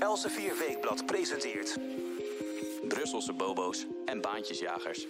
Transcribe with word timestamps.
Elsevier 0.00 0.58
Weekblad 0.58 1.06
presenteert... 1.06 1.78
Brusselse 2.88 3.32
bobo's 3.32 3.86
en 4.04 4.20
baantjesjagers. 4.20 5.06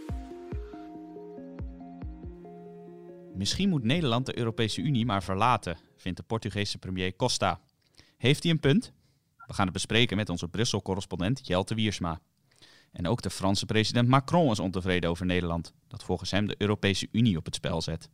Misschien 3.35 3.69
moet 3.69 3.85
Nederland 3.85 4.27
de 4.27 4.39
Europese 4.39 4.81
Unie 4.81 5.07
maar 5.07 5.23
verlaten, 5.23 5.79
vindt 5.97 6.19
de 6.19 6.25
Portugese 6.25 6.79
premier 6.79 7.17
Costa. 7.17 7.61
Heeft 8.17 8.43
hij 8.43 8.53
een 8.53 8.61
punt? 8.61 8.93
We 9.47 9.55
gaan 9.55 9.65
het 9.65 9.75
bespreken 9.75 10.17
met 10.17 10.29
onze 10.29 10.49
Brussel-correspondent 10.49 11.47
Jelte 11.47 11.75
Wiersma. 11.75 12.21
En 12.93 13.07
ook 13.07 13.23
de 13.23 13.31
Franse 13.31 13.67
president 13.67 14.09
Macron 14.09 14.51
is 14.51 14.59
ontevreden 14.59 15.11
over 15.11 15.27
Nederland, 15.27 15.75
dat 15.89 16.05
volgens 16.05 16.31
hem 16.31 16.47
de 16.47 16.55
Europese 16.59 17.09
Unie 17.13 17.37
op 17.37 17.45
het 17.45 17.55
spel 17.55 17.83
zet. 17.83 18.09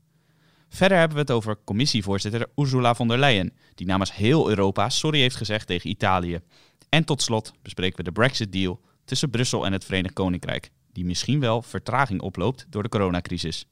Verder 0.75 0.99
hebben 0.99 1.17
we 1.17 1.23
het 1.23 1.31
over 1.31 1.59
commissievoorzitter 1.65 2.47
Ursula 2.57 2.95
von 2.95 3.09
der 3.09 3.19
Leyen, 3.19 3.53
die 3.75 3.87
namens 3.87 4.15
heel 4.15 4.49
Europa 4.49 4.89
sorry 4.89 5.21
heeft 5.21 5.37
gezegd 5.37 5.67
tegen 5.67 5.91
Italië. 5.91 6.41
En 6.89 7.05
tot 7.05 7.23
slot 7.23 7.53
bespreken 7.63 7.97
we 7.97 8.03
de 8.03 8.13
Brexit-deal 8.13 8.81
tussen 9.05 9.31
Brussel 9.31 9.67
en 9.67 9.73
het 9.73 9.85
Verenigd 9.85 10.15
Koninkrijk, 10.15 10.71
die 10.93 11.05
misschien 11.05 11.41
wel 11.41 11.63
vertraging 11.63 12.21
oploopt 12.21 12.67
door 12.69 12.83
de 12.83 12.89
coronacrisis. 12.89 13.67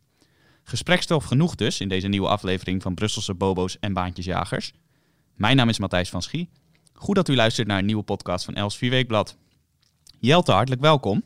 Gesprekstof 0.64 1.24
genoeg 1.24 1.54
dus 1.54 1.80
in 1.80 1.88
deze 1.88 2.08
nieuwe 2.08 2.28
aflevering 2.28 2.82
van 2.82 2.94
Brusselse 2.94 3.34
Bobo's 3.34 3.78
en 3.78 3.92
Baantjesjagers. 3.92 4.72
Mijn 5.34 5.56
naam 5.56 5.68
is 5.68 5.78
Matthijs 5.78 6.10
van 6.10 6.22
Schie. 6.22 6.50
Goed 6.92 7.14
dat 7.14 7.28
u 7.28 7.34
luistert 7.34 7.66
naar 7.66 7.78
een 7.78 7.86
nieuwe 7.86 8.02
podcast 8.02 8.44
van 8.44 8.54
Els 8.54 8.78
Weekblad. 8.78 9.36
Jelte, 10.18 10.52
hartelijk 10.52 10.80
welkom. 10.80 11.22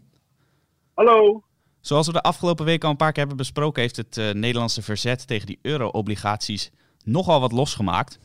Hallo. 0.94 1.45
Zoals 1.86 2.06
we 2.06 2.12
de 2.12 2.22
afgelopen 2.22 2.64
week 2.64 2.84
al 2.84 2.90
een 2.90 2.96
paar 2.96 3.12
keer 3.12 3.18
hebben 3.18 3.36
besproken, 3.36 3.82
heeft 3.82 3.96
het 3.96 4.16
uh, 4.16 4.30
Nederlandse 4.30 4.82
verzet 4.82 5.26
tegen 5.26 5.46
die 5.46 5.58
euro-obligaties 5.62 6.72
nogal 7.04 7.40
wat 7.40 7.52
losgemaakt. 7.52 8.18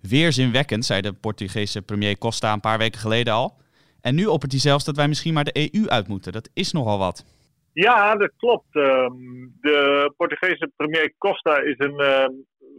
Weerzinwekkend, 0.00 0.84
zei 0.84 1.00
de 1.00 1.12
Portugese 1.12 1.82
premier 1.82 2.18
Costa 2.18 2.52
een 2.52 2.60
paar 2.60 2.78
weken 2.78 3.00
geleden 3.00 3.32
al. 3.32 3.56
En 4.00 4.14
nu 4.14 4.26
oppert 4.26 4.52
hij 4.52 4.60
zelfs 4.60 4.84
dat 4.84 4.96
wij 4.96 5.08
misschien 5.08 5.34
maar 5.34 5.44
de 5.44 5.70
EU 5.72 5.88
uit 5.88 6.08
moeten. 6.08 6.32
Dat 6.32 6.50
is 6.54 6.72
nogal 6.72 6.98
wat. 6.98 7.24
Ja, 7.72 8.16
dat 8.16 8.32
klopt. 8.36 8.76
Ehm, 8.76 9.12
de 9.60 10.12
Portugese 10.16 10.70
premier 10.76 11.14
Costa 11.18 11.58
is 11.58 11.78
een 11.78 12.00
uh, 12.00 12.26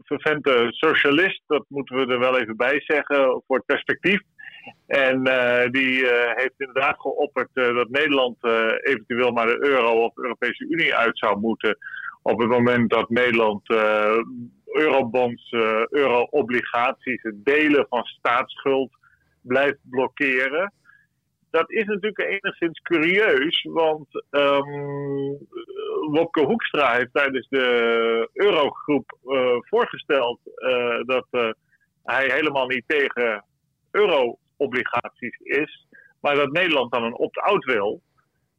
vervente 0.03 0.67
socialist. 0.69 1.41
Dat 1.47 1.65
moeten 1.67 1.95
we 1.95 2.13
er 2.13 2.19
wel 2.19 2.39
even 2.39 2.55
bij 2.55 2.81
zeggen 2.81 3.43
voor 3.47 3.57
het 3.57 3.65
perspectief. 3.65 4.21
En 4.87 5.27
uh, 5.27 5.69
die 5.71 6.01
uh, 6.01 6.09
heeft 6.35 6.53
inderdaad 6.57 6.99
geopperd 6.99 7.49
dat 7.53 7.89
Nederland 7.89 8.37
eventueel 8.81 9.31
maar 9.31 9.45
de 9.45 9.65
euro 9.65 10.03
of 10.03 10.13
de 10.13 10.21
Europese 10.21 10.65
Unie 10.69 10.95
uit 10.95 11.17
zou 11.17 11.39
moeten. 11.39 11.77
Op 12.21 12.39
het 12.39 12.49
moment 12.49 12.89
dat 12.89 13.09
Nederland 13.09 13.69
eurobonds, 14.65 15.51
euro-obligaties, 15.89 17.21
het 17.21 17.45
delen 17.45 17.85
van 17.89 18.03
staatsschuld 18.03 18.97
blijft 19.41 19.79
blokkeren 19.89 20.73
dat 21.55 21.71
is 21.71 21.85
natuurlijk 21.85 22.19
enigszins 22.19 22.79
curieus, 22.79 23.63
want 23.63 24.07
um, 24.29 25.37
Wopke 26.11 26.41
Hoekstra 26.45 26.93
heeft 26.93 27.13
tijdens 27.13 27.47
de 27.49 28.29
Eurogroep 28.33 29.17
voorgesteld 29.59 30.39
dat 31.05 31.27
hij 32.03 32.31
helemaal 32.31 32.67
niet 32.67 32.83
tegen 32.87 33.45
euro-obligaties 34.57 35.37
is, 35.37 35.87
maar 36.21 36.35
dat 36.35 36.51
Nederland 36.51 36.91
dan 36.91 37.03
een 37.03 37.17
opt-out 37.17 37.65
wil. 37.65 38.01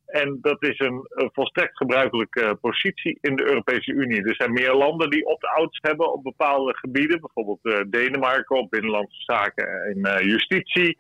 En 0.06 0.39
dat 0.41 0.62
is 0.62 0.78
een, 0.78 1.08
volstrekt 1.33 1.77
gebruikelijke 1.77 2.58
positie 2.61 3.19
in 3.20 3.36
de 3.36 3.48
Europese 3.48 3.92
Unie. 3.92 4.22
Er 4.22 4.34
zijn 4.34 4.52
meer 4.52 4.74
landen 4.74 5.11
die 5.11 5.27
opt-outs 5.27 5.78
hebben 5.83 6.12
op 6.12 6.22
bepaalde 6.22 6.77
gebieden. 6.77 7.20
Bijvoorbeeld 7.20 7.58
uh, 7.62 7.80
Denemarken 7.86 8.56
op 8.56 8.70
binnenlandse 8.70 9.22
zaken 9.22 9.83
en 9.83 9.98
uh, 9.98 10.20
justitie. 10.20 10.97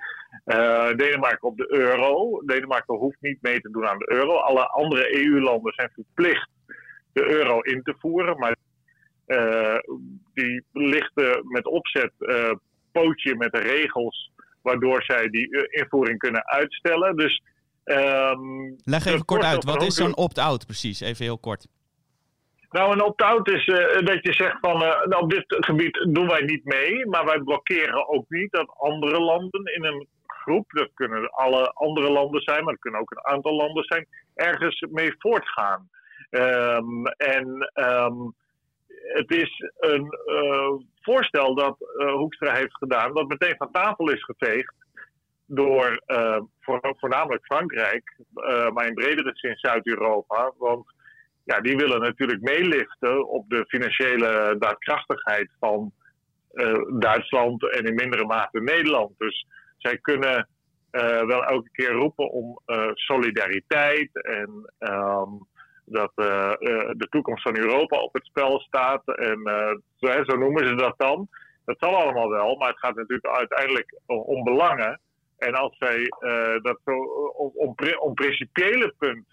Denemarken 0.96 1.48
op 1.48 1.56
de 1.56 1.72
euro. 1.72 2.42
Denemarken 2.46 2.96
hoeft 2.96 3.20
niet 3.20 3.42
mee 3.42 3.60
te 3.60 3.70
doen 3.70 3.86
aan 3.86 3.98
de 3.98 4.12
euro. 4.12 4.36
Alle 4.36 4.66
andere 4.66 5.24
EU-landen 5.24 5.72
zijn 5.72 5.90
verplicht 5.94 6.48
de 7.12 7.30
euro 7.30 7.60
in 7.60 7.82
te 7.82 7.94
voeren. 7.98 8.38
Maar 8.38 8.56
die 10.34 10.64
lichten 10.72 11.42
met 11.48 11.66
opzet 11.66 12.12
pootje 12.92 13.36
met 13.36 13.52
de 13.52 13.58
regels 13.58 14.30
waardoor 14.66 15.02
zij 15.02 15.28
die 15.28 15.68
invoering 15.70 16.18
kunnen 16.18 16.46
uitstellen. 16.46 17.16
Dus 17.16 17.42
Um, 17.88 18.76
Leg 18.84 19.04
even 19.04 19.24
kort 19.24 19.44
uit, 19.44 19.64
wat 19.64 19.82
is 19.82 19.94
zo'n 19.94 20.16
opt-out 20.16 20.66
precies? 20.66 21.00
Even 21.00 21.24
heel 21.24 21.38
kort. 21.38 21.66
Nou, 22.70 22.92
een 22.92 23.02
opt-out 23.02 23.48
is 23.48 23.66
uh, 23.66 23.76
dat 24.06 24.18
je 24.22 24.32
zegt 24.32 24.56
van 24.60 24.82
uh, 24.82 25.04
nou, 25.04 25.22
op 25.22 25.30
dit 25.30 25.44
gebied 25.46 26.06
doen 26.12 26.28
wij 26.28 26.40
niet 26.40 26.64
mee, 26.64 27.06
maar 27.06 27.24
wij 27.24 27.38
blokkeren 27.38 28.08
ook 28.08 28.24
niet 28.28 28.52
dat 28.52 28.74
andere 28.78 29.20
landen 29.20 29.74
in 29.74 29.84
een 29.84 30.06
groep, 30.26 30.70
dat 30.70 30.90
kunnen 30.94 31.30
alle 31.30 31.70
andere 31.72 32.10
landen 32.10 32.40
zijn, 32.40 32.64
maar 32.64 32.72
dat 32.72 32.82
kunnen 32.82 33.00
ook 33.00 33.10
een 33.10 33.32
aantal 33.32 33.54
landen 33.54 33.84
zijn, 33.84 34.06
ergens 34.34 34.86
mee 34.90 35.14
voortgaan. 35.18 35.88
Um, 36.30 37.06
en 37.06 37.72
um, 37.74 38.34
het 39.12 39.30
is 39.30 39.70
een 39.78 40.18
uh, 40.26 40.70
voorstel 41.00 41.54
dat 41.54 41.76
Hoekstra 41.96 42.54
heeft 42.54 42.76
gedaan, 42.76 43.14
dat 43.14 43.28
meteen 43.28 43.56
van 43.56 43.72
tafel 43.72 44.10
is 44.10 44.24
geveegd 44.24 44.74
door 45.46 46.02
uh, 46.06 46.40
voornamelijk 46.98 47.44
Frankrijk, 47.44 48.16
maar 48.72 48.86
in 48.86 48.94
bredere 48.94 49.30
zin 49.34 49.56
Zuid-Europa. 49.56 50.52
Want 50.58 50.94
ja, 51.44 51.60
die 51.60 51.76
willen 51.76 52.00
natuurlijk 52.00 52.40
meeliften 52.40 53.28
op 53.28 53.48
de 53.48 53.64
financiële 53.68 54.56
daadkrachtigheid 54.58 55.50
van 55.60 55.92
Duitsland 56.98 57.72
en 57.72 57.84
in 57.84 57.94
mindere 57.94 58.26
mate 58.26 58.60
Nederland. 58.60 59.12
Dus 59.18 59.46
zij 59.78 59.98
kunnen 59.98 60.48
wel 61.26 61.44
elke 61.44 61.70
keer 61.72 61.90
roepen 61.90 62.30
om 62.30 62.60
solidariteit 62.94 64.22
en 64.24 64.74
um, 64.78 65.46
dat 65.86 66.12
de 66.14 67.06
toekomst 67.10 67.42
van 67.42 67.56
Europa 67.56 67.98
op 67.98 68.14
het 68.14 68.24
spel 68.24 68.60
staat. 68.60 69.02
En 69.04 69.40
zo, 69.96 70.24
zo 70.24 70.36
noemen 70.36 70.66
ze 70.68 70.74
dat 70.74 70.94
dan. 70.96 71.28
Dat 71.64 71.76
zal 71.78 71.96
allemaal 71.96 72.30
wel, 72.30 72.56
maar 72.56 72.68
het 72.68 72.78
gaat 72.78 72.94
natuurlijk 72.94 73.26
uiteindelijk 73.26 74.00
om 74.06 74.44
belangen. 74.44 75.00
En 75.38 75.54
als 75.54 75.76
zij 75.78 76.12
dat 76.62 76.78
zo 76.84 76.92
om, 77.98 78.14
principiële 78.14 78.94
punt, 78.98 79.26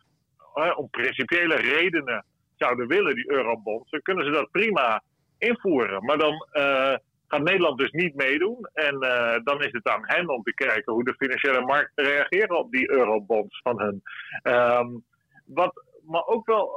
uh, 0.55 0.77
om 0.77 0.89
principiële 0.89 1.55
redenen 1.55 2.25
zouden 2.55 2.87
willen, 2.87 3.15
die 3.15 3.31
eurobonds, 3.31 3.89
dan 3.89 4.01
kunnen 4.01 4.25
ze 4.25 4.31
dat 4.31 4.51
prima 4.51 5.03
invoeren. 5.37 6.05
Maar 6.05 6.17
dan 6.17 6.47
gaat 7.27 7.43
Nederland 7.43 7.77
dus 7.77 7.91
niet 7.91 8.15
meedoen. 8.15 8.69
En 8.73 8.99
dan 9.43 9.63
is 9.63 9.71
het 9.71 9.87
aan 9.87 10.03
hen 10.03 10.29
om 10.29 10.43
te 10.43 10.53
kijken 10.53 10.93
hoe 10.93 11.03
de 11.03 11.15
financiële 11.17 11.61
markten 11.61 12.05
reageren 12.05 12.57
op 12.57 12.71
die 12.71 12.91
eurobonds 12.91 13.61
van 13.61 13.79
hun. 13.81 14.01
Um, 14.53 15.03
wat 15.45 15.73
me 16.05 16.27
ook 16.27 16.45
wel 16.45 16.71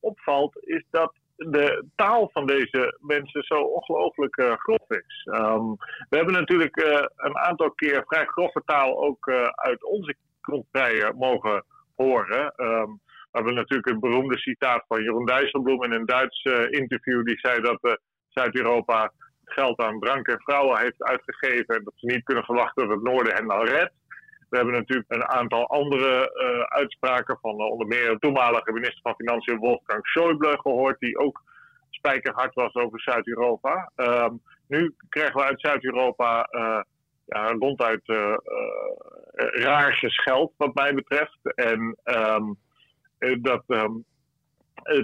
opvalt, 0.00 0.58
is 0.60 0.84
dat 0.90 1.12
de 1.36 1.84
taal 1.96 2.30
van 2.32 2.46
deze 2.46 2.98
mensen 3.00 3.42
zo 3.42 3.54
ongelooflijk 3.54 4.36
uh, 4.36 4.52
grof 4.52 4.88
is. 4.88 5.28
Um, 5.32 5.76
we 6.08 6.16
hebben 6.16 6.34
natuurlijk 6.34 6.82
uh, 6.82 7.04
een 7.16 7.38
aantal 7.38 7.70
keer 7.70 8.04
vrij 8.06 8.26
grove 8.26 8.62
taal 8.64 9.04
ook 9.04 9.30
uit 9.54 9.84
onze 9.84 10.14
grondpartijen 10.40 11.16
mogen 11.16 11.64
horen. 11.96 12.52
Um, 12.56 13.00
we 13.06 13.38
hebben 13.38 13.54
natuurlijk 13.54 13.88
het 13.88 14.00
beroemde 14.00 14.38
citaat 14.38 14.84
van 14.88 15.02
Jeroen 15.02 15.26
Dijsselbloem 15.26 15.84
in 15.84 15.92
een 15.92 16.06
Duits 16.06 16.44
interview. 16.70 17.24
Die 17.24 17.38
zei 17.38 17.60
dat 17.60 17.98
Zuid-Europa 18.28 19.12
geld 19.44 19.80
aan 19.80 20.00
drank 20.00 20.26
en 20.26 20.40
vrouwen 20.40 20.78
heeft 20.78 21.02
uitgegeven. 21.02 21.76
En 21.76 21.84
dat 21.84 21.92
ze 21.96 22.06
niet 22.06 22.24
kunnen 22.24 22.44
verwachten 22.44 22.88
dat 22.88 22.94
het 22.94 23.04
Noorden 23.04 23.34
hen 23.34 23.48
al 23.48 23.66
redt. 23.66 23.92
We 24.48 24.56
hebben 24.56 24.74
natuurlijk 24.74 25.12
een 25.12 25.26
aantal 25.26 25.66
andere 25.66 26.32
uh, 26.34 26.60
uitspraken 26.60 27.38
van 27.40 27.60
uh, 27.60 27.70
onder 27.70 27.86
meer 27.86 28.10
de 28.10 28.18
toenmalige 28.18 28.72
minister 28.72 29.00
van 29.02 29.14
Financiën 29.14 29.58
Wolfgang 29.58 30.06
Schäuble 30.06 30.60
gehoord, 30.60 31.00
die 31.00 31.18
ook 31.18 31.42
spijkerhard 31.90 32.54
was 32.54 32.74
over 32.74 33.00
Zuid-Europa. 33.00 33.90
Um, 33.96 34.42
nu 34.66 34.94
krijgen 35.08 35.36
we 35.36 35.46
uit 35.46 35.60
Zuid-Europa 35.60 36.48
uh, 36.50 36.80
ja, 37.24 37.52
ronduit 37.58 38.02
raarsjes 39.34 40.22
geld, 40.22 40.52
wat 40.56 40.74
mij 40.74 40.94
betreft. 40.94 41.38
En 41.54 41.96
um, 42.04 42.56
dat 43.42 43.64
um, 43.66 44.04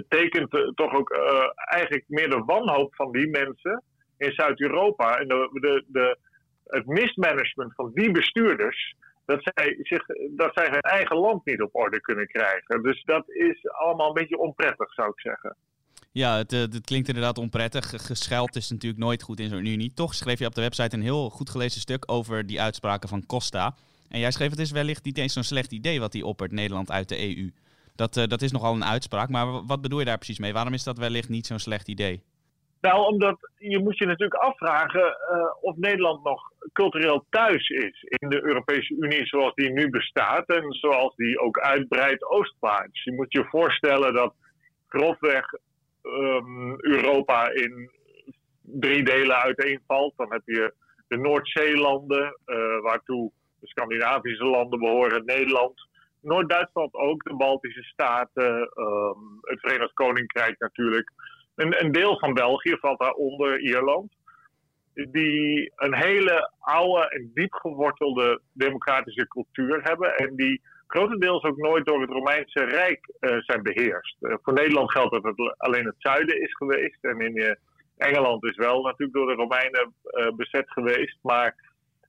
tekent 0.07 0.75
toch 0.75 0.93
ook 0.93 1.11
eigenlijk 1.55 2.03
meer 2.07 2.29
de 2.29 2.43
wanhoop 2.45 2.95
van 2.95 3.11
die 3.11 3.29
mensen 3.29 3.83
in 4.17 4.31
Zuid-Europa. 4.31 5.17
En 5.17 5.27
de, 5.27 5.83
de, 5.87 6.17
het 6.65 6.85
mismanagement 6.85 7.75
van 7.75 7.91
die 7.93 8.11
bestuurders 8.11 8.95
dat 9.25 9.39
zij, 9.43 9.77
zich, 9.81 10.05
dat 10.35 10.51
zij 10.53 10.67
hun 10.71 10.81
eigen 10.81 11.17
land 11.17 11.45
niet 11.45 11.61
op 11.61 11.75
orde 11.75 12.01
kunnen 12.01 12.27
krijgen. 12.27 12.83
Dus 12.83 13.03
dat 13.03 13.29
is 13.29 13.69
allemaal 13.69 14.07
een 14.07 14.13
beetje 14.13 14.37
onprettig, 14.37 14.93
zou 14.93 15.09
ik 15.09 15.19
zeggen. 15.19 15.55
Ja, 16.11 16.37
het, 16.37 16.51
het 16.51 16.85
klinkt 16.85 17.07
inderdaad 17.07 17.37
onprettig. 17.37 18.05
Gescheld 18.05 18.55
is 18.55 18.69
natuurlijk 18.69 19.03
nooit 19.03 19.23
goed 19.23 19.39
in 19.39 19.49
zo'n 19.49 19.65
unie. 19.65 19.93
Toch 19.93 20.13
schreef 20.13 20.39
je 20.39 20.45
op 20.45 20.55
de 20.55 20.61
website 20.61 20.95
een 20.95 21.01
heel 21.01 21.29
goed 21.29 21.49
gelezen 21.49 21.81
stuk 21.81 22.11
over 22.11 22.45
die 22.45 22.61
uitspraken 22.61 23.09
van 23.09 23.25
Costa. 23.25 23.75
En 24.09 24.19
jij 24.19 24.31
schreef 24.31 24.49
het 24.49 24.59
is 24.59 24.71
wellicht 24.71 25.03
niet 25.03 25.17
eens 25.17 25.33
zo'n 25.33 25.43
slecht 25.43 25.71
idee 25.71 25.99
wat 25.99 26.13
hij 26.13 26.21
oppert, 26.21 26.51
Nederland 26.51 26.91
uit 26.91 27.09
de 27.09 27.37
EU. 27.37 27.51
Dat, 27.95 28.17
uh, 28.17 28.25
dat 28.27 28.41
is 28.41 28.51
nogal 28.51 28.73
een 28.73 28.85
uitspraak, 28.85 29.29
maar 29.29 29.65
wat 29.65 29.81
bedoel 29.81 29.99
je 29.99 30.05
daar 30.05 30.17
precies 30.17 30.39
mee? 30.39 30.53
Waarom 30.53 30.73
is 30.73 30.83
dat 30.83 30.97
wellicht 30.97 31.29
niet 31.29 31.47
zo'n 31.47 31.59
slecht 31.59 31.87
idee? 31.87 32.23
Nou, 32.85 33.05
omdat 33.05 33.37
je 33.57 33.79
moet 33.79 33.97
je 33.97 34.05
natuurlijk 34.05 34.41
afvragen 34.41 35.05
uh, 35.05 35.47
of 35.61 35.75
Nederland 35.75 36.23
nog 36.23 36.41
cultureel 36.73 37.25
thuis 37.29 37.69
is 37.69 38.03
in 38.03 38.29
de 38.29 38.43
Europese 38.43 38.95
Unie 38.99 39.25
zoals 39.25 39.53
die 39.53 39.71
nu 39.71 39.89
bestaat 39.89 40.47
en 40.47 40.71
zoals 40.71 41.15
die 41.15 41.39
ook 41.39 41.59
uitbreidt 41.59 42.25
oostwaarts. 42.25 43.03
Je 43.03 43.13
moet 43.13 43.31
je 43.31 43.45
voorstellen 43.45 44.13
dat 44.13 44.33
grofweg 44.87 45.45
um, 46.03 46.75
Europa 46.77 47.49
in 47.49 47.89
drie 48.61 49.03
delen 49.03 49.35
uiteenvalt. 49.35 50.13
Dan 50.17 50.31
heb 50.31 50.41
je 50.45 50.73
de 51.07 51.17
Noordzeelanden, 51.17 52.39
uh, 52.45 52.81
waartoe 52.81 53.31
de 53.59 53.67
Scandinavische 53.67 54.45
landen 54.45 54.79
behoren, 54.79 55.25
Nederland, 55.25 55.87
Noord-Duitsland 56.21 56.93
ook, 56.93 57.23
de 57.23 57.35
Baltische 57.35 57.83
Staten, 57.83 58.71
um, 58.75 59.37
het 59.41 59.59
Verenigd 59.59 59.93
Koninkrijk 59.93 60.59
natuurlijk. 60.59 61.11
Een, 61.55 61.83
een 61.83 61.91
deel 61.91 62.19
van 62.19 62.33
België 62.33 62.77
valt 62.79 62.99
daaronder, 62.99 63.59
Ierland. 63.59 64.13
Die 64.93 65.71
een 65.75 65.95
hele 65.95 66.51
oude 66.59 67.09
en 67.09 67.31
diep 67.33 67.53
gewortelde 67.53 68.41
democratische 68.53 69.27
cultuur 69.27 69.79
hebben. 69.83 70.15
En 70.15 70.35
die 70.35 70.61
grotendeels 70.87 71.43
ook 71.43 71.57
nooit 71.57 71.85
door 71.85 72.01
het 72.01 72.09
Romeinse 72.09 72.63
Rijk 72.63 73.13
uh, 73.19 73.37
zijn 73.39 73.63
beheerst. 73.63 74.15
Uh, 74.19 74.35
voor 74.41 74.53
Nederland 74.53 74.91
geldt 74.91 75.13
dat 75.13 75.23
het 75.23 75.57
alleen 75.57 75.85
het 75.85 75.95
zuiden 75.97 76.41
is 76.41 76.55
geweest. 76.55 77.03
En 77.03 77.19
in 77.19 77.37
uh, 77.37 77.51
Engeland 77.97 78.43
is 78.43 78.55
wel 78.55 78.81
natuurlijk 78.81 79.13
door 79.13 79.27
de 79.27 79.33
Romeinen 79.33 79.93
bezet 80.35 80.71
geweest. 80.71 81.17
Maar 81.21 81.55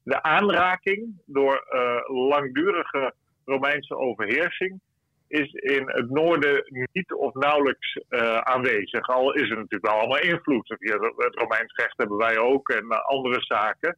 de 0.03 0.23
aanraking 0.23 1.23
door 1.27 1.65
langdurige 2.07 3.15
Romeinse 3.45 3.97
overheersing 3.97 4.81
is 5.29 5.53
in 5.53 5.83
het 5.87 6.11
noorden 6.11 6.63
niet 6.93 7.13
of 7.13 7.35
nauwelijks 7.35 8.01
uh, 8.09 8.39
aanwezig. 8.39 9.09
Al 9.09 9.35
is 9.35 9.51
er 9.51 9.57
natuurlijk 9.57 9.87
wel 9.87 9.99
allemaal 9.99 10.21
invloed. 10.21 10.69
Het 10.69 11.35
Romeins 11.35 11.75
recht 11.75 11.97
hebben 11.97 12.17
wij 12.17 12.39
ook 12.39 12.69
en 12.69 12.85
uh, 12.85 12.99
andere 12.99 13.41
zaken. 13.41 13.97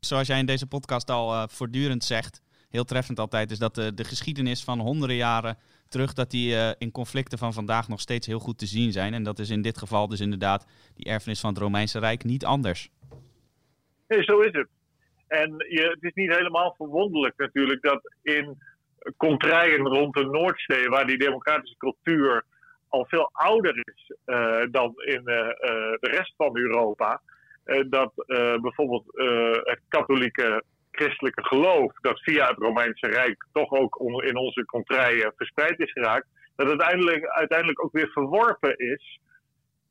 Zoals 0.00 0.26
jij 0.26 0.38
in 0.38 0.46
deze 0.46 0.66
podcast 0.66 1.10
al 1.10 1.32
uh, 1.32 1.42
voortdurend 1.48 2.04
zegt, 2.04 2.42
heel 2.70 2.84
treffend 2.84 3.18
altijd, 3.18 3.50
is 3.50 3.58
dat 3.58 3.74
de, 3.74 3.94
de 3.94 4.04
geschiedenis 4.04 4.64
van 4.64 4.78
honderden 4.78 5.16
jaren 5.16 5.58
terug, 5.88 6.12
dat 6.12 6.30
die 6.30 6.76
in 6.78 6.90
conflicten 6.90 7.38
van 7.38 7.52
vandaag 7.52 7.88
nog 7.88 8.00
steeds 8.00 8.26
heel 8.26 8.38
goed 8.38 8.58
te 8.58 8.66
zien 8.66 8.92
zijn. 8.92 9.14
En 9.14 9.22
dat 9.22 9.38
is 9.38 9.50
in 9.50 9.62
dit 9.62 9.78
geval 9.78 10.08
dus 10.08 10.20
inderdaad 10.20 10.66
die 10.94 11.06
erfenis 11.06 11.40
van 11.40 11.50
het 11.50 11.58
Romeinse 11.58 11.98
Rijk 11.98 12.24
niet 12.24 12.44
anders. 12.44 12.90
Nee, 14.08 14.22
zo 14.22 14.40
is 14.40 14.52
het. 14.52 14.68
En 15.26 15.50
je, 15.68 15.88
het 15.90 16.02
is 16.02 16.14
niet 16.14 16.34
helemaal 16.36 16.74
verwonderlijk 16.76 17.36
natuurlijk 17.36 17.82
dat 17.82 18.14
in 18.22 18.58
contraien 19.16 19.86
rond 19.86 20.14
de 20.14 20.24
Noordzee, 20.24 20.88
waar 20.88 21.06
die 21.06 21.18
democratische 21.18 21.76
cultuur 21.76 22.44
al 22.88 23.06
veel 23.08 23.30
ouder 23.32 23.76
is 23.76 24.14
uh, 24.26 24.62
dan 24.70 24.92
in 24.96 25.20
uh, 25.20 25.24
de 26.00 26.08
rest 26.10 26.34
van 26.36 26.56
Europa. 26.56 27.20
dat 27.86 28.12
bijvoorbeeld 28.60 29.04
het 29.64 29.80
katholieke 29.88 30.64
christelijke 30.90 31.44
geloof, 31.44 31.92
dat 32.00 32.20
via 32.20 32.48
het 32.48 32.58
Romeinse 32.58 33.06
Rijk 33.06 33.46
toch 33.52 33.70
ook 33.70 34.22
in 34.24 34.36
onze 34.36 34.64
contraien 34.64 35.32
verspreid 35.36 35.78
is 35.80 35.92
geraakt, 35.92 36.26
dat 36.56 36.68
uiteindelijk, 36.68 37.26
uiteindelijk 37.26 37.84
ook 37.84 37.92
weer 37.92 38.08
verworpen 38.08 38.76
is 38.76 39.20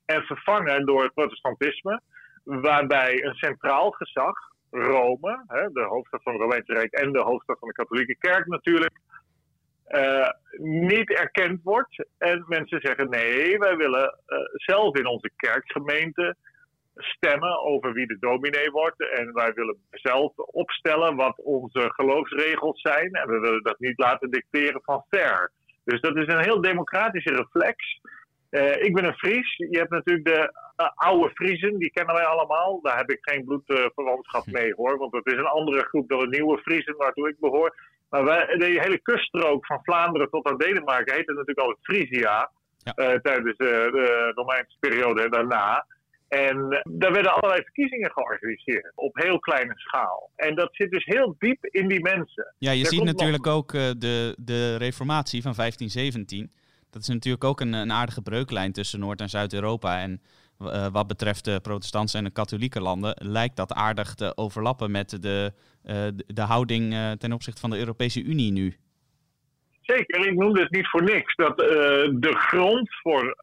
en 0.05 0.21
vervangen 0.21 0.85
door 0.85 1.03
het 1.03 1.13
protestantisme, 1.13 2.01
waarbij 2.43 3.23
een 3.23 3.35
centraal 3.35 3.91
gezag 3.91 4.35
Rome, 4.71 5.43
hè, 5.47 5.71
de 5.71 5.83
hoofdstad 5.83 6.23
van 6.23 6.33
het 6.33 6.41
Romeinse 6.41 6.73
Rijk 6.73 6.93
en 6.93 7.11
de 7.11 7.21
hoofdstad 7.21 7.59
van 7.59 7.67
de 7.67 7.73
katholieke 7.73 8.15
kerk 8.15 8.45
natuurlijk, 8.45 8.93
uh, 9.89 10.29
niet 10.57 11.09
erkend 11.09 11.63
wordt. 11.63 12.05
En 12.17 12.45
mensen 12.47 12.79
zeggen 12.81 13.09
nee, 13.09 13.57
wij 13.57 13.75
willen 13.75 14.19
uh, 14.27 14.37
zelf 14.53 14.97
in 14.97 15.05
onze 15.05 15.31
kerkgemeente 15.35 16.35
stemmen 16.95 17.61
over 17.61 17.93
wie 17.93 18.07
de 18.07 18.17
dominee 18.19 18.71
wordt. 18.71 19.09
En 19.09 19.33
wij 19.33 19.53
willen 19.53 19.77
zelf 19.91 20.37
opstellen 20.37 21.15
wat 21.15 21.41
onze 21.41 21.91
geloofsregels 21.93 22.81
zijn. 22.81 23.11
En 23.11 23.27
we 23.27 23.39
willen 23.39 23.63
dat 23.63 23.79
niet 23.79 23.99
laten 23.99 24.31
dicteren 24.31 24.81
van 24.83 25.03
ver. 25.09 25.51
Dus 25.83 26.01
dat 26.01 26.15
is 26.15 26.27
een 26.27 26.43
heel 26.43 26.61
democratische 26.61 27.33
reflex. 27.33 27.99
Uh, 28.51 28.83
ik 28.83 28.93
ben 28.93 29.05
een 29.05 29.17
Fries. 29.17 29.55
Je 29.55 29.77
hebt 29.77 29.89
natuurlijk 29.89 30.25
de 30.25 30.53
uh, 30.77 30.89
oude 30.95 31.29
Friesen, 31.33 31.77
die 31.77 31.91
kennen 31.91 32.15
wij 32.15 32.25
allemaal. 32.25 32.81
Daar 32.81 32.97
heb 32.97 33.09
ik 33.09 33.17
geen 33.21 33.45
bloedverwantschap 33.45 34.47
uh, 34.47 34.53
mee 34.59 34.73
hoor, 34.73 34.97
want 34.97 35.13
het 35.13 35.25
is 35.25 35.37
een 35.37 35.45
andere 35.45 35.83
groep 35.83 36.09
dan 36.09 36.19
de 36.19 36.27
nieuwe 36.27 36.57
Friesen 36.57 36.97
waartoe 36.97 37.29
ik 37.29 37.39
behoor. 37.39 37.75
Maar 38.09 38.23
wij, 38.23 38.45
de 38.45 38.65
hele 38.65 38.99
kuststrook 39.01 39.65
van 39.65 39.83
Vlaanderen 39.83 40.29
tot 40.29 40.47
aan 40.47 40.57
Denemarken 40.57 41.15
heette 41.15 41.33
natuurlijk 41.33 41.59
altijd 41.59 41.85
Frisia. 41.85 42.51
Ja. 42.83 43.19
tijdens 43.21 43.57
de 43.57 44.31
Romeinse 44.35 44.77
periode 44.79 45.21
en 45.21 45.31
daarna. 45.31 45.85
En 46.27 46.83
daar 46.89 47.11
werden 47.11 47.33
allerlei 47.33 47.61
verkiezingen 47.63 48.11
georganiseerd 48.11 48.91
op 48.95 49.15
heel 49.15 49.39
kleine 49.39 49.73
schaal. 49.75 50.31
En 50.35 50.55
dat 50.55 50.69
zit 50.71 50.91
dus 50.91 51.05
heel 51.05 51.35
diep 51.39 51.65
in 51.65 51.87
die 51.87 52.01
mensen. 52.01 52.53
Ja, 52.57 52.71
je 52.71 52.85
ziet 52.85 53.03
natuurlijk 53.03 53.47
ook 53.47 53.71
de, 53.71 54.35
de 54.37 54.75
reformatie 54.75 55.41
van 55.41 55.53
1517 55.55 56.51
dat 56.89 57.01
is 57.01 57.07
natuurlijk 57.07 57.43
ook 57.43 57.59
een, 57.61 57.73
een 57.73 57.91
aardige 57.91 58.21
breuklijn 58.21 58.71
tussen 58.71 58.99
Noord- 58.99 59.21
en 59.21 59.29
Zuid-Europa. 59.29 59.99
En 59.99 60.21
uh, 60.61 60.87
wat 60.87 61.07
betreft 61.07 61.45
de 61.45 61.59
protestantse 61.61 62.17
en 62.17 62.23
de 62.23 62.31
katholieke 62.31 62.81
landen 62.81 63.15
lijkt 63.21 63.55
dat 63.55 63.73
aardig 63.73 64.13
te 64.13 64.37
overlappen 64.37 64.91
met 64.91 65.21
de, 65.21 65.53
uh, 65.85 65.95
de, 66.27 66.41
houding 66.41 66.93
uh, 66.93 67.11
ten 67.11 67.33
opzichte 67.33 67.61
van 67.61 67.69
de 67.69 67.77
Europese 67.77 68.23
Unie 68.23 68.51
nu. 68.51 68.75
Zeker, 69.81 70.27
ik 70.27 70.33
noemde 70.33 70.61
het 70.61 70.71
niet 70.71 70.87
voor 70.87 71.03
niks. 71.03 71.35
Dat 71.35 71.57
de 71.57 72.33
grond 72.37 72.89
voor 73.01 73.37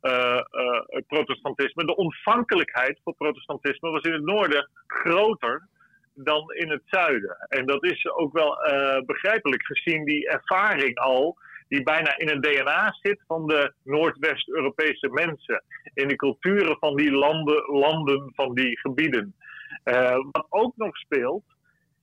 het 0.86 1.06
protestantisme, 1.06 1.84
de 1.84 1.96
ontvankelijkheid 1.96 3.00
voor 3.04 3.14
protestantisme, 3.14 3.90
was 3.90 4.02
in 4.02 4.12
het 4.12 4.24
noorden 4.24 4.68
groter 4.86 5.68
dan 6.14 6.52
in 6.52 6.70
het 6.70 6.82
zuiden. 6.84 7.36
En 7.48 7.66
dat 7.66 7.84
is 7.84 8.06
ook 8.10 8.32
wel 8.32 8.58
begrijpelijk 9.06 9.66
gezien 9.66 10.04
die 10.04 10.28
ervaring 10.28 10.98
al 10.98 11.38
die 11.68 11.82
bijna 11.82 12.18
in 12.18 12.28
het 12.28 12.42
DNA 12.42 12.96
zit 13.02 13.22
van 13.26 13.46
de 13.46 13.72
Noordwest-Europese 13.82 15.08
mensen. 15.08 15.62
In 15.94 16.08
de 16.08 16.16
culturen 16.16 16.76
van 16.78 16.96
die 16.96 17.10
landen, 17.10 17.64
landen 17.66 18.32
van 18.34 18.54
die 18.54 18.78
gebieden. 18.78 19.34
Uh, 19.84 20.16
wat 20.30 20.46
ook 20.48 20.76
nog 20.76 20.96
speelt, 20.96 21.44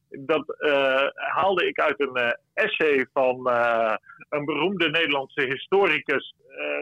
dat 0.10 0.56
uh, 0.60 1.08
haalde 1.14 1.68
ik 1.68 1.80
uit 1.80 2.00
een 2.00 2.18
uh, 2.18 2.32
essay 2.54 3.08
van 3.14 3.48
een 4.30 4.46
beroemde 4.46 4.90
Nederlandse 4.90 5.42
historicus, 5.42 6.36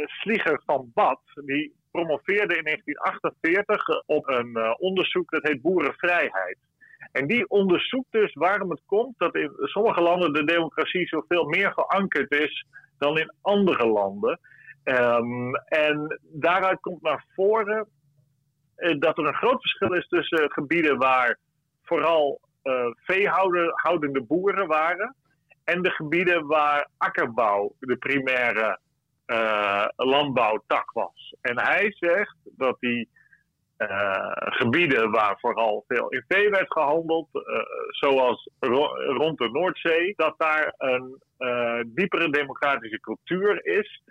Slieger 0.05 0.61
van 0.65 0.91
Bad. 0.93 1.19
Die 1.45 1.73
promoveerde 1.91 2.57
in 2.57 2.63
1948 2.63 4.03
op 4.05 4.27
een 4.27 4.79
onderzoek 4.79 5.31
dat 5.31 5.43
heet 5.43 5.61
Boerenvrijheid. 5.61 6.57
En 7.11 7.27
die 7.27 7.49
onderzoekt 7.49 8.11
dus 8.11 8.33
waarom 8.33 8.69
het 8.69 8.81
komt 8.85 9.13
dat 9.17 9.35
in 9.35 9.51
sommige 9.55 10.01
landen 10.01 10.33
de 10.33 10.43
democratie 10.43 11.07
zoveel 11.07 11.45
meer 11.45 11.73
verankerd 11.73 12.31
is 12.31 12.65
dan 12.97 13.17
in 13.17 13.33
andere 13.41 13.87
landen. 13.87 14.39
Um, 14.83 15.55
en 15.55 16.19
daaruit 16.21 16.79
komt 16.79 17.01
naar 17.01 17.25
voren 17.35 17.87
uh, 18.77 18.99
dat 18.99 19.17
er 19.17 19.25
een 19.25 19.33
groot 19.33 19.61
verschil 19.61 19.93
is 19.93 20.07
tussen 20.07 20.51
gebieden 20.51 20.97
waar 20.97 21.37
vooral 21.83 22.41
uh, 22.63 22.85
veehoudende 22.95 24.21
boeren 24.21 24.67
waren 24.67 25.15
en 25.63 25.81
de 25.81 25.89
gebieden 25.89 26.47
waar 26.47 26.87
akkerbouw 26.97 27.75
de 27.79 27.95
primaire 27.95 28.79
uh, 29.27 29.85
landbouwtak 29.95 30.91
was. 30.91 31.35
En 31.41 31.59
hij 31.59 31.95
zegt 31.99 32.37
dat 32.43 32.77
die 32.79 33.09
uh, 33.81 34.31
gebieden 34.33 35.11
waar 35.11 35.39
vooral 35.39 35.83
veel 35.87 36.09
in 36.09 36.23
vee 36.27 36.49
werd 36.49 36.71
gehandeld, 36.71 37.27
uh, 37.33 37.41
zoals 37.89 38.49
ro 38.59 38.85
rond 38.95 39.37
de 39.37 39.49
Noordzee, 39.49 40.13
dat 40.15 40.33
daar 40.37 40.73
een 40.77 41.21
uh, 41.39 41.79
diepere 41.85 42.29
democratische 42.29 42.99
cultuur 42.99 43.65
is, 43.65 44.03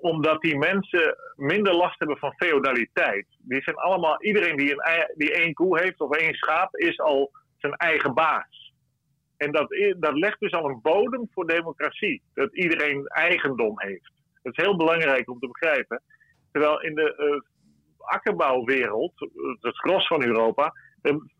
omdat 0.00 0.40
die 0.40 0.58
mensen 0.58 1.16
minder 1.36 1.74
last 1.74 1.98
hebben 1.98 2.18
van 2.18 2.34
feodaliteit. 2.36 3.26
Die 3.38 3.62
zijn 3.62 3.76
allemaal, 3.76 4.22
iedereen 4.22 4.56
die, 4.56 4.72
een, 4.72 5.12
die 5.16 5.32
één 5.32 5.54
koe 5.54 5.80
heeft 5.80 6.00
of 6.00 6.16
één 6.16 6.34
schaap, 6.34 6.76
is 6.76 7.00
al 7.00 7.30
zijn 7.58 7.72
eigen 7.72 8.14
baas. 8.14 8.72
En 9.36 9.52
dat, 9.52 9.68
dat 9.96 10.14
legt 10.14 10.40
dus 10.40 10.52
al 10.52 10.64
een 10.64 10.80
bodem 10.82 11.28
voor 11.32 11.46
democratie, 11.46 12.22
dat 12.34 12.56
iedereen 12.56 13.06
eigendom 13.06 13.80
heeft. 13.80 14.12
Dat 14.42 14.58
is 14.58 14.64
heel 14.64 14.76
belangrijk 14.76 15.30
om 15.30 15.38
te 15.38 15.48
begrijpen. 15.48 16.02
Terwijl 16.52 16.82
in 16.82 16.94
de 16.94 17.42
akkerbouwwereld, 18.10 19.12
het 19.60 19.76
gros 19.76 20.06
van 20.06 20.24
Europa, 20.24 20.72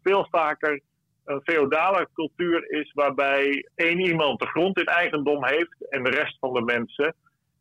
veel 0.02 0.26
vaker 0.30 0.80
een 1.24 1.40
feodale 1.44 2.08
cultuur 2.14 2.70
is 2.70 2.92
waarbij 2.92 3.68
één 3.74 4.00
iemand 4.00 4.40
de 4.40 4.46
grond 4.46 4.78
in 4.78 4.86
eigendom 4.86 5.44
heeft 5.44 5.88
en 5.88 6.02
de 6.02 6.10
rest 6.10 6.38
van 6.38 6.52
de 6.52 6.62
mensen 6.62 7.14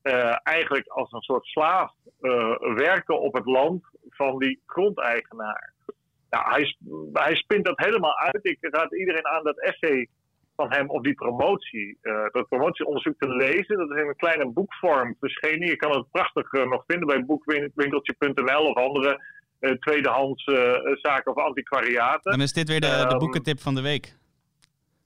uh, 0.03 0.35
eigenlijk 0.43 0.87
als 0.87 1.11
een 1.11 1.21
soort 1.21 1.45
slaaf 1.45 1.91
uh, 2.21 2.55
werken 2.75 3.19
op 3.19 3.33
het 3.33 3.45
land 3.45 3.83
van 4.09 4.39
die 4.39 4.61
grondeigenaar. 4.65 5.73
Nou, 6.29 6.49
hij, 6.49 6.75
hij 7.13 7.35
spint 7.35 7.65
dat 7.65 7.79
helemaal 7.79 8.17
uit. 8.17 8.39
Ik 8.41 8.57
raad 8.61 8.95
iedereen 8.95 9.27
aan 9.27 9.43
dat 9.43 9.59
essay 9.59 10.07
van 10.59 10.73
hem 10.73 10.89
op 10.89 11.03
die 11.03 11.13
promotie, 11.13 11.97
uh, 12.01 12.25
dat 12.31 12.47
promotieonderzoek 12.47 13.15
te 13.19 13.27
lezen. 13.29 13.77
Dat 13.77 13.89
is 13.91 14.01
in 14.01 14.07
een 14.07 14.15
kleine 14.15 14.47
boekvorm 14.47 15.15
verschenen. 15.19 15.67
Je 15.67 15.75
kan 15.75 15.91
het 15.97 16.11
prachtig 16.11 16.53
uh, 16.53 16.65
nog 16.65 16.83
vinden 16.87 17.07
bij 17.07 17.25
boekwinkeltje.nl 17.25 18.63
of 18.69 18.75
andere 18.75 19.21
eh, 19.59 19.71
tweedehands 19.71 20.43
eh, 20.43 20.73
zaken 21.01 21.35
of 21.35 21.43
antiquariaten. 21.43 22.31
Dan 22.31 22.41
is 22.41 22.53
dit 22.53 22.67
weer 22.69 22.79
de, 22.81 22.87
de 22.87 22.93
Ehm, 23.09 23.17
boekentip 23.17 23.59
van 23.59 23.75
de 23.75 23.81
week. 23.81 24.17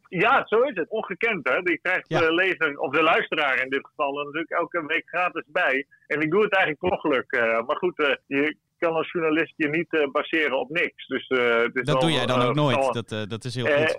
Ja, 0.09 0.43
zo 0.45 0.61
is 0.61 0.75
het. 0.75 0.89
Ongekend, 0.89 1.47
hè? 1.49 1.61
Die 1.61 1.79
krijgt 1.81 2.05
Ja. 2.09 2.19
de 2.19 2.33
lezer, 2.33 2.79
of 2.79 2.91
de 2.93 3.01
luisteraar 3.03 3.63
in 3.63 3.69
dit 3.69 3.85
geval, 3.87 4.13
natuurlijk 4.13 4.51
elke 4.51 4.85
week 4.85 5.07
gratis 5.07 5.43
bij. 5.47 5.85
En 6.07 6.21
ik 6.21 6.31
doe 6.31 6.43
het 6.43 6.53
eigenlijk 6.55 6.79
per 6.83 6.91
ongeluk. 6.91 7.31
eh, 7.31 7.65
maar 7.67 7.77
goed, 7.77 7.99
eh, 7.99 8.15
je 8.27 8.55
kan 8.77 8.93
als 8.93 9.11
journalist 9.11 9.53
je 9.55 9.67
niet 9.69 9.93
eh, 9.93 10.11
baseren 10.11 10.59
op 10.59 10.69
niks. 10.69 11.07
Dus, 11.07 11.27
eh, 11.27 11.63
Dat 11.83 12.01
doe 12.01 12.11
jij 12.11 12.25
dan 12.25 12.41
eh, 12.41 12.47
ook 12.47 12.55
nooit. 12.55 12.93
Dat, 12.93 13.11
eh, 13.11 13.21
dat 13.27 13.43
is 13.43 13.55
heel 13.55 13.65
eh, 13.65 13.77
goed. 13.77 13.97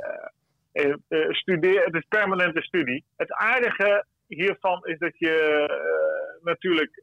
Eh, 0.74 0.94
eh, 1.08 1.30
studeer, 1.30 1.84
het 1.84 1.94
is 1.94 2.04
permanente 2.08 2.62
studie. 2.62 3.04
Het 3.16 3.32
aardige 3.32 4.04
hiervan 4.26 4.86
is 4.86 4.98
dat 4.98 5.18
je 5.18 5.36
eh, 5.68 6.44
natuurlijk 6.44 7.02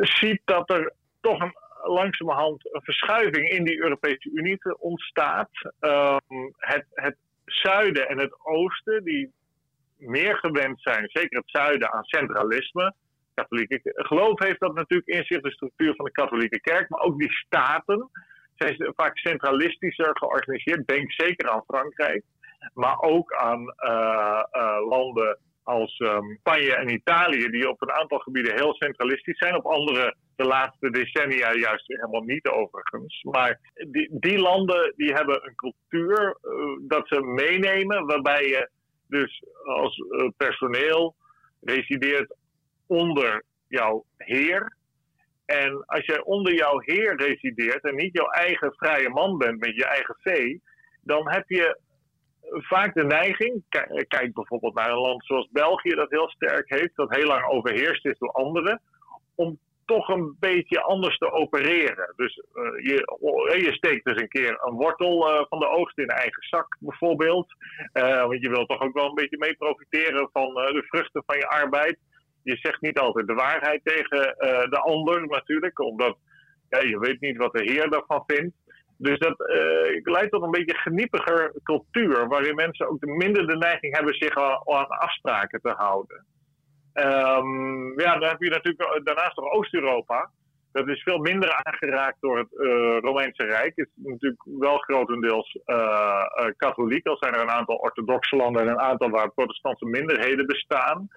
ziet 0.00 0.40
dat 0.44 0.70
er 0.70 0.92
toch 1.20 1.40
een, 1.40 1.54
langzamerhand 1.82 2.74
een 2.74 2.82
verschuiving 2.82 3.48
in 3.48 3.64
die 3.64 3.82
Europese 3.82 4.30
Unie 4.30 4.78
ontstaat. 4.78 5.50
Ehm, 5.80 6.50
het, 6.56 6.84
het 6.90 7.16
zuiden 7.44 8.08
en 8.08 8.18
het 8.18 8.44
oosten, 8.44 9.04
die 9.04 9.32
meer 9.96 10.36
gewend 10.36 10.80
zijn, 10.80 11.08
zeker 11.08 11.38
het 11.38 11.50
zuiden, 11.50 11.92
aan 11.92 12.04
centralisme. 12.04 12.94
Katholieke 13.34 13.80
geloof 13.84 14.38
heeft 14.38 14.60
dat 14.60 14.74
natuurlijk 14.74 15.08
in 15.08 15.24
zich, 15.24 15.40
de 15.40 15.50
structuur 15.50 15.94
van 15.94 16.04
de 16.04 16.12
katholieke 16.12 16.60
kerk, 16.60 16.88
maar 16.88 17.00
ook 17.00 17.18
die 17.18 17.32
staten 17.32 18.10
zijn 18.56 18.92
vaak 18.96 19.18
centralistischer 19.18 20.10
georganiseerd. 20.18 20.86
Denk 20.86 21.12
zeker 21.12 21.48
aan 21.48 21.64
Frankrijk, 21.66 22.24
maar 22.74 23.00
ook 23.00 23.32
aan 23.32 23.74
eh, 23.76 24.42
eh, 24.50 24.88
landen 24.88 25.38
als 25.62 25.96
ehm, 25.96 26.34
Spanje 26.38 26.74
en 26.74 26.88
Italië, 26.88 27.50
die 27.50 27.68
op 27.68 27.82
een 27.82 27.92
aantal 27.92 28.18
gebieden 28.18 28.54
heel 28.54 28.74
centralistisch 28.74 29.38
zijn. 29.38 29.54
Op 29.54 29.66
andere 29.66 30.14
de 30.36 30.44
laatste 30.44 30.90
decennia 30.90 31.54
juist 31.54 31.86
helemaal 31.86 32.22
niet 32.22 32.48
overigens. 32.48 33.22
Maar 33.22 33.60
die, 33.90 34.08
die 34.10 34.38
landen 34.38 34.92
die 34.96 35.12
hebben 35.12 35.46
een 35.46 35.54
cultuur 35.54 36.36
eh, 36.42 36.52
dat 36.80 37.08
ze 37.08 37.20
meenemen, 37.20 38.06
waarbij 38.06 38.46
je 38.46 38.70
dus 39.08 39.44
als 39.64 40.02
personeel 40.36 41.14
resideert 41.60 42.36
onder 42.86 43.44
jouw 43.68 44.04
heer. 44.16 44.76
En 45.44 45.84
als 45.86 46.04
jij 46.04 46.22
onder 46.22 46.54
jouw 46.54 46.78
heer 46.78 47.16
resideert 47.16 47.84
en 47.84 47.94
niet 47.94 48.12
jouw 48.12 48.30
eigen 48.30 48.72
vrije 48.74 49.08
man 49.08 49.38
bent 49.38 49.60
met 49.60 49.74
je 49.74 49.84
eigen 49.84 50.16
vee, 50.20 50.62
dan 51.02 51.30
heb 51.30 51.48
je 51.48 51.78
vaak 52.50 52.94
de 52.94 53.04
neiging, 53.04 53.62
kijk 54.08 54.34
bijvoorbeeld 54.34 54.74
naar 54.74 54.90
een 54.90 54.98
land 54.98 55.24
zoals 55.24 55.48
België 55.52 55.94
dat 55.94 56.10
heel 56.10 56.30
sterk 56.30 56.70
heeft, 56.70 56.96
dat 56.96 57.14
heel 57.14 57.26
lang 57.26 57.46
overheerst 57.46 58.06
is 58.06 58.18
door 58.18 58.32
anderen, 58.32 58.80
om 59.34 59.58
toch 59.90 60.08
een 60.08 60.36
beetje 60.40 60.82
anders 60.82 61.18
te 61.18 61.32
opereren. 61.32 62.12
Dus 62.16 62.42
eh, 62.52 62.62
je, 62.62 62.96
je 63.64 63.72
steekt 63.72 64.04
dus 64.04 64.20
een 64.20 64.28
keer 64.28 64.58
een 64.62 64.74
wortel 64.74 65.30
eh, 65.30 65.44
van 65.48 65.58
de 65.58 65.68
oogst 65.68 65.98
in 65.98 66.08
eigen 66.08 66.42
zak 66.42 66.76
bijvoorbeeld. 66.80 67.46
Eh, 67.92 68.26
want 68.26 68.40
je 68.40 68.50
wilt 68.50 68.68
toch 68.68 68.80
ook 68.80 68.94
wel 68.94 69.08
een 69.08 69.14
beetje 69.14 69.38
mee 69.38 69.54
profiteren 69.54 70.28
van 70.32 70.54
de 70.54 70.84
vruchten 70.86 71.22
van 71.26 71.36
je 71.36 71.48
arbeid. 71.48 71.98
Je 72.42 72.56
zegt 72.56 72.80
niet 72.80 72.98
altijd 72.98 73.26
de 73.26 73.34
waarheid 73.34 73.80
tegen 73.84 74.34
de 74.70 74.80
ander 74.80 75.26
natuurlijk, 75.26 75.78
omdat 75.78 76.16
ja, 76.68 76.80
je 76.80 76.98
weet 76.98 77.20
niet 77.20 77.36
wat 77.36 77.52
de 77.52 77.72
heer 77.72 77.90
daarvan 77.90 78.24
vindt. 78.26 78.56
Dus 79.00 79.18
dat 79.18 79.40
eh, 79.40 80.00
leidt 80.02 80.30
tot 80.30 80.42
een 80.42 80.50
beetje 80.50 80.78
geniepiger 80.78 81.52
cultuur, 81.62 82.28
waarin 82.28 82.54
mensen 82.54 82.88
ook 82.88 83.04
minder 83.04 83.46
de 83.46 83.56
neiging 83.56 83.96
hebben 83.96 84.14
zich 84.14 84.36
aan 84.36 84.88
afspraken 84.88 85.60
te 85.60 85.74
houden. 85.76 86.24
Ehm, 86.92 88.00
ja, 88.00 88.18
dan 88.18 88.28
heb 88.28 88.42
je 88.42 88.50
natuurlijk 88.50 89.00
daarnaast 89.04 89.36
nog 89.36 89.52
Oost-Europa. 89.52 90.30
Dat 90.72 90.88
is 90.88 91.02
veel 91.02 91.18
minder 91.18 91.62
aangeraakt 91.62 92.16
door 92.20 92.38
het 92.38 92.58
eh, 92.58 92.98
Romeinse 93.00 93.44
Rijk. 93.44 93.72
Het 93.76 93.88
is 93.94 94.04
natuurlijk 94.04 94.42
wel 94.44 94.76
grotendeels 94.78 95.58
eh, 95.64 95.76
eh, 95.76 96.46
katholiek. 96.56 97.06
Al 97.06 97.16
zijn 97.20 97.34
er 97.34 97.40
een 97.40 97.50
aantal 97.50 97.76
orthodoxe 97.76 98.36
landen 98.36 98.62
en 98.62 98.68
een 98.68 98.80
aantal 98.80 99.10
waar 99.10 99.30
protestantse 99.30 99.86
minderheden 99.86 100.46
bestaan. 100.46 101.08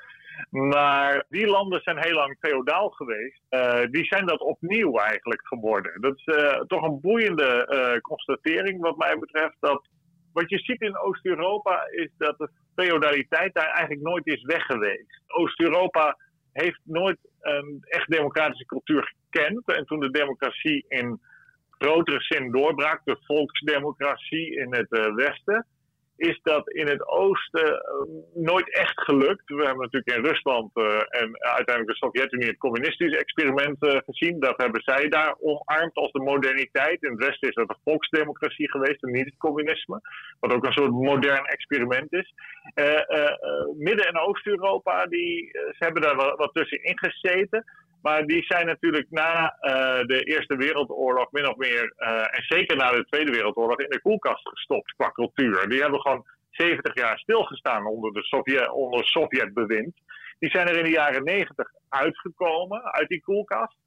Maar 0.50 1.25
die 1.30 1.48
landen 1.48 1.82
zijn 1.82 2.04
heel 2.04 2.16
lang 2.16 2.38
feodaal 2.40 2.90
geweest. 2.90 3.42
Eh, 3.50 3.82
die 3.92 4.06
zijn 4.06 4.25
dat 4.25 4.40
opnieuw 4.40 4.98
eigenlijk 4.98 5.48
geworden. 5.48 6.02
Dat 6.02 6.18
is 6.18 6.24
eh, 6.24 6.60
toch 6.60 6.82
een 6.82 7.00
boeiende 7.02 7.66
eh, 7.66 8.02
constatering 8.02 8.82
wat 8.82 8.98
mij 8.98 9.18
betreft. 9.20 9.56
Dat 9.60 9.88
wat 10.34 10.50
je 10.50 10.58
ziet 10.58 10.82
in 10.82 10.98
Oost-Europa 10.98 11.88
is 11.92 12.10
dat 12.18 12.38
de 12.38 12.50
feodaliteit 12.75 13.54
daar 13.54 13.70
eigenlijk 13.70 14.02
nooit 14.02 14.28
is 14.28 14.44
weg 14.44 14.66
geweest. 14.66 15.22
Oost-Europa 15.28 16.18
heeft 16.52 16.80
nooit 16.84 17.18
een 17.42 17.78
echt 17.82 18.12
democratische 18.12 18.66
cultuur 18.66 19.13
gekend. 19.30 19.68
En 19.68 19.86
toen 19.86 20.00
de 20.00 20.12
democratie 20.12 20.86
in 20.88 21.22
grotere 21.70 22.22
zin 22.22 22.52
doorbrak, 22.52 23.02
de 23.04 23.18
volksdemocratie 23.25 24.56
in 24.56 24.74
het 24.75 25.13
Westen, 25.16 25.66
is 26.15 26.39
dat 26.43 26.70
in 26.70 26.88
het 26.88 27.08
oosten 27.08 27.74
eh, 27.74 27.82
nooit 28.34 28.77
echt 28.77 29.01
gelukt. 29.01 29.43
We 29.46 29.65
hebben 29.65 29.89
natuurlijk 29.89 30.17
in 30.17 30.25
Rusland 30.25 30.72
eh, 30.74 31.22
en 31.22 31.43
uiteindelijk 31.43 31.88
de 31.88 32.05
Sovjet-Unie 32.05 32.48
het 32.48 32.58
communistische 32.58 33.20
experiment 33.20 33.75
eh, 33.79 33.98
gezien. 34.05 34.39
Dat 34.39 34.58
hebben 34.58 34.82
zij 34.84 35.10
daar 35.10 35.36
omarmd 35.39 35.96
als 35.96 36.12
de 36.12 36.22
moderniteit. 36.22 37.03
In 37.03 37.12
het 37.12 37.25
westen 37.25 37.50
is 37.50 37.55
dat 37.55 37.67
de 37.67 37.77
volksdemocratie 37.84 38.72
geweest 38.72 39.03
en 39.03 39.12
niet 39.12 39.25
het 39.25 39.38
communisme. 39.38 40.01
Wat 40.39 40.53
ook 40.53 40.65
een 40.65 40.74
soort 40.74 40.91
modern 40.91 41.46
experiment 41.46 42.13
is. 42.13 42.34
Midden- 43.77 44.08
en 44.08 44.20
Oost-Europa, 44.20 45.05
die, 45.05 45.50
ze 45.51 45.75
hebben 45.77 46.01
daar 46.01 46.15
wat, 46.15 46.38
wat 46.38 46.53
tussenin 46.53 47.00
gezeten. 47.00 47.65
Maar 48.03 48.25
die 48.25 48.43
zijn 48.43 48.65
natuurlijk 48.65 49.07
na 49.10 49.57
eh, 49.60 50.05
de 50.05 50.24
Eerste 50.24 50.55
Wereldoorlog 50.55 51.31
min 51.31 51.48
of 51.48 51.55
meer, 51.55 51.93
eh, 51.98 52.38
en 52.38 52.43
zeker 52.48 52.77
na 52.77 52.91
de 52.91 53.05
Tweede 53.05 53.31
Wereldoorlog, 53.31 53.79
in 53.79 53.89
de 53.89 54.01
koelkast 54.01 54.50
gestopt 54.50 54.93
qua 54.95 55.12
cultuur. 55.12 55.69
Die 55.69 55.81
hebben 55.81 56.01
gewoon 56.01 56.25
70 56.50 56.95
jaar 56.95 57.19
stilgestaan 57.19 57.86
onder, 57.86 58.13
de 58.13 58.24
Sovjet, 58.24 58.69
onder 58.69 59.05
Sovjetbewind. 59.05 59.95
Die 60.39 60.50
zijn 60.50 60.67
er 60.67 60.77
in 60.77 60.83
de 60.83 60.89
jaren 60.89 61.24
90 61.24 61.67
uitgekomen 61.89 62.83
uit 62.83 63.07
die 63.07 63.22
koelkast. 63.22 63.77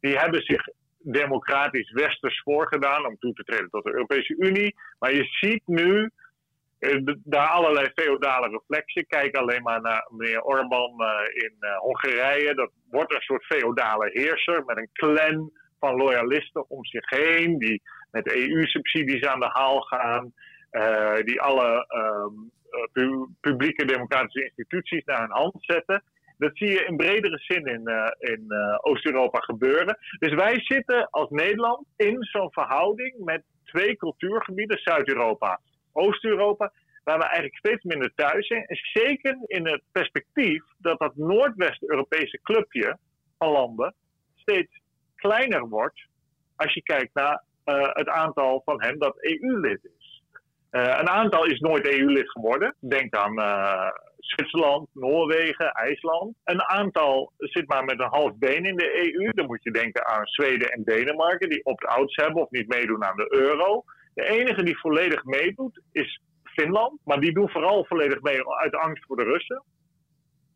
Die 0.00 0.18
hebben 0.18 0.42
zich 0.42 0.68
democratisch 0.98 1.92
westers 1.92 2.40
voorgedaan 2.42 3.06
om 3.06 3.18
toe 3.18 3.32
te 3.32 3.42
treden 3.42 3.70
tot 3.70 3.84
de 3.84 3.92
Europese 3.92 4.34
Unie. 4.38 4.76
Maar 4.98 5.12
je 5.12 5.24
ziet 5.24 5.62
nu 5.66 6.10
eh, 6.82 7.14
daar 7.24 7.48
allerlei 7.48 7.90
feodale 7.94 8.48
reflexen. 8.48 9.06
Kijk 9.06 9.36
alleen 9.36 9.62
maar 9.62 9.80
naar 9.80 10.06
meneer 10.10 10.42
Orbán 10.42 11.00
eh, 11.00 11.42
in 11.44 11.56
eh, 11.60 11.76
Hongarije. 11.76 12.54
Dat 12.54 12.70
wordt 12.90 13.14
een 13.14 13.20
soort 13.20 13.44
feodale 13.44 14.10
heerser 14.12 14.64
met 14.64 14.76
een 14.76 14.88
clan 14.92 15.50
van 15.78 15.96
loyalisten 15.96 16.70
om 16.70 16.84
zich 16.84 17.10
heen. 17.10 17.58
Die 17.58 17.82
met 18.10 18.34
EU-subsidies 18.34 19.24
aan 19.24 19.40
de 19.40 19.50
haal 19.52 19.80
gaan. 19.80 20.32
die 21.24 21.40
alle 21.40 21.84
ehm, 21.88 22.34
eh, 22.70 22.82
pu- 22.92 23.28
publieke 23.40 23.84
democratische 23.84 24.44
instituties 24.44 25.04
naar 25.04 25.20
hun 25.20 25.30
hand 25.30 25.54
zetten. 25.58 26.02
Dat 26.38 26.50
zie 26.54 26.68
je 26.68 26.84
in 26.84 26.96
bredere 26.96 27.38
zin 27.38 27.66
in, 27.66 28.14
in 28.18 28.46
Oost-Europa 28.80 29.38
gebeuren. 29.38 29.98
Dus 30.18 30.34
wij 30.34 30.60
zitten 30.60 31.08
als 31.10 31.30
Nederland 31.30 31.86
in 31.96 32.16
zo'n 32.20 32.52
verhouding 32.52 33.14
met 33.18 33.42
twee 33.64 33.96
cultuurgebieden, 33.96 34.78
Zuid-Europa, 34.78 35.60
Oost-Europa, 35.92 36.72
waar 37.04 37.18
we 37.18 37.24
eigenlijk 37.24 37.56
steeds 37.56 37.82
minder 37.82 38.12
thuis 38.14 38.46
zijn. 38.46 38.64
En 38.64 38.76
zeker 38.76 39.38
in 39.46 39.66
het 39.66 39.82
perspectief 39.92 40.64
dat 40.78 40.98
dat 40.98 41.16
Noordwest-Europese 41.16 42.40
clubje 42.42 42.98
van 43.38 43.50
landen 43.50 43.94
steeds 44.34 44.80
kleiner 45.16 45.68
wordt 45.68 46.00
als 46.56 46.74
je 46.74 46.82
kijkt 46.82 47.14
naar 47.14 47.42
eh, 47.64 47.88
het 47.92 48.08
aantal 48.08 48.62
van 48.64 48.82
hen 48.82 48.98
dat 48.98 49.16
EU-lid 49.20 49.84
is. 49.84 50.22
Eh, 50.70 50.96
een 51.00 51.08
aantal 51.08 51.44
is 51.44 51.60
nooit 51.60 51.86
EU-lid 51.86 52.30
geworden. 52.30 52.74
Denk 52.80 53.14
aan 53.14 53.38
eh, 53.38 53.90
Zwitserland, 54.18 54.88
Noorwegen, 54.92 55.72
IJsland. 55.72 56.34
Een 56.44 56.62
aantal 56.62 57.32
zit 57.36 57.68
maar 57.68 57.84
met 57.84 58.00
een 58.00 58.08
half 58.10 58.36
been 58.36 58.64
in 58.64 58.76
de 58.76 59.14
EU. 59.14 59.30
Dan 59.32 59.46
moet 59.46 59.62
je 59.62 59.70
denken 59.70 60.06
aan 60.06 60.26
Zweden 60.26 60.68
en 60.68 60.82
Denemarken, 60.84 61.48
die 61.48 61.64
opt-outs 61.64 62.16
hebben 62.16 62.42
of 62.42 62.50
niet 62.50 62.68
meedoen 62.68 63.04
aan 63.04 63.16
de 63.16 63.34
euro. 63.34 63.84
De 64.14 64.28
enige 64.28 64.62
die 64.62 64.78
volledig 64.78 65.24
meedoet 65.24 65.80
is 65.92 66.20
Finland, 66.44 67.00
maar 67.04 67.20
die 67.20 67.32
doen 67.32 67.50
vooral 67.50 67.84
volledig 67.84 68.20
mee 68.20 68.48
uit 68.48 68.74
angst 68.74 69.04
voor 69.04 69.16
de 69.16 69.24
Russen. 69.24 69.62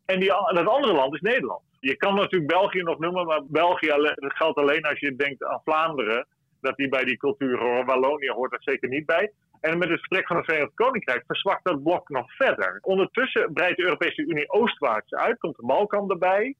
En 0.05 0.19
die, 0.19 0.29
dat 0.29 0.67
andere 0.67 0.93
land 0.93 1.13
is 1.13 1.21
Nederland. 1.21 1.61
Je 1.79 1.95
kan 1.95 2.15
natuurlijk 2.15 2.51
België 2.51 2.81
nog 2.81 2.99
noemen, 2.99 3.25
maar 3.25 3.41
België 3.45 3.93
geldt 4.15 4.57
alleen 4.57 4.83
als 4.83 4.99
je 4.99 5.15
denkt 5.15 5.43
aan 5.43 5.61
Vlaanderen. 5.63 6.27
Dat 6.61 6.77
die 6.77 6.89
bij 6.89 7.03
die 7.03 7.17
cultuur 7.17 7.59
horen. 7.59 7.85
Wallonië 7.85 8.29
hoort 8.29 8.53
er 8.53 8.63
zeker 8.63 8.89
niet 8.89 9.05
bij. 9.05 9.31
En 9.61 9.77
met 9.77 9.89
het 9.89 9.99
vertrek 9.99 10.27
van 10.27 10.35
het 10.35 10.45
Verenigd 10.45 10.73
Koninkrijk 10.73 11.23
verzwakt 11.27 11.63
dat 11.63 11.83
blok 11.83 12.09
nog 12.09 12.35
verder. 12.35 12.79
Ondertussen 12.81 13.53
breidt 13.53 13.77
de 13.77 13.83
Europese 13.83 14.21
Unie 14.21 14.49
oostwaarts 14.49 15.13
uit, 15.13 15.39
komt 15.39 15.55
de 15.55 15.65
Balkan 15.65 16.09
erbij. 16.09 16.55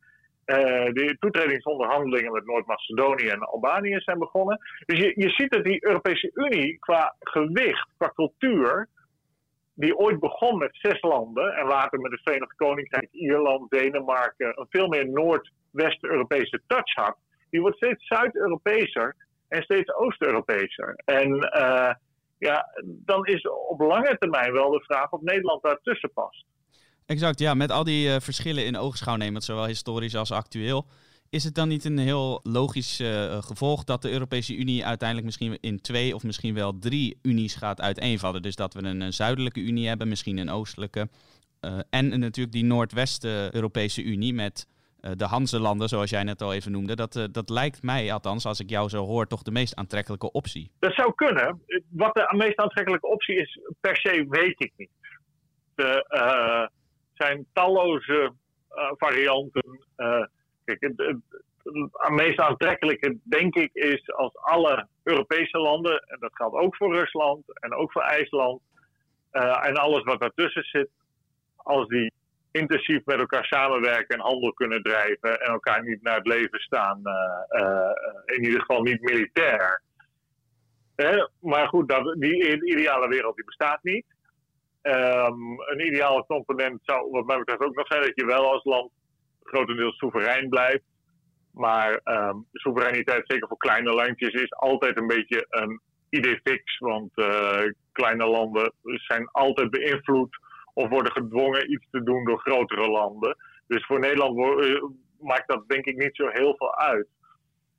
Eh, 0.47 0.93
de 0.93 1.15
toetredingsonderhandelingen 1.19 2.31
met 2.31 2.45
Noord-Macedonië 2.45 3.27
en 3.27 3.39
Albanië 3.39 3.99
zijn 3.99 4.19
begonnen. 4.19 4.59
Dus 4.85 4.99
je, 4.99 5.11
je 5.15 5.29
ziet 5.29 5.51
dat 5.51 5.63
die 5.63 5.85
Europese 5.85 6.31
Unie 6.33 6.79
qua 6.79 7.15
gewicht, 7.19 7.89
qua 7.97 8.11
cultuur, 8.15 8.87
die 9.73 9.97
ooit 9.97 10.19
begon 10.19 10.57
met 10.57 10.69
zes 10.71 11.01
landen 11.01 11.53
en 11.53 11.65
later 11.65 11.99
met 11.99 12.11
het 12.11 12.21
Verenigd 12.23 12.55
Koninkrijk, 12.55 13.07
Ierland, 13.11 13.69
Denemarken, 13.69 14.59
een 14.59 14.65
veel 14.69 14.87
meer 14.87 15.09
Noord-West-Europese 15.09 16.61
touch 16.67 16.93
had, 16.93 17.17
die 17.49 17.61
wordt 17.61 17.77
steeds 17.77 18.07
Zuid-Europeeser 18.07 19.15
en 19.47 19.63
steeds 19.63 19.93
Oost-Europeeser. 19.93 21.01
En 21.05 21.39
eh, 21.39 21.93
ja, 22.37 22.65
dan 22.83 23.25
is 23.25 23.47
op 23.49 23.79
lange 23.79 24.17
termijn 24.17 24.53
wel 24.53 24.71
de 24.71 24.83
vraag 24.83 25.11
of 25.11 25.21
Nederland 25.21 25.63
daartussen 25.63 26.13
past. 26.13 26.45
Exact, 27.07 27.39
ja. 27.39 27.53
Met 27.53 27.71
al 27.71 27.83
die 27.83 28.07
uh, 28.07 28.15
verschillen 28.19 28.65
in 28.65 28.77
oogschouw 28.77 29.15
nemen, 29.15 29.41
zowel 29.41 29.65
historisch 29.65 30.15
als 30.15 30.31
actueel. 30.31 30.87
Is 31.29 31.43
het 31.43 31.55
dan 31.55 31.67
niet 31.67 31.85
een 31.85 31.97
heel 31.97 32.39
logisch 32.43 32.99
uh, 32.99 33.43
gevolg 33.43 33.83
dat 33.83 34.01
de 34.01 34.11
Europese 34.11 34.55
Unie 34.55 34.85
uiteindelijk 34.85 35.27
misschien 35.27 35.57
in 35.61 35.81
twee 35.81 36.15
of 36.15 36.23
misschien 36.23 36.53
wel 36.53 36.79
drie 36.79 37.19
unies 37.21 37.55
gaat 37.55 37.81
uiteenvallen? 37.81 38.41
Dus 38.41 38.55
dat 38.55 38.73
we 38.73 38.83
een, 38.83 39.13
zuidelijke 39.13 39.59
Unie 39.59 39.87
hebben, 39.87 40.07
misschien 40.07 40.37
een 40.37 40.49
oostelijke. 40.49 41.09
Uh, 41.61 41.79
en 41.89 42.19
natuurlijk 42.19 42.51
die 42.51 42.63
Noordwest-Europese 42.63 44.03
Unie 44.03 44.33
met 44.33 44.67
de 45.13 45.25
Hanse-landen, 45.25 45.89
zoals 45.89 46.09
jij 46.09 46.23
net 46.23 46.41
al 46.41 46.53
even 46.53 46.71
noemde. 46.71 46.95
Dat, 46.95 47.27
dat 47.31 47.49
lijkt 47.49 47.83
mij, 47.83 48.13
althans, 48.13 48.45
als 48.45 48.59
ik 48.59 48.69
jou 48.69 48.89
zo 48.89 49.05
hoor, 49.05 49.27
toch 49.27 49.41
de 49.41 49.51
meest 49.51 49.75
aantrekkelijke 49.75 50.31
optie. 50.31 50.71
Dat 50.79 50.93
zou 50.93 51.13
kunnen. 51.15 51.61
Wat 51.89 52.13
de 52.13 52.33
meest 52.37 52.57
aantrekkelijke 52.57 53.07
optie 53.07 53.35
is, 53.35 53.59
per 53.79 53.97
se 53.97 54.25
weet 54.29 54.63
ik 54.63 54.71
niet. 54.77 54.89
Er 55.75 56.71
zijn 57.17 57.45
talloze 57.53 58.33
varianten. 58.97 59.79
Kijk, 60.65 60.81
het, 60.81 60.97
het, 60.97 61.17
meest 62.09 62.39
aantrekkelijke, 62.39 63.17
denk 63.23 63.55
ik, 63.55 63.69
is 63.73 64.13
als 64.13 64.35
alle 64.35 64.87
Europese 65.03 65.57
landen, 65.57 65.99
en 65.99 66.17
dat 66.19 66.35
geldt 66.35 66.55
ook 66.55 66.75
voor 66.75 66.95
Rusland 66.95 67.61
en 67.61 67.73
ook 67.73 67.91
voor 67.91 68.01
IJsland, 68.01 68.61
uh, 69.31 69.65
en 69.65 69.75
alles 69.75 70.03
wat 70.03 70.19
daartussen 70.19 70.63
zit, 70.63 70.89
als 71.55 71.87
die 71.87 72.11
intensief 72.51 73.05
met 73.05 73.19
elkaar 73.19 73.45
samenwerken 73.45 74.17
en 74.17 74.23
handel 74.23 74.53
kunnen 74.53 74.83
drijven 74.83 75.41
en 75.41 75.51
elkaar 75.51 75.83
niet 75.83 76.01
naar 76.01 76.15
het 76.15 76.27
leven 76.27 76.59
staan, 76.59 77.01
in 78.25 78.43
ieder 78.43 78.59
geval 78.59 78.81
niet 78.81 79.01
militair. 79.01 79.81
maar 81.39 81.67
goed, 81.67 81.89
dat, 81.89 82.15
die 82.19 82.65
ideale 82.65 83.07
wereld 83.07 83.35
die 83.35 83.45
bestaat 83.45 83.83
niet. 83.83 84.05
Um, 84.87 85.59
een 85.59 85.85
ideale 85.87 86.25
component 86.25 86.79
zou 86.83 87.11
wat 87.11 87.25
mij 87.25 87.37
betreft 87.37 87.61
ook 87.61 87.75
nog 87.75 87.87
zijn 87.87 88.01
dat 88.01 88.15
je 88.15 88.25
wel 88.25 88.51
als 88.51 88.63
land 88.63 88.91
grotendeels 89.43 89.97
soeverein 89.97 90.49
blijft. 90.49 90.83
Maar 91.51 92.01
um, 92.03 92.45
soevereiniteit, 92.53 93.23
zeker 93.27 93.47
voor 93.47 93.57
kleine 93.57 93.93
landjes, 93.93 94.33
is 94.33 94.53
altijd 94.53 94.97
een 94.97 95.07
beetje 95.07 95.45
een 95.49 95.81
idee 96.09 96.39
fix. 96.43 96.77
Want 96.77 97.11
uh, 97.15 97.71
kleine 97.91 98.25
landen 98.25 98.73
zijn 98.83 99.29
altijd 99.31 99.69
beïnvloed 99.69 100.37
of 100.73 100.89
worden 100.89 101.11
gedwongen 101.11 101.71
iets 101.71 101.87
te 101.91 102.03
doen 102.03 102.25
door 102.25 102.39
grotere 102.39 102.89
landen. 102.89 103.37
Dus 103.67 103.85
voor 103.85 103.99
Nederland 103.99 104.63
uh, 104.63 104.83
maakt 105.19 105.47
dat 105.47 105.67
denk 105.67 105.85
ik 105.85 105.97
niet 105.97 106.15
zo 106.15 106.27
heel 106.27 106.55
veel 106.57 106.75
uit. 106.75 107.07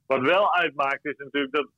Wat 0.07 0.21
wel 0.21 0.55
uitmaakt 0.55 1.05
is 1.05 1.17
natuurlijk 1.17 1.53
dat 1.53 1.69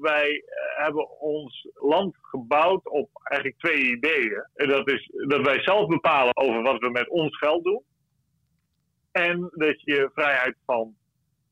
wij 0.00 0.30
uh, 0.30 0.82
hebben 0.84 1.20
ons 1.20 1.68
land 1.74 2.16
gebouwd 2.20 2.88
op 2.88 3.10
eigenlijk 3.22 3.60
twee 3.60 3.82
ideeën. 3.82 4.46
En 4.54 4.68
dat 4.68 4.90
is 4.90 5.10
dat 5.28 5.40
wij 5.40 5.62
zelf 5.62 5.86
bepalen 5.86 6.36
over 6.36 6.62
wat 6.62 6.78
we 6.78 6.90
met 6.90 7.08
ons 7.08 7.38
geld 7.38 7.64
doen. 7.64 7.82
En 9.12 9.50
dat 9.52 9.80
je 9.80 10.10
vrijheid 10.14 10.56
van 10.64 10.94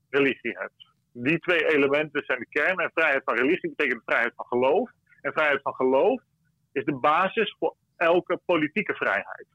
religie 0.08 0.58
hebt. 0.58 0.92
Die 1.12 1.38
twee 1.38 1.74
elementen 1.74 2.22
zijn 2.24 2.38
de 2.38 2.46
kern. 2.48 2.78
En 2.78 2.90
vrijheid 2.94 3.22
van 3.24 3.34
religie 3.34 3.74
betekent 3.76 4.02
vrijheid 4.04 4.32
van 4.36 4.46
geloof. 4.46 4.90
En 5.20 5.32
vrijheid 5.32 5.62
van 5.62 5.74
geloof 5.74 6.22
is 6.72 6.84
de 6.84 6.94
basis 6.94 7.56
voor 7.58 7.74
elke 7.96 8.40
politieke 8.44 8.94
vrijheid. 8.94 9.46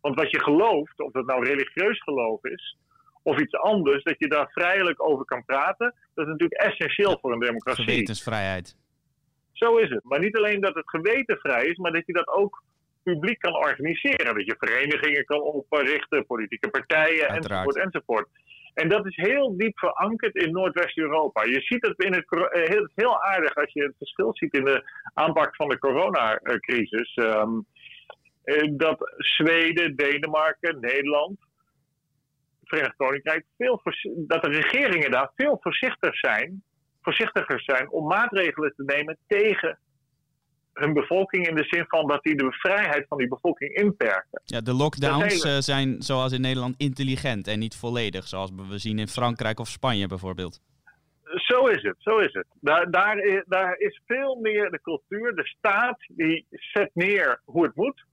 Want 0.00 0.14
wat 0.14 0.30
je 0.30 0.42
gelooft, 0.42 1.00
of 1.00 1.12
het 1.12 1.26
nou 1.26 1.44
religieus 1.44 2.02
geloof 2.02 2.44
is, 2.44 2.76
of 3.22 3.40
iets 3.40 3.54
anders, 3.54 4.02
dat 4.02 4.18
je 4.18 4.28
daar 4.28 4.50
vrijelijk 4.50 5.08
over 5.08 5.24
kan 5.24 5.44
praten, 5.44 5.94
dat 6.14 6.26
is 6.26 6.32
natuurlijk 6.32 6.60
essentieel 6.60 7.18
voor 7.20 7.32
een 7.32 7.40
democratie. 7.40 7.84
Gewetensvrijheid. 7.84 8.76
Zo 9.52 9.76
is 9.76 9.90
het. 9.90 10.04
Maar 10.04 10.18
niet 10.18 10.36
alleen 10.36 10.60
dat 10.60 10.74
het 10.74 10.90
geweten 10.90 11.36
vrij 11.38 11.64
is, 11.64 11.76
maar 11.76 11.92
dat 11.92 12.06
je 12.06 12.12
dat 12.12 12.28
ook 12.28 12.62
publiek 13.02 13.38
kan 13.38 13.54
organiseren. 13.54 14.34
Dat 14.34 14.46
je 14.46 14.56
verenigingen 14.58 15.24
kan 15.24 15.40
oprichten, 15.40 16.26
politieke 16.26 16.70
partijen 16.70 17.28
Uiteraard. 17.28 17.66
enzovoort 17.66 17.76
enzovoort. 17.76 18.28
En 18.74 18.88
dat 18.88 19.06
is 19.06 19.16
heel 19.16 19.56
diep 19.56 19.78
verankerd 19.78 20.34
in 20.34 20.52
Noordwest-Europa. 20.52 21.44
Je 21.44 21.60
ziet 21.60 21.86
het 21.86 22.04
in 22.04 22.12
het 22.12 22.24
heel, 22.50 22.88
heel 22.94 23.22
aardig 23.22 23.54
als 23.54 23.72
je 23.72 23.82
het 23.82 23.94
verschil 23.98 24.30
ziet 24.34 24.54
in 24.54 24.64
de 24.64 24.90
aanpak 25.14 25.56
van 25.56 25.68
de 25.68 25.78
coronacrisis. 25.78 27.16
Um, 27.16 27.66
dat 28.76 29.12
Zweden, 29.16 29.96
Denemarken, 29.96 30.80
Nederland, 30.80 31.38
Verenigd 32.72 32.96
Koninkrijk, 32.96 33.44
veel 33.56 33.80
dat 34.26 34.42
de 34.42 34.48
regeringen 34.48 35.10
daar 35.10 35.30
veel 35.36 35.58
voorzichtiger 35.60 36.16
zijn, 36.16 36.62
voorzichtiger 37.02 37.60
zijn 37.60 37.90
om 37.90 38.06
maatregelen 38.06 38.72
te 38.76 38.84
nemen 38.84 39.18
tegen 39.26 39.78
hun 40.72 40.92
bevolking 40.92 41.48
in 41.48 41.54
de 41.54 41.64
zin 41.64 41.84
van 41.88 42.06
dat 42.06 42.22
die 42.22 42.36
de 42.36 42.52
vrijheid 42.52 43.06
van 43.08 43.18
die 43.18 43.28
bevolking 43.28 43.74
inperken. 43.74 44.40
Ja, 44.44 44.60
de 44.60 44.72
lockdowns 44.72 45.42
hele... 45.42 45.60
zijn 45.60 46.02
zoals 46.02 46.32
in 46.32 46.40
Nederland 46.40 46.74
intelligent 46.76 47.46
en 47.46 47.58
niet 47.58 47.76
volledig, 47.76 48.28
zoals 48.28 48.50
we 48.68 48.78
zien 48.78 48.98
in 48.98 49.08
Frankrijk 49.08 49.60
of 49.60 49.68
Spanje 49.68 50.06
bijvoorbeeld. 50.06 50.60
Zo 51.24 51.66
is 51.66 51.82
het, 51.82 51.96
zo 51.98 52.18
is 52.18 52.32
het. 52.32 52.46
Daar, 52.60 52.90
daar, 52.90 53.18
is, 53.18 53.42
daar 53.46 53.78
is 53.78 54.00
veel 54.06 54.38
meer 54.40 54.70
de 54.70 54.80
cultuur, 54.82 55.34
de 55.34 55.46
staat 55.46 55.98
die 56.08 56.46
zet 56.50 56.90
neer 56.94 57.40
hoe 57.44 57.64
het 57.64 57.76
moet. 57.76 58.04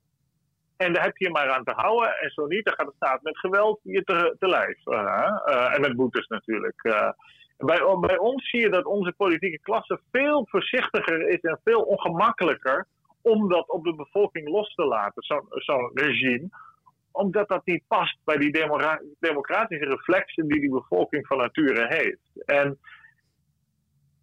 En 0.80 0.94
daar 0.94 1.04
heb 1.04 1.18
je 1.18 1.30
maar 1.30 1.50
aan 1.50 1.64
te 1.64 1.74
houden. 1.76 2.20
En 2.20 2.30
zo 2.30 2.46
niet, 2.46 2.66
dan 2.66 2.74
gaat 2.74 2.88
de 2.88 2.94
staat 2.96 3.22
met 3.22 3.38
geweld 3.38 3.80
je 3.84 4.04
te, 4.04 4.36
te 4.40 4.48
lijf. 4.48 4.78
Uh, 4.86 5.32
uh, 5.46 5.76
en 5.76 5.82
met 5.82 5.96
boetes 5.96 6.28
natuurlijk. 6.28 6.84
Uh, 6.84 7.10
bij, 7.58 7.82
bij, 8.00 8.18
ons 8.18 8.50
zie 8.50 8.62
je 8.62 8.70
dat 8.70 8.86
onze 8.86 9.14
politieke 9.18 9.60
klasse 9.60 10.00
veel 10.12 10.48
voorzichtiger 10.50 11.28
is 11.28 11.42
en 11.42 11.60
veel 11.64 11.82
ongemakkelijker 11.82 12.88
om 13.22 13.50
dat 13.50 13.70
op 13.70 13.84
de 13.84 13.96
bevolking 13.96 14.50
los 14.50 14.74
te 14.74 14.86
laten, 14.86 15.24
zo'n 15.24 15.46
zo 15.50 15.92
regime. 15.94 16.50
Omdat 17.12 17.48
dat 17.48 17.66
niet 17.66 17.84
past 17.88 18.18
bij 18.24 18.38
die 18.38 18.52
democratische 19.20 19.86
reflexen 19.86 20.48
die 20.48 20.60
die 20.60 20.72
bevolking 20.72 21.28
van 21.28 21.38
nature 21.38 21.86
heeft. 21.88 22.46
En 22.46 22.80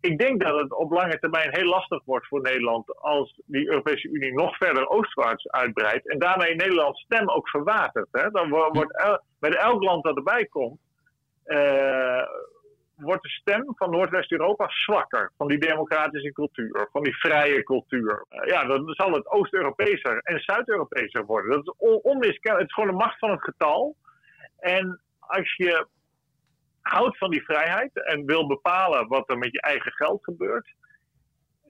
ik 0.07 0.19
denk 0.19 0.41
dat 0.43 0.61
het 0.61 0.73
op 0.73 0.91
lange 0.91 1.19
termijn 1.19 1.49
heel 1.53 1.69
lastig 1.69 2.05
wordt 2.05 2.27
voor 2.27 2.41
Nederland 2.41 2.97
als 2.97 3.41
die 3.47 3.69
Europese 3.69 4.09
Unie 4.09 4.33
nog 4.33 4.57
verder 4.57 4.89
oostwaarts 4.89 5.49
uitbreidt 5.49 6.09
en 6.09 6.19
daarmee 6.19 6.55
Nederlands 6.55 7.01
stem 7.01 7.29
ook 7.31 7.49
verwatert. 7.49 8.09
Hè? 8.13 8.31
Dan 8.31 8.49
wordt 8.49 8.97
el- 8.97 9.21
bij 9.41 9.51
elk 9.51 9.83
land 9.83 10.05
dat 10.05 10.17
erbij 10.17 10.47
komt. 10.47 10.79
Uh, 11.47 12.23
wordt 12.97 13.23
de 13.23 13.29
stem 13.29 13.65
van 13.77 13.91
Noordwest-Europa 13.91 14.69
zwakker. 14.69 15.33
Van 15.37 15.49
die 15.49 15.59
democratische 15.59 16.33
cultuur, 16.33 16.89
van 16.93 17.03
die 17.03 17.17
vrije 17.17 17.63
cultuur. 17.63 18.25
Uh, 18.31 18.47
ja, 18.47 18.65
dan 18.65 18.95
zal 18.95 19.13
het 19.13 19.27
Oost-Europeeser 19.27 20.19
en 20.23 20.41
Zuid-Europeeser 20.41 21.25
worden. 21.25 21.51
Dat 21.51 21.61
is 21.63 21.75
on 21.77 22.01
onmiskenbaar. 22.03 22.61
Het 22.61 22.69
is 22.69 22.75
gewoon 22.75 22.91
de 22.91 23.05
macht 23.05 23.19
van 23.19 23.31
het 23.31 23.43
getal. 23.43 23.97
En 24.59 25.01
als 25.19 25.55
je 25.57 25.87
houdt 26.89 27.19
van 27.19 27.31
die 27.31 27.45
vrijheid 27.45 28.05
en 28.05 28.27
wil 28.27 28.47
bepalen 28.47 29.09
wat 29.09 29.31
er 29.31 29.39
met 29.39 29.53
je 29.53 29.61
eigen 29.61 29.93
geld 29.93 30.25
gebeurt, 30.25 30.75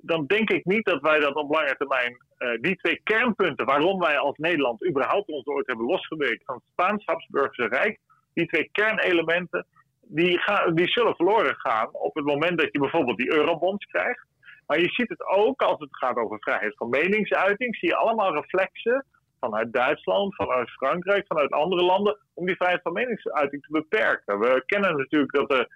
dan 0.01 0.27
denk 0.27 0.51
ik 0.51 0.65
niet 0.65 0.85
dat 0.85 1.01
wij 1.01 1.21
dat 1.21 1.35
op 1.35 1.51
lange 1.51 1.77
termijn, 1.77 2.17
uh, 2.39 2.61
die 2.61 2.77
twee 2.77 3.01
kernpunten 3.05 3.67
waarom 3.67 3.99
wij 3.99 4.19
als 4.19 4.37
Nederland 4.37 4.87
überhaupt 4.89 5.29
ons 5.29 5.47
ooit 5.47 5.67
hebben 5.67 5.87
losgeweken 5.87 6.45
van 6.45 6.55
het 6.55 6.65
Spaans-Habsburgse 6.71 7.67
Rijk, 7.67 7.99
die 8.35 8.47
twee 8.47 8.69
kernelementen, 8.73 9.67
die, 10.01 10.39
gaan, 10.39 10.75
die 10.75 10.89
zullen 10.89 11.17
verloren 11.17 11.55
gaan 11.57 11.89
op 11.93 12.15
het 12.15 12.25
moment 12.25 12.59
dat 12.59 12.73
je 12.73 12.79
bijvoorbeeld 12.79 13.17
die 13.17 13.33
eurobonds 13.33 13.85
krijgt. 13.85 14.27
Maar 14.67 14.81
je 14.81 14.91
ziet 14.91 15.09
het 15.09 15.27
ook 15.27 15.63
als 15.63 15.81
het 15.81 15.97
gaat 15.97 16.17
over 16.17 16.39
vrijheid 16.41 16.77
van 16.77 16.89
meningsuiting, 16.89 17.77
zie 17.77 17.89
je 17.89 17.97
allemaal 17.97 18.35
reflexen 18.35 19.05
vanuit 19.47 19.73
Duitsland, 19.73 20.35
vanuit 20.35 20.71
Frankrijk, 20.71 21.27
vanuit 21.27 21.51
andere 21.51 21.83
landen, 21.83 22.19
om 22.35 22.47
die 22.47 22.57
vrijheid 22.57 22.83
van 22.83 22.93
meningsuiting 22.93 23.63
te 23.63 23.73
beperken. 23.73 24.39
We 24.39 24.63
kennen 24.67 24.97
natuurlijk 24.97 25.33
dat 25.33 25.49
de 25.49 25.69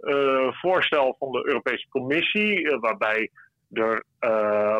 uh, 0.00 0.52
voorstel 0.52 1.16
van 1.18 1.30
de 1.30 1.46
Europese 1.46 1.88
Commissie, 1.88 2.60
uh, 2.60 2.80
waarbij 2.80 3.30
er 3.72 4.04
uh, 4.20 4.78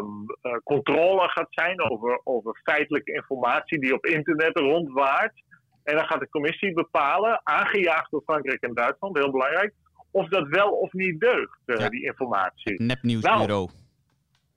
controle 0.64 1.28
gaat 1.28 1.50
zijn 1.50 1.90
over, 1.90 2.20
over 2.24 2.60
feitelijke 2.62 3.12
informatie 3.12 3.80
die 3.80 3.94
op 3.94 4.06
internet 4.06 4.58
rondwaart. 4.58 5.42
En 5.84 5.96
dan 5.96 6.06
gaat 6.06 6.20
de 6.20 6.28
commissie 6.28 6.72
bepalen, 6.72 7.40
aangejaagd 7.44 8.10
door 8.10 8.22
Frankrijk 8.22 8.62
en 8.62 8.74
Duitsland, 8.74 9.18
heel 9.18 9.30
belangrijk, 9.30 9.74
of 10.10 10.28
dat 10.28 10.48
wel 10.48 10.70
of 10.70 10.92
niet 10.92 11.20
deugt, 11.20 11.58
ja. 11.64 11.88
die 11.88 12.04
informatie. 12.04 12.82
Nepnieuwsbureau. 12.82 13.46
Nou, 13.46 13.70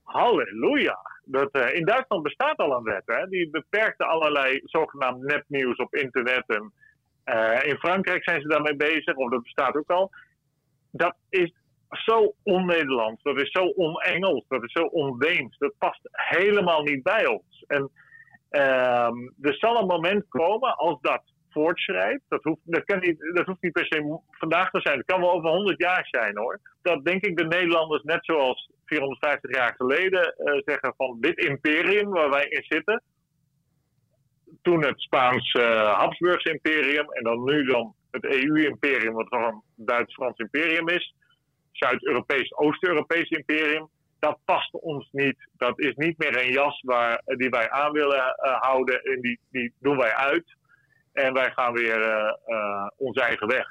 halleluja. 0.03 0.97
Dat, 1.25 1.49
uh, 1.51 1.73
in 1.73 1.85
Duitsland 1.85 2.23
bestaat 2.23 2.57
al 2.57 2.71
een 2.71 2.83
wet, 2.83 3.03
hè? 3.05 3.27
die 3.27 3.49
beperkte 3.49 4.05
allerlei 4.05 4.61
zogenaamd 4.63 5.23
nepnieuws 5.23 5.77
op 5.77 5.95
internet. 5.95 6.43
En, 6.47 6.73
uh, 7.25 7.63
in 7.63 7.77
Frankrijk 7.77 8.23
zijn 8.23 8.41
ze 8.41 8.47
daarmee 8.47 8.75
bezig, 8.75 9.15
of 9.15 9.31
dat 9.31 9.43
bestaat 9.43 9.75
ook 9.75 9.89
al. 9.89 10.11
Dat 10.91 11.15
is 11.29 11.53
zo 11.89 12.35
on-Nederlands, 12.43 13.23
dat 13.23 13.41
is 13.41 13.51
zo 13.51 13.65
on-Engels, 13.65 14.45
dat 14.47 14.63
is 14.63 14.71
zo 14.71 14.83
on-Deens. 14.83 15.57
Dat 15.57 15.73
past 15.77 15.99
helemaal 16.11 16.81
niet 16.81 17.03
bij 17.03 17.27
ons. 17.27 17.63
En 17.67 17.91
Um, 18.55 19.33
er 19.41 19.55
zal 19.55 19.77
een 19.79 19.87
moment 19.87 20.25
komen 20.29 20.77
als 20.77 21.01
dat 21.01 21.21
voortschrijdt, 21.49 22.23
dat 22.27 22.43
hoeft, 22.43 22.59
dat, 22.63 22.83
kan 22.83 22.99
niet, 22.99 23.31
dat 23.33 23.45
hoeft 23.45 23.61
niet 23.61 23.71
per 23.71 23.85
se 23.85 24.19
vandaag 24.29 24.69
te 24.69 24.79
zijn, 24.81 24.97
het 24.97 25.05
kan 25.05 25.19
wel 25.19 25.31
over 25.31 25.49
100 25.49 25.79
jaar 25.81 26.07
zijn 26.11 26.37
hoor. 26.37 26.59
Dat 26.81 27.05
denk 27.05 27.25
ik 27.25 27.37
de 27.37 27.45
Nederlanders 27.45 28.03
net 28.03 28.25
zoals 28.25 28.69
450 28.85 29.55
jaar 29.55 29.73
geleden 29.77 30.35
uh, 30.37 30.61
zeggen 30.65 30.93
van 30.97 31.17
dit 31.19 31.37
imperium 31.37 32.09
waar 32.09 32.29
wij 32.29 32.45
in 32.47 32.63
zitten, 32.63 33.03
toen 34.61 34.85
het 34.85 34.99
Spaans 34.99 35.53
uh, 35.53 35.93
Habsburgs 35.93 36.43
imperium 36.43 37.11
en 37.11 37.23
dan 37.23 37.43
nu 37.43 37.65
dan 37.65 37.95
het 38.11 38.25
EU-imperium, 38.25 39.13
wat 39.13 39.31
een 39.31 39.61
Duits-Frans 39.75 40.37
imperium 40.37 40.87
is, 40.87 41.15
Zuid-Europees, 41.71 42.55
Oost-Europees 42.55 43.29
imperium, 43.29 43.89
dat 44.19 44.39
past 44.45 44.73
ons 44.73 45.09
niet. 45.11 45.49
Dat 45.57 45.79
is 45.79 45.95
niet 45.95 46.17
meer 46.17 46.43
een 46.43 46.51
jas 46.51 46.81
waar, 46.81 47.21
die 47.25 47.49
wij 47.49 47.69
aan 47.69 47.91
willen 47.91 48.35
houden 48.39 49.03
en 49.03 49.21
die, 49.21 49.39
die 49.51 49.73
doen 49.79 49.97
wij 49.97 50.13
uit. 50.13 50.55
En 51.13 51.33
wij 51.33 51.51
gaan 51.51 51.73
weer 51.73 51.99
onze 52.97 53.21
eigen 53.21 53.47
weg. 53.47 53.67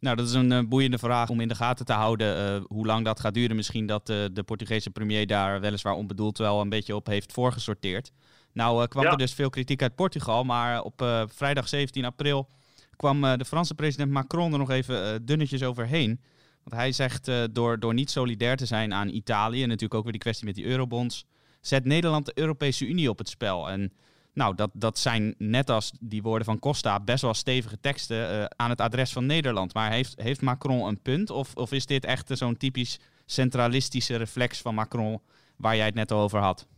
Nou, 0.00 0.16
dat 0.16 0.28
is 0.28 0.32
een 0.32 0.68
boeiende 0.68 0.98
vraag 0.98 1.28
om 1.28 1.40
in 1.40 1.48
de 1.48 1.54
gaten 1.54 1.84
te 1.84 1.92
houden 1.92 2.64
hoe 2.68 2.86
lang 2.86 3.04
dat 3.04 3.20
gaat 3.20 3.34
duren. 3.34 3.56
Misschien 3.56 3.86
dat 3.86 4.06
de 4.06 4.42
Portugese 4.44 4.90
premier 4.90 5.26
daar 5.26 5.60
weliswaar 5.60 5.94
onbedoeld 5.94 6.38
wel 6.38 6.60
een 6.60 6.68
beetje 6.68 6.96
op 6.96 7.06
heeft 7.06 7.32
voorgesorteerd. 7.32 8.12
Nou 8.52 8.86
kwam 8.86 9.04
er 9.04 9.16
dus 9.16 9.34
veel 9.34 9.50
kritiek 9.50 9.82
uit 9.82 9.94
Portugal, 9.94 10.44
maar 10.44 10.82
op 10.82 11.26
vrijdag 11.34 11.68
17 11.68 12.04
april 12.04 12.48
kwam 12.96 13.20
de 13.20 13.44
Franse 13.44 13.74
president 13.74 14.10
Macron 14.10 14.52
er 14.52 14.58
nog 14.58 14.70
even 14.70 15.26
dunnetjes 15.26 15.62
overheen. 15.62 16.20
Want 16.64 16.80
hij 16.80 16.92
zegt 16.92 17.30
door, 17.52 17.80
door 17.80 17.94
niet 17.94 18.10
solidair 18.10 18.56
te 18.56 18.66
zijn 18.66 18.94
aan 18.94 19.08
Italië, 19.08 19.60
natuurlijk 19.60 19.94
ook 19.94 20.02
weer 20.02 20.12
die 20.12 20.20
kwestie 20.20 20.46
met 20.46 20.54
die 20.54 20.64
eurobonds, 20.64 21.24
zet 21.60 21.84
Nederland 21.84 22.26
de 22.26 22.32
Europese 22.34 22.86
Unie 22.86 23.10
op 23.10 23.18
het 23.18 23.28
spel. 23.28 23.70
En 23.70 23.92
nou, 24.38 24.54
dat, 24.54 24.70
dat 24.72 24.98
zijn 24.98 25.34
net 25.38 25.70
als 25.70 25.92
die 26.00 26.22
woorden 26.22 26.44
van 26.44 26.58
Costa 26.58 27.00
best 27.00 27.22
wel 27.22 27.34
stevige 27.34 27.80
teksten 27.80 28.16
uh, 28.16 28.44
aan 28.56 28.70
het 28.70 28.80
adres 28.80 29.12
van 29.12 29.26
Nederland. 29.26 29.74
Maar 29.74 29.90
heeft, 29.90 30.14
heeft 30.22 30.42
Macron 30.42 30.86
een 30.86 31.02
punt? 31.02 31.30
Of, 31.30 31.54
of 31.54 31.72
is 31.72 31.86
dit 31.86 32.04
echt 32.04 32.38
zo'n 32.38 32.56
typisch 32.56 33.00
centralistische 33.26 34.16
reflex 34.16 34.62
van 34.62 34.74
Macron 34.74 35.20
waar 35.56 35.76
jij 35.76 35.86
het 35.86 35.94
net 35.94 36.12
over 36.12 36.38
had? 36.38 36.68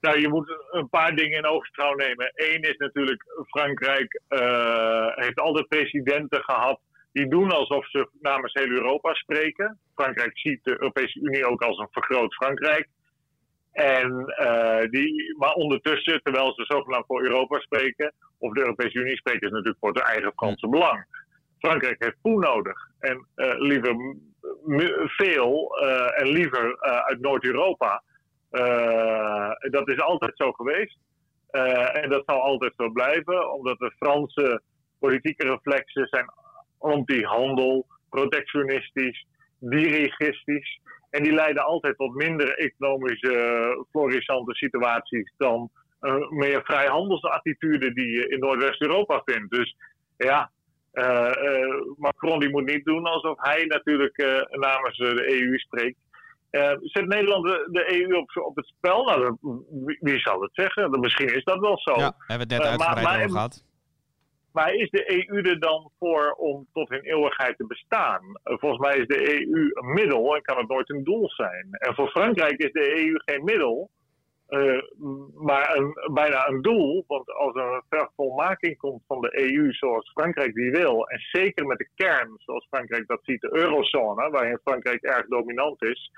Nou, 0.00 0.20
je 0.20 0.28
moet 0.28 0.48
een 0.70 0.88
paar 0.88 1.14
dingen 1.14 1.38
in 1.38 1.46
oogstrouw 1.46 1.94
nemen. 1.94 2.32
Eén 2.34 2.62
is 2.62 2.76
natuurlijk, 2.76 3.22
Frankrijk 3.46 4.20
uh, 4.28 5.06
heeft 5.14 5.40
altijd 5.40 5.68
presidenten 5.68 6.42
gehad 6.42 6.80
die 7.12 7.28
doen 7.28 7.50
alsof 7.50 7.90
ze 7.90 8.08
namens 8.20 8.52
heel 8.52 8.68
Europa 8.68 9.14
spreken. 9.14 9.78
Frankrijk 9.94 10.38
ziet 10.38 10.60
de 10.62 10.70
Europese 10.70 11.20
Unie 11.20 11.46
ook 11.46 11.62
als 11.62 11.78
een 11.78 11.88
vergroot 11.90 12.34
Frankrijk. 12.34 12.88
En, 13.72 14.34
uh, 14.40 14.90
die, 14.90 15.36
maar 15.38 15.52
ondertussen, 15.52 16.22
terwijl 16.22 16.54
ze 16.54 16.64
zogenaamd 16.64 17.06
voor 17.06 17.22
Europa 17.22 17.58
spreken, 17.58 18.12
of 18.38 18.52
de 18.52 18.60
Europese 18.60 18.98
Unie 18.98 19.16
spreken 19.16 19.48
ze 19.48 19.54
natuurlijk 19.54 19.80
voor 19.80 19.96
zijn 19.96 20.08
eigen 20.08 20.32
Franse 20.36 20.68
belang. 20.68 21.04
Frankrijk 21.58 22.02
heeft 22.02 22.20
poen 22.22 22.40
nodig. 22.40 22.88
En 22.98 23.26
uh, 23.36 23.58
liever 23.58 24.16
veel 25.06 25.78
uh, 25.82 26.20
en 26.20 26.28
liever 26.28 26.80
uit 26.80 27.20
Noord-Europa. 27.20 28.02
dat 29.70 29.88
is 29.88 30.00
altijd 30.00 30.32
zo 30.34 30.52
geweest. 30.52 30.98
en 31.92 32.08
dat 32.08 32.22
zal 32.26 32.40
altijd 32.40 32.72
zo 32.76 32.90
blijven, 32.90 33.52
omdat 33.52 33.78
de 33.78 33.92
Franse 33.96 34.62
politieke 34.98 35.46
reflexen 35.46 36.06
zijn 36.06 36.26
anti-handel, 36.78 37.86
protectionistisch, 38.10 39.26
dirigistisch. 39.58 40.80
En 41.10 41.22
die 41.22 41.32
leiden 41.32 41.64
altijd 41.64 41.96
tot 41.96 42.14
minder 42.14 42.58
economische 42.58 43.86
florissante 43.90 44.54
situaties 44.54 45.32
dan 45.36 45.70
uh, 46.00 46.28
meer 46.30 46.60
vrijhandelsattitude 46.64 47.92
die 47.92 48.10
je 48.10 48.28
in 48.28 48.38
Noordwest-Europa 48.38 49.22
vindt. 49.24 49.50
Dus 49.50 49.76
ja, 50.16 50.50
uh, 50.92 51.30
uh, 51.42 51.82
Macron 51.96 52.40
die 52.40 52.50
moet 52.50 52.66
niet 52.66 52.84
doen 52.84 53.04
alsof 53.04 53.36
hij 53.40 53.64
natuurlijk 53.64 54.16
namens 54.50 54.96
de 54.96 55.40
EU 55.40 55.58
spreekt. 55.58 55.98
zet 56.80 57.06
Nederland 57.06 57.44
de, 57.44 57.68
de, 57.70 58.00
EU 58.00 58.16
op, 58.16 58.30
op 58.46 58.56
het 58.56 58.66
spel? 58.66 59.04
Nou, 59.04 59.36
wie, 59.84 59.98
wie, 60.00 60.18
zal 60.18 60.40
het 60.40 60.54
zeggen? 60.54 61.00
Misschien 61.00 61.34
is 61.34 61.44
dat 61.44 61.58
wel 61.58 61.78
zo. 61.78 61.94
Ja, 61.96 62.14
hebben 62.26 62.48
we 62.48 62.54
het 62.54 62.62
net 62.62 62.70
uitgebreid 62.70 63.06
maar, 63.06 63.16
over 63.16 63.30
gehad. 63.30 63.64
Maar 64.52 64.74
is 64.74 64.90
de 64.90 65.28
EU 65.28 65.40
er 65.40 65.60
dan 65.60 65.90
voor 65.98 66.32
om 66.32 66.66
tot 66.72 66.88
hun 66.88 67.02
eeuwigheid 67.02 67.56
te 67.56 67.66
bestaan? 67.66 68.20
Volgens 68.42 68.80
mij 68.80 68.96
is 68.96 69.06
de 69.06 69.32
EU 69.32 69.70
een 69.72 69.92
middel 69.92 70.34
en 70.36 70.42
kan 70.42 70.58
het 70.58 70.68
nooit 70.68 70.90
een 70.90 71.04
doel 71.04 71.30
zijn. 71.30 71.66
En 71.70 71.94
voor 71.94 72.08
Frankrijk 72.08 72.58
is 72.58 72.72
de 72.72 72.98
EU 72.98 73.14
geen 73.24 73.44
middel, 73.44 73.90
uh, 74.48 74.82
maar 75.34 75.76
een, 75.76 76.12
bijna 76.12 76.48
een 76.48 76.62
doel. 76.62 77.04
Want 77.06 77.32
als 77.32 77.54
er 77.54 77.62
een 77.62 77.82
vervolmaking 77.88 78.78
komt 78.78 79.02
van 79.06 79.20
de 79.20 79.40
EU 79.40 79.72
zoals 79.72 80.10
Frankrijk 80.10 80.54
die 80.54 80.70
wil, 80.70 81.08
en 81.08 81.18
zeker 81.18 81.66
met 81.66 81.78
de 81.78 81.88
kern 81.94 82.34
zoals 82.36 82.66
Frankrijk 82.70 83.06
dat 83.06 83.20
ziet, 83.22 83.40
de 83.40 83.56
eurozone, 83.56 84.30
waarin 84.30 84.60
Frankrijk 84.64 85.02
erg 85.02 85.26
dominant 85.26 85.82
is. 85.82 86.10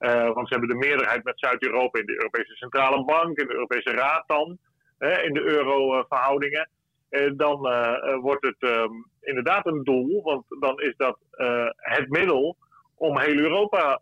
Uh, 0.00 0.32
want 0.32 0.48
ze 0.48 0.54
hebben 0.54 0.78
de 0.78 0.86
meerderheid 0.86 1.24
met 1.24 1.38
Zuid-Europa 1.38 1.98
in 1.98 2.06
de 2.06 2.14
Europese 2.14 2.54
Centrale 2.54 3.04
Bank, 3.04 3.38
in 3.38 3.46
de 3.46 3.54
Europese 3.54 3.90
Raad 3.90 4.24
dan, 4.26 4.58
in 4.98 5.32
de 5.32 5.42
euro-verhoudingen. 5.42 6.68
Eh, 7.12 7.30
dan 7.36 7.66
eh, 7.66 8.12
eh, 8.12 8.20
wordt 8.20 8.44
het 8.44 8.56
ehm, 8.58 8.92
inderdaad 9.20 9.66
een 9.66 9.84
doel, 9.84 10.22
want 10.22 10.44
dan 10.60 10.80
is 10.80 10.94
dat 10.96 11.18
het 11.76 12.08
middel 12.08 12.56
om 12.94 13.18
heel 13.18 13.38
Europa, 13.38 14.00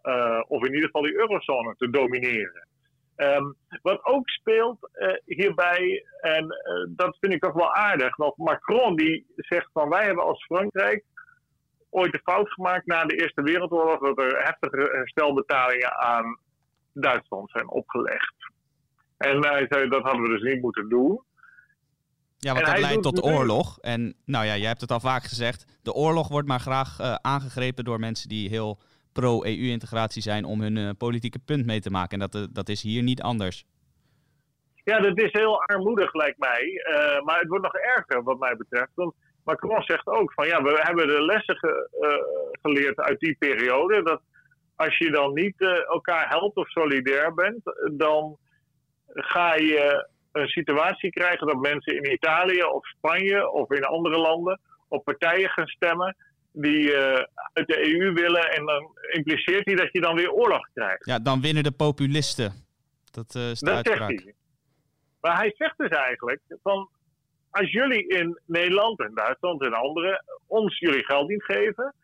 of 0.48 0.64
in 0.64 0.74
ieder 0.74 0.84
geval 0.84 1.02
die 1.02 1.16
eurozone, 1.16 1.74
te 1.78 1.90
domineren. 1.90 2.68
Um, 3.16 3.56
wat 3.82 4.04
ook 4.04 4.28
speelt 4.28 4.90
hierbij, 5.24 6.04
en 6.20 6.46
dat 6.88 7.16
vind 7.20 7.32
ik 7.32 7.40
toch 7.40 7.52
wel 7.52 7.74
aardig, 7.74 8.16
nog 8.16 8.36
Macron 8.36 8.96
die 8.96 9.26
zegt 9.36 9.68
van 9.72 9.88
wij 9.88 10.04
hebben 10.04 10.24
als 10.24 10.44
Frankrijk 10.44 11.04
ooit 11.90 12.12
de 12.12 12.20
fout 12.24 12.52
gemaakt 12.52 12.86
na 12.86 13.04
de 13.04 13.16
Eerste 13.16 13.42
Wereldoorlog 13.42 13.98
dat 13.98 14.18
er 14.18 14.42
heftige 14.42 14.90
herstelbetalingen 14.92 15.98
aan 15.98 16.38
Duitsland 16.92 17.50
zijn 17.50 17.68
opgelegd. 17.68 18.34
En 19.16 19.46
hij 19.46 19.66
zei 19.68 19.88
dat 19.88 20.02
hadden 20.02 20.22
we 20.22 20.28
dus 20.28 20.52
niet 20.52 20.62
moeten 20.62 20.88
doen. 20.88 21.20
Ja, 22.40 22.52
want 22.54 22.66
dat 22.66 22.78
leidt 22.78 23.02
tot 23.02 23.22
oorlog. 23.22 23.78
En 23.80 24.14
nou 24.24 24.44
ja, 24.44 24.56
jij 24.56 24.68
hebt 24.68 24.80
het 24.80 24.92
al 24.92 25.00
vaak 25.00 25.22
gezegd. 25.22 25.78
De 25.82 25.92
oorlog 25.92 26.28
wordt 26.28 26.48
maar 26.48 26.60
graag 26.60 27.00
uh, 27.00 27.14
aangegrepen 27.14 27.84
door 27.84 27.98
mensen 27.98 28.28
die 28.28 28.48
heel 28.48 28.78
pro-EU-integratie 29.12 30.22
zijn 30.22 30.44
om 30.44 30.60
hun 30.60 30.76
uh, 30.76 30.90
politieke 30.98 31.38
punt 31.38 31.66
mee 31.66 31.80
te 31.80 31.90
maken. 31.90 32.20
En 32.20 32.28
dat, 32.30 32.42
uh, 32.42 32.48
dat 32.52 32.68
is 32.68 32.82
hier 32.82 33.02
niet 33.02 33.22
anders. 33.22 33.64
Ja, 34.84 35.00
dat 35.00 35.18
is 35.18 35.32
heel 35.32 35.62
armoedig, 35.62 36.14
lijkt 36.14 36.38
mij. 36.38 36.82
maar 37.24 37.38
het 37.38 37.48
wordt 37.48 37.64
nog 37.64 37.74
erger, 37.74 38.22
wat 38.22 38.38
mij 38.38 38.56
betreft. 38.56 38.90
Want 38.94 39.14
Macron 39.44 39.82
zegt 39.82 40.06
ook 40.06 40.32
van 40.32 40.46
ja, 40.46 40.62
we 40.62 40.80
hebben 40.82 41.06
de 41.06 41.24
lessen 41.24 41.56
ge, 41.56 41.88
geleerd 42.62 43.00
uit 43.00 43.20
die 43.20 43.36
periode. 43.38 44.02
Dat 44.02 44.20
als 44.76 44.98
je 44.98 45.10
dan 45.10 45.34
niet 45.34 45.60
elkaar 45.88 46.28
helpt 46.28 46.56
of 46.56 46.68
solidair 46.68 47.34
bent, 47.34 47.60
dan 47.92 48.38
ga 49.14 49.54
je 49.54 50.08
een 50.32 50.48
situatie 50.48 51.10
krijgen 51.10 51.46
dat 51.46 51.60
mensen 51.60 51.96
in 51.96 52.12
Italië 52.12 52.62
of 52.62 52.86
Spanje 52.86 53.50
of 53.50 53.70
in 53.70 53.84
andere 53.84 54.18
landen 54.18 54.60
op 54.88 55.04
partijen 55.04 55.48
gaan 55.48 55.66
stemmen 55.66 56.16
die 56.52 56.82
uh, 56.82 57.24
uit 57.52 57.66
de 57.66 57.94
EU 57.94 58.12
willen. 58.12 58.50
En 58.50 58.66
dan 58.66 58.88
impliceert 59.10 59.64
hij 59.64 59.74
dat 59.74 59.92
je 59.92 60.00
dan 60.00 60.16
weer 60.16 60.32
oorlog 60.32 60.68
krijgt. 60.74 61.06
Ja, 61.06 61.18
dan 61.18 61.40
winnen 61.40 61.62
de 61.62 61.72
populisten. 61.72 62.52
Dat 63.10 63.34
uh, 63.34 63.50
is 63.50 63.60
de 63.60 63.66
dat 63.66 63.74
uitspraak. 63.74 64.10
Zegt 64.10 64.22
hij. 64.22 64.34
Maar 65.20 65.36
hij 65.36 65.54
zegt 65.56 65.78
dus 65.78 65.88
eigenlijk 65.88 66.40
van 66.62 66.88
als 67.50 67.70
jullie 67.70 68.06
in 68.06 68.40
Nederland 68.46 69.00
en 69.00 69.14
Duitsland 69.14 69.62
en 69.62 69.72
andere 69.72 70.24
ons 70.46 70.78
jullie 70.78 71.04
geld 71.04 71.28
niet 71.28 71.44
geven, 71.44 71.94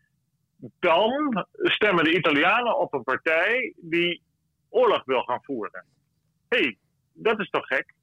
dan 0.79 1.47
stemmen 1.57 2.05
de 2.05 2.17
Italianen 2.17 2.79
op 2.79 2.95
een 2.95 3.03
partij 3.03 3.73
die 3.77 4.23
oorlog 4.69 5.05
wil 5.05 5.23
gaan 5.23 5.43
voeren. 5.43 5.85
Hé, 6.49 6.59
hey, 6.59 6.77
dat 7.12 7.41
is 7.41 7.51
toch 7.51 7.67
gek? 7.67 7.95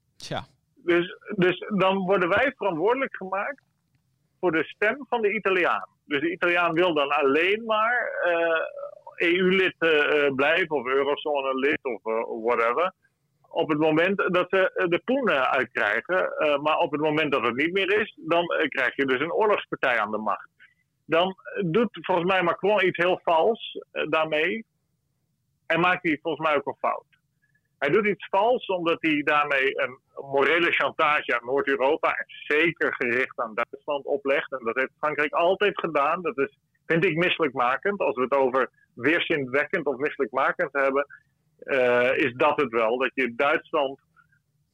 Dus, 0.75 1.17
dus 1.35 1.65
dan 1.77 1.97
worden 1.97 2.29
wij 2.29 2.53
verantwoordelijk 2.55 3.15
gemaakt 3.15 3.61
voor 4.39 4.51
de 4.51 4.63
stem 4.63 5.05
van 5.09 5.21
de 5.21 5.33
Italiaan. 5.33 5.87
Dus 6.05 6.21
de 6.21 6.31
Italiaan 6.31 6.73
wil 6.73 6.93
dan 6.93 7.09
alleen 7.09 7.63
maar 7.65 8.11
EU-lid 9.15 9.75
uh, 9.79 9.89
e 9.89 10.25
uh, 10.25 10.35
blijven 10.35 10.75
of 10.75 10.85
eurozone-lid 10.85 11.79
of 11.81 12.05
uh, 12.05 12.23
whatever. 12.43 12.93
Op 13.49 13.69
het 13.69 13.79
moment 13.79 14.17
dat 14.17 14.45
ze 14.49 14.87
de 14.89 15.01
poenen 15.05 15.49
uitkrijgen. 15.49 16.33
maar 16.61 16.77
op 16.77 16.91
het 16.91 17.01
moment 17.01 17.31
dat 17.31 17.45
het 17.45 17.55
niet 17.55 17.73
meer 17.73 18.01
is, 18.01 18.17
dan 18.27 18.45
krijg 18.67 18.95
je 18.95 19.05
dus 19.05 19.19
een 19.19 19.33
oorlogspartij 19.33 19.99
aan 19.99 20.11
de 20.11 20.17
macht. 20.17 20.49
Dan 21.05 21.35
doet 21.65 21.99
volgens 22.01 22.31
mij 22.31 22.43
Macron 22.43 22.85
iets 22.85 22.97
heel 22.97 23.19
vals 23.23 23.79
daarmee. 24.09 24.65
En 25.65 25.79
maakt 25.79 26.03
hij 26.03 26.19
volgens 26.21 26.47
mij 26.47 26.55
ook 26.55 26.65
een 26.65 26.75
fout. 26.79 27.12
Hij 27.83 27.91
doet 27.91 28.05
iets 28.05 28.27
vals 28.29 28.65
omdat 28.65 28.97
hij 28.99 29.21
daarmee 29.23 29.81
een 29.81 29.97
morele 30.31 30.71
chantage 30.71 31.39
aan 31.39 31.45
Noord-Europa 31.45 32.13
en 32.13 32.25
zeker 32.27 32.93
gericht 32.95 33.39
aan 33.39 33.55
Duitsland 33.55 34.05
oplegt. 34.05 34.51
En 34.51 34.59
dat 34.63 34.75
heeft 34.75 34.91
Frankrijk 34.97 35.33
altijd 35.33 35.79
gedaan. 35.79 36.21
Dat 36.21 36.37
is, 36.37 36.57
vind 36.85 37.05
ik 37.05 37.15
misselijkmakend. 37.15 37.99
Als 37.99 38.15
we 38.15 38.21
het 38.21 38.35
over 38.35 38.69
weerzinwekkend 38.93 39.85
of 39.85 39.97
misselijkmakend 39.97 40.69
hebben, 40.71 41.07
uh, 41.63 42.17
is 42.17 42.33
dat 42.33 42.61
het 42.61 42.71
wel. 42.71 42.97
Dat 42.97 43.11
je 43.13 43.35
Duitsland 43.35 43.99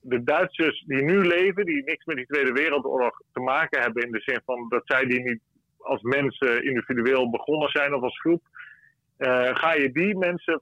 de 0.02 0.24
Duitsers 0.24 0.84
die 0.88 1.04
nu 1.04 1.28
leven, 1.28 1.66
die 1.66 1.84
niks 1.84 2.06
met 2.06 2.16
die 2.16 2.26
Tweede 2.26 2.52
Wereldoorlog 2.52 3.22
te 3.34 3.40
maken 3.40 3.82
hebben, 3.82 4.04
in 4.04 4.12
de 4.12 4.22
zin 4.22 4.42
van 4.46 4.66
dat 4.70 4.82
zij 4.86 5.06
die 5.06 5.22
niet 5.22 5.42
als 5.78 6.02
mensen 6.02 6.64
individueel 6.64 7.30
begonnen 7.30 7.70
zijn 7.70 7.94
of 7.94 8.02
als 8.02 8.20
groep, 8.20 8.42
uh, 9.18 9.56
ga 9.56 9.74
je 9.74 9.92
die 9.92 10.18
mensen 10.18 10.62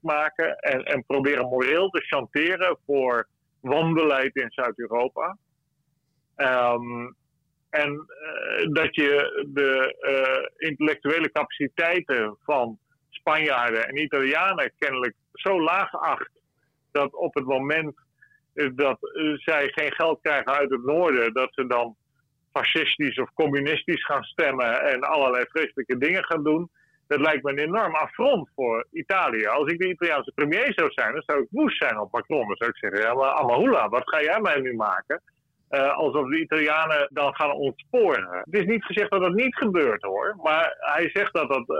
maken 0.00 0.58
en, 0.58 0.84
en 0.84 1.04
proberen 1.06 1.48
moreel 1.48 1.88
te 1.88 2.00
chanteren 2.00 2.78
voor 2.86 3.28
wanbeleid 3.60 4.36
in 4.36 4.50
Zuid-Europa. 4.50 5.36
Um, 6.36 7.16
en 7.70 7.90
uh, 7.92 8.72
dat 8.72 8.94
je 8.94 9.44
de 9.48 9.96
uh, 10.00 10.68
intellectuele 10.68 11.32
capaciteiten 11.32 12.36
van 12.44 12.78
Spanjaarden 13.08 13.88
en 13.88 13.96
Italianen 13.96 14.72
kennelijk 14.78 15.14
zo 15.32 15.62
laag 15.62 15.94
acht 15.94 16.30
dat 16.92 17.14
op 17.14 17.34
het 17.34 17.44
moment 17.44 17.94
dat 18.74 18.98
zij 19.34 19.68
geen 19.68 19.92
geld 19.92 20.20
krijgen 20.22 20.52
uit 20.52 20.70
het 20.70 20.84
noorden, 20.84 21.32
dat 21.32 21.48
ze 21.54 21.66
dan 21.66 21.96
fascistisch 22.52 23.18
of 23.18 23.32
communistisch 23.34 24.04
gaan 24.04 24.22
stemmen 24.22 24.82
en 24.82 25.00
allerlei 25.00 25.44
vreselijke 25.48 25.98
dingen 25.98 26.24
gaan 26.24 26.42
doen. 26.42 26.70
Dat 27.08 27.20
lijkt 27.20 27.42
me 27.42 27.50
een 27.50 27.58
enorm 27.58 27.94
affront 27.94 28.48
voor 28.54 28.86
Italië. 28.92 29.46
Als 29.46 29.70
ik 29.72 29.78
de 29.78 29.88
Italiaanse 29.88 30.32
premier 30.34 30.72
zou 30.74 30.90
zijn, 30.90 31.12
dan 31.12 31.22
zou 31.26 31.42
ik 31.42 31.48
woest 31.50 31.78
zijn 31.78 32.00
op 32.00 32.12
Macron. 32.12 32.46
Dan 32.46 32.56
zou 32.56 32.70
ik 32.70 32.76
zeggen, 32.76 33.00
ja, 33.00 33.14
maar 33.14 33.30
Amahula, 33.30 33.88
wat 33.88 34.08
ga 34.08 34.22
jij 34.22 34.40
mij 34.40 34.60
nu 34.60 34.74
maken? 34.74 35.22
Uh, 35.70 35.96
alsof 35.96 36.28
de 36.28 36.40
Italianen 36.40 37.08
dan 37.12 37.34
gaan 37.34 37.52
ontsporen. 37.52 38.28
Het 38.30 38.54
is 38.54 38.64
niet 38.64 38.84
gezegd 38.84 39.10
dat 39.10 39.22
dat 39.22 39.34
niet 39.34 39.56
gebeurt 39.56 40.02
hoor. 40.02 40.36
Maar 40.42 40.76
hij 40.78 41.10
zegt 41.12 41.32
dat 41.32 41.48
dat 41.48 41.68
uh, 41.68 41.76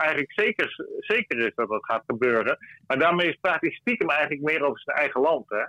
eigenlijk 0.00 0.32
zeker, 0.32 0.84
zeker 0.98 1.38
is 1.38 1.54
dat 1.54 1.68
dat 1.68 1.84
gaat 1.84 2.02
gebeuren. 2.06 2.58
Maar 2.86 2.98
daarmee 2.98 3.38
praat 3.40 3.60
hij 3.60 3.70
stiekem 3.70 4.08
eigenlijk 4.08 4.42
meer 4.42 4.62
over 4.62 4.80
zijn 4.80 4.96
eigen 4.96 5.20
land. 5.20 5.44
Hè? 5.48 5.64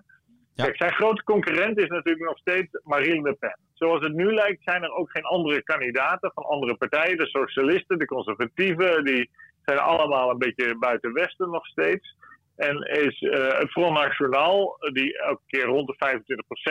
Ja. 0.55 0.69
Zijn 0.73 0.93
grote 0.93 1.23
concurrent 1.23 1.77
is 1.77 1.87
natuurlijk 1.87 2.25
nog 2.25 2.37
steeds 2.37 2.79
Marine 2.83 3.21
Le 3.21 3.33
Pen. 3.33 3.59
Zoals 3.73 4.03
het 4.03 4.13
nu 4.13 4.33
lijkt 4.33 4.63
zijn 4.63 4.83
er 4.83 4.91
ook 4.91 5.11
geen 5.11 5.23
andere 5.23 5.63
kandidaten 5.63 6.31
van 6.33 6.43
andere 6.43 6.75
partijen. 6.75 7.17
De 7.17 7.25
socialisten, 7.25 7.99
de 7.99 8.05
conservatieven, 8.05 9.03
die 9.03 9.29
zijn 9.65 9.77
allemaal 9.77 10.29
een 10.29 10.37
beetje 10.37 10.77
buiten 10.77 11.13
Westen 11.13 11.49
nog 11.49 11.65
steeds. 11.65 12.15
En 12.55 12.77
is 12.81 13.21
uh, 13.21 13.47
het 13.47 13.71
Front 13.71 13.93
National, 13.93 14.77
die 14.93 15.19
elke 15.19 15.41
keer 15.47 15.65
rond 15.65 15.87
de 15.87 15.95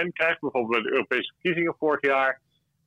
25% 0.05 0.13
krijgt, 0.13 0.41
bijvoorbeeld 0.41 0.83
bij 0.83 0.83
de 0.83 0.97
Europese 0.97 1.33
verkiezingen 1.33 1.75
vorig 1.79 2.01
jaar. 2.01 2.41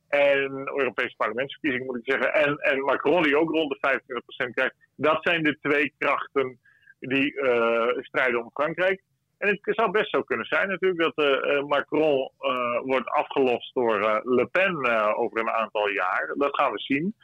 En 0.08 0.70
Europese 0.78 1.14
parlementsverkiezingen 1.16 1.86
moet 1.86 2.06
ik 2.06 2.12
zeggen. 2.12 2.34
En, 2.34 2.56
en 2.56 2.80
Macron, 2.80 3.22
die 3.22 3.36
ook 3.36 3.50
rond 3.50 3.70
de 3.70 4.00
25% 4.46 4.50
krijgt. 4.54 4.74
Dat 4.96 5.22
zijn 5.22 5.42
de 5.42 5.58
twee 5.60 5.94
krachten 5.98 6.58
die 6.98 7.32
uh, 7.32 7.88
strijden 8.00 8.42
om 8.42 8.50
Frankrijk. 8.54 9.02
En 9.42 9.48
het 9.48 9.74
zou 9.76 9.90
best 9.90 10.10
zo 10.10 10.22
kunnen 10.22 10.46
zijn 10.46 10.68
natuurlijk 10.68 11.14
dat 11.14 11.26
uh, 11.26 11.62
Macron 11.62 12.30
uh, 12.40 12.80
wordt 12.84 13.08
afgelost 13.08 13.74
door 13.74 14.00
uh, 14.00 14.16
Le 14.22 14.46
Pen 14.46 14.76
over 15.16 15.40
een 15.40 15.50
aantal 15.50 15.88
jaar. 15.88 16.34
Dat 16.36 16.56
gaan 16.56 16.72
we 16.72 16.78
zien. 16.78 17.14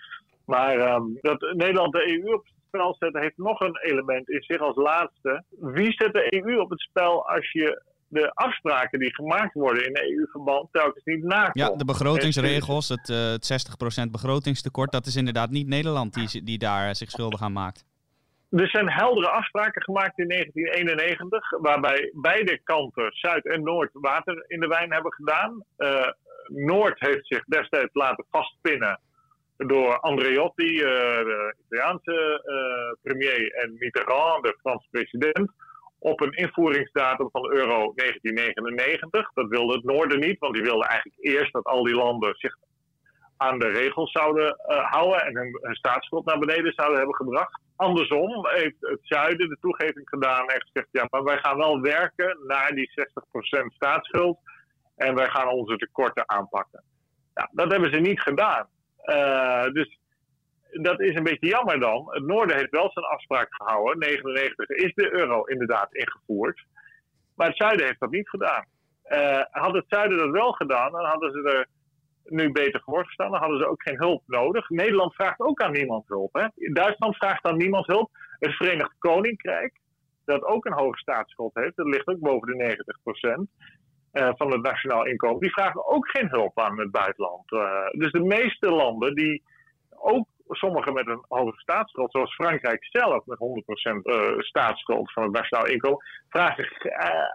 Maar 0.45 0.95
um, 0.95 1.19
dat 1.21 1.41
Nederland 1.41 1.93
de 1.93 2.23
EU 2.23 2.35
op 2.35 2.45
het 2.45 2.55
spel 2.67 2.97
zet, 2.99 3.19
heeft 3.19 3.37
nog 3.37 3.61
een 3.61 3.79
element 3.81 4.29
in 4.29 4.43
zich 4.43 4.59
als 4.61 4.77
laatste. 4.77 5.45
Wie 5.51 5.93
zet 5.93 6.13
de 6.13 6.43
EU 6.45 6.59
op 6.59 6.71
het 6.71 6.81
spel 6.81 7.29
als 7.29 7.53
je 7.53 7.83
de 8.09 8.35
afspraken 8.35 8.99
die 8.99 9.15
gemaakt 9.15 9.55
worden 9.55 9.87
in 9.87 9.97
EU-verband 9.97 10.69
telkens 10.73 11.05
niet 11.05 11.25
nakomt? 11.25 11.59
Ja, 11.59 11.77
de 11.77 11.85
begrotingsregels, 11.85 12.89
het, 12.89 13.07
het 13.09 13.69
60% 14.07 14.11
begrotingstekort, 14.11 14.93
dat 14.93 15.07
is 15.07 15.17
inderdaad 15.17 15.51
niet 15.51 15.67
Nederland 15.67 16.15
die, 16.15 16.43
die 16.43 16.59
daar 16.59 16.95
zich 16.95 17.11
schuldig 17.11 17.43
aan 17.43 17.53
maakt. 17.53 17.85
Er 18.51 18.69
zijn 18.69 18.91
heldere 18.91 19.29
afspraken 19.29 19.83
gemaakt 19.83 20.19
in 20.19 20.29
1991, 20.29 21.51
waarbij 21.51 22.11
beide 22.15 22.61
kanten, 22.65 23.13
Zuid 23.13 23.47
en 23.47 23.63
Noord, 23.63 23.91
water 23.93 24.45
in 24.47 24.61
de 24.61 24.67
wijn 24.67 24.93
hebben 24.93 25.13
gedaan. 25.13 25.65
Uh, 25.79 26.09
Noord 26.47 27.01
heeft 27.01 27.27
zich 27.27 27.45
destijds 27.45 27.95
laten 27.95 28.25
vastpinnen 28.31 29.01
door 29.57 30.01
Andreotti, 30.01 30.75
uh, 30.75 30.81
de 30.81 31.55
Italiaanse 31.67 32.43
uh, 32.47 33.03
premier, 33.03 33.53
en 33.53 33.77
Mitterrand, 33.79 34.45
de 34.45 34.57
Franse 34.61 34.89
president, 34.91 35.51
op 35.99 36.21
een 36.21 36.33
invoeringsdatum 36.33 37.29
van 37.31 37.53
euro 37.53 37.93
1999. 37.95 39.31
Dat 39.35 39.49
wilde 39.49 39.75
het 39.75 39.85
Noorden 39.85 40.21
niet, 40.21 40.39
want 40.39 40.55
die 40.55 40.63
wilde 40.63 40.87
eigenlijk 40.87 41.21
eerst 41.21 41.53
dat 41.53 41.65
al 41.65 41.83
die 41.83 41.95
landen 41.95 42.35
zich 42.37 42.57
aan 43.39 43.59
de 43.59 43.69
regels 43.69 44.13
zouden 44.13 44.57
houden 44.67 45.21
en 45.27 45.37
hun, 45.37 45.59
hun 45.63 45.75
staatsschuld 45.75 46.25
naar 46.25 46.39
beneden 46.39 46.73
zouden 46.73 46.99
hebben 46.99 47.17
gebracht 47.17 47.61
andersom 47.79 48.47
heeft 48.47 48.77
het 48.81 49.01
zuiden 49.03 49.49
de 49.49 49.57
toegeving 49.61 50.09
gedaan 50.09 50.49
en 50.49 50.63
gezegd: 50.63 50.89
ja, 50.91 51.07
maar 51.11 51.25
wij 51.25 51.39
gaan 51.39 51.57
wel 51.57 51.81
werken 51.81 52.39
naar 52.47 52.71
die 52.75 52.91
60% 52.91 53.67
staatsschuld 53.75 54.39
en 54.97 55.15
wij 55.15 55.29
gaan 55.29 55.49
onze 55.49 55.77
tekorten 55.77 56.29
aanpakken. 56.29 56.83
Ja, 57.35 57.51
dat 57.53 57.71
hebben 57.71 57.93
ze 57.93 58.01
niet 58.01 58.21
gedaan. 58.21 58.69
Uh, 59.05 59.65
dus 59.73 59.99
dat 60.71 61.01
is 61.01 61.15
een 61.15 61.23
beetje 61.23 61.47
jammer 61.47 61.81
dan. 61.81 62.07
Het 62.11 62.27
noorden 62.27 62.57
heeft 62.57 62.71
wel 62.71 62.91
zijn 62.93 63.07
afspraak 63.07 63.55
gehouden. 63.55 63.99
99 63.99 64.69
is 64.69 64.95
de 64.95 65.13
euro 65.13 65.45
inderdaad 65.45 65.95
ingevoerd. 65.95 66.65
Maar 67.35 67.47
het 67.47 67.57
zuiden 67.57 67.87
heeft 67.87 68.01
dat 68.01 68.11
niet 68.11 68.29
gedaan. 68.29 68.65
Uh, 69.09 69.43
had 69.51 69.75
het 69.75 69.85
zuiden 69.89 70.19
dat 70.19 70.31
wel 70.31 70.53
gedaan, 70.53 70.93
dan 70.93 71.05
hadden 71.05 71.33
ze 71.33 71.43
er 71.43 71.67
nu 72.31 72.53
beter 72.53 72.83
voor 72.85 73.05
gestaan. 73.05 73.31
Dan 73.31 73.41
hadden 73.41 73.59
ze 73.59 73.69
ook 73.69 73.83
geen 73.83 73.99
hulp 73.99 74.23
nodig. 74.27 74.69
Nederland 74.69 75.15
vraagt 75.15 75.41
ook 75.41 75.61
aan 75.61 75.73
niemand 75.73 76.09
hulp. 76.09 76.33
Hè? 76.33 76.73
Duitsland 76.73 77.17
vraagt 77.17 77.45
aan 77.45 77.57
niemand 77.57 77.87
hulp. 77.87 78.11
Het 78.39 78.55
Verenigd 78.55 78.95
Koninkrijk, 78.99 79.81
dat 80.25 80.43
ook 80.43 80.65
een 80.65 80.79
hoge 80.79 80.99
staatsschuld 80.99 81.55
heeft, 81.55 81.77
dat 81.77 81.87
ligt 81.87 82.07
ook 82.07 82.21
boven 82.21 82.49
de 82.49 82.55
90 82.55 83.03
procent. 83.03 83.49
Uh, 84.13 84.31
van 84.37 84.53
het 84.53 84.63
nationaal 84.63 85.07
inkomen, 85.07 85.41
die 85.41 85.53
vragen 85.53 85.87
ook 85.87 86.09
geen 86.09 86.29
hulp 86.29 86.59
aan 86.59 86.79
het 86.79 86.91
buitenland. 86.91 87.53
Uh, 87.53 87.91
dus 87.91 88.13
de 88.13 88.25
meeste 88.25 88.71
landen 88.71 89.15
die 89.15 89.43
ook 89.91 90.27
sommigen 90.49 90.93
met 90.93 91.07
een 91.07 91.25
hoge 91.29 91.61
staatsschuld, 91.61 92.11
zoals 92.11 92.35
Frankrijk 92.35 92.85
zelf 92.85 93.27
met 93.27 93.39
100% 93.39 93.43
uh, 94.03 94.39
staatsschuld 94.39 95.13
van 95.13 95.23
het 95.23 95.33
nationaal 95.33 95.67
inkomen, 95.67 96.05
vragen 96.29 96.69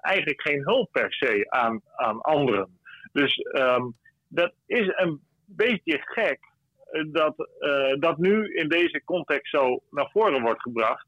eigenlijk 0.01 0.41
geen 0.41 0.63
hulp 0.63 0.91
per 0.91 1.13
se 1.13 1.45
aan, 1.49 1.81
aan 1.95 2.21
anderen. 2.21 2.79
Dus 3.11 3.37
um, 3.51 3.95
dat 4.33 4.53
is 4.65 4.91
een 4.95 5.21
beetje 5.45 5.97
gek 6.01 6.39
eh, 6.91 7.03
dat 7.07 7.49
uh, 7.59 7.99
dat 7.99 8.17
nu 8.17 8.53
in 8.53 8.69
deze 8.69 9.03
context 9.03 9.51
zo 9.51 9.79
naar 9.89 10.09
voren 10.11 10.41
wordt 10.41 10.61
gebracht. 10.61 11.05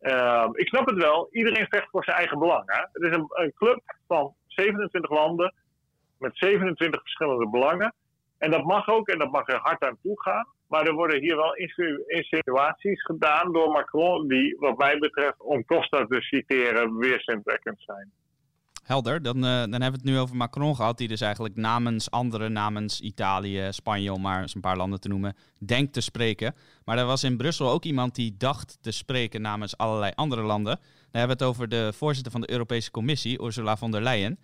Uh, 0.00 0.48
ik 0.52 0.68
snap 0.68 0.86
het 0.86 0.96
wel, 0.96 1.28
iedereen 1.30 1.66
vecht 1.68 1.90
voor 1.90 2.04
zijn 2.04 2.16
eigen 2.16 2.38
belang. 2.38 2.62
Hè? 2.66 2.80
Het 2.92 3.02
is 3.02 3.16
een, 3.16 3.26
een, 3.28 3.52
club 3.54 3.80
van 4.06 4.34
27 4.46 5.10
landen 5.10 5.54
met 6.18 6.30
27 6.34 7.00
verschillende 7.00 7.48
belangen. 7.48 7.94
En 8.38 8.50
dat 8.50 8.64
mag 8.64 8.88
ook 8.88 9.08
en 9.08 9.18
dat 9.18 9.30
mag 9.30 9.48
er 9.48 9.60
hard 9.62 9.84
aan 9.84 9.98
toe 10.02 10.22
gaan. 10.22 10.46
Maar 10.68 10.86
er 10.86 10.92
worden 10.92 11.20
hier 11.20 11.36
wel 11.36 11.54
insinuaties 12.06 13.02
gedaan 13.02 13.52
door 13.52 13.70
Macron, 13.70 14.28
die, 14.28 14.56
wat 14.58 14.78
mij 14.78 14.98
betreft, 14.98 15.40
om 15.40 15.64
Costa 15.64 16.06
te 16.06 16.20
citeren, 16.20 16.96
weerzinwekkend 16.96 17.82
zijn. 17.86 18.12
Helder, 18.86 19.22
dan, 19.22 19.36
uh, 19.36 19.42
dan 19.42 19.70
hebben 19.70 19.90
we 19.90 19.96
het 19.96 20.04
nu 20.04 20.18
over 20.18 20.36
Macron 20.36 20.76
gehad, 20.76 20.98
die 20.98 21.08
dus 21.08 21.20
eigenlijk 21.20 21.56
namens 21.56 22.10
anderen, 22.10 22.52
namens 22.52 23.00
Italië, 23.00 23.68
Spanje, 23.70 24.12
om 24.12 24.20
maar 24.20 24.42
eens 24.42 24.54
een 24.54 24.60
paar 24.60 24.76
landen 24.76 25.00
te 25.00 25.08
noemen, 25.08 25.36
denkt 25.58 25.92
te 25.92 26.00
spreken. 26.00 26.54
Maar 26.84 26.98
er 26.98 27.04
was 27.04 27.24
in 27.24 27.36
Brussel 27.36 27.70
ook 27.70 27.84
iemand 27.84 28.14
die 28.14 28.34
dacht 28.36 28.78
te 28.80 28.90
spreken 28.90 29.40
namens 29.40 29.76
allerlei 29.76 30.12
andere 30.14 30.42
landen. 30.42 30.74
Dan 30.74 31.20
hebben 31.20 31.36
we 31.36 31.44
het 31.44 31.52
over 31.52 31.68
de 31.68 31.92
voorzitter 31.96 32.32
van 32.32 32.40
de 32.40 32.50
Europese 32.50 32.90
Commissie, 32.90 33.42
Ursula 33.42 33.76
von 33.76 33.90
der 33.90 34.02
Leyen. 34.02 34.38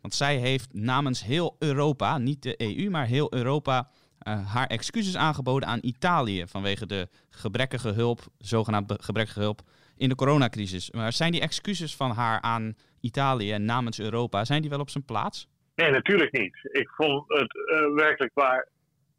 Want 0.00 0.14
zij 0.14 0.36
heeft 0.36 0.74
namens 0.74 1.24
heel 1.24 1.56
Europa, 1.58 2.18
niet 2.18 2.42
de 2.42 2.54
EU, 2.62 2.90
maar 2.90 3.06
heel 3.06 3.34
Europa, 3.34 3.88
uh, 4.28 4.52
haar 4.52 4.66
excuses 4.66 5.16
aangeboden 5.16 5.68
aan 5.68 5.78
Italië 5.82 6.44
vanwege 6.46 6.86
de 6.86 7.08
gebrekkige 7.30 7.90
hulp, 7.90 8.26
zogenaamd 8.38 8.94
gebrekkige 8.98 9.40
hulp, 9.40 9.62
in 9.96 10.08
de 10.08 10.14
coronacrisis. 10.14 10.90
Maar 10.90 11.12
zijn 11.12 11.32
die 11.32 11.40
excuses 11.40 11.96
van 11.96 12.10
haar 12.10 12.40
aan 12.40 12.74
Italië 13.06 13.58
namens 13.58 14.00
Europa, 14.00 14.44
zijn 14.44 14.60
die 14.60 14.70
wel 14.70 14.80
op 14.80 14.90
zijn 14.90 15.04
plaats? 15.04 15.48
Nee, 15.74 15.90
natuurlijk 15.90 16.32
niet. 16.32 16.56
Ik 16.62 16.88
vond 16.88 17.24
het 17.26 17.54
uh, 17.54 17.94
werkelijk 17.94 18.34
waar 18.34 18.68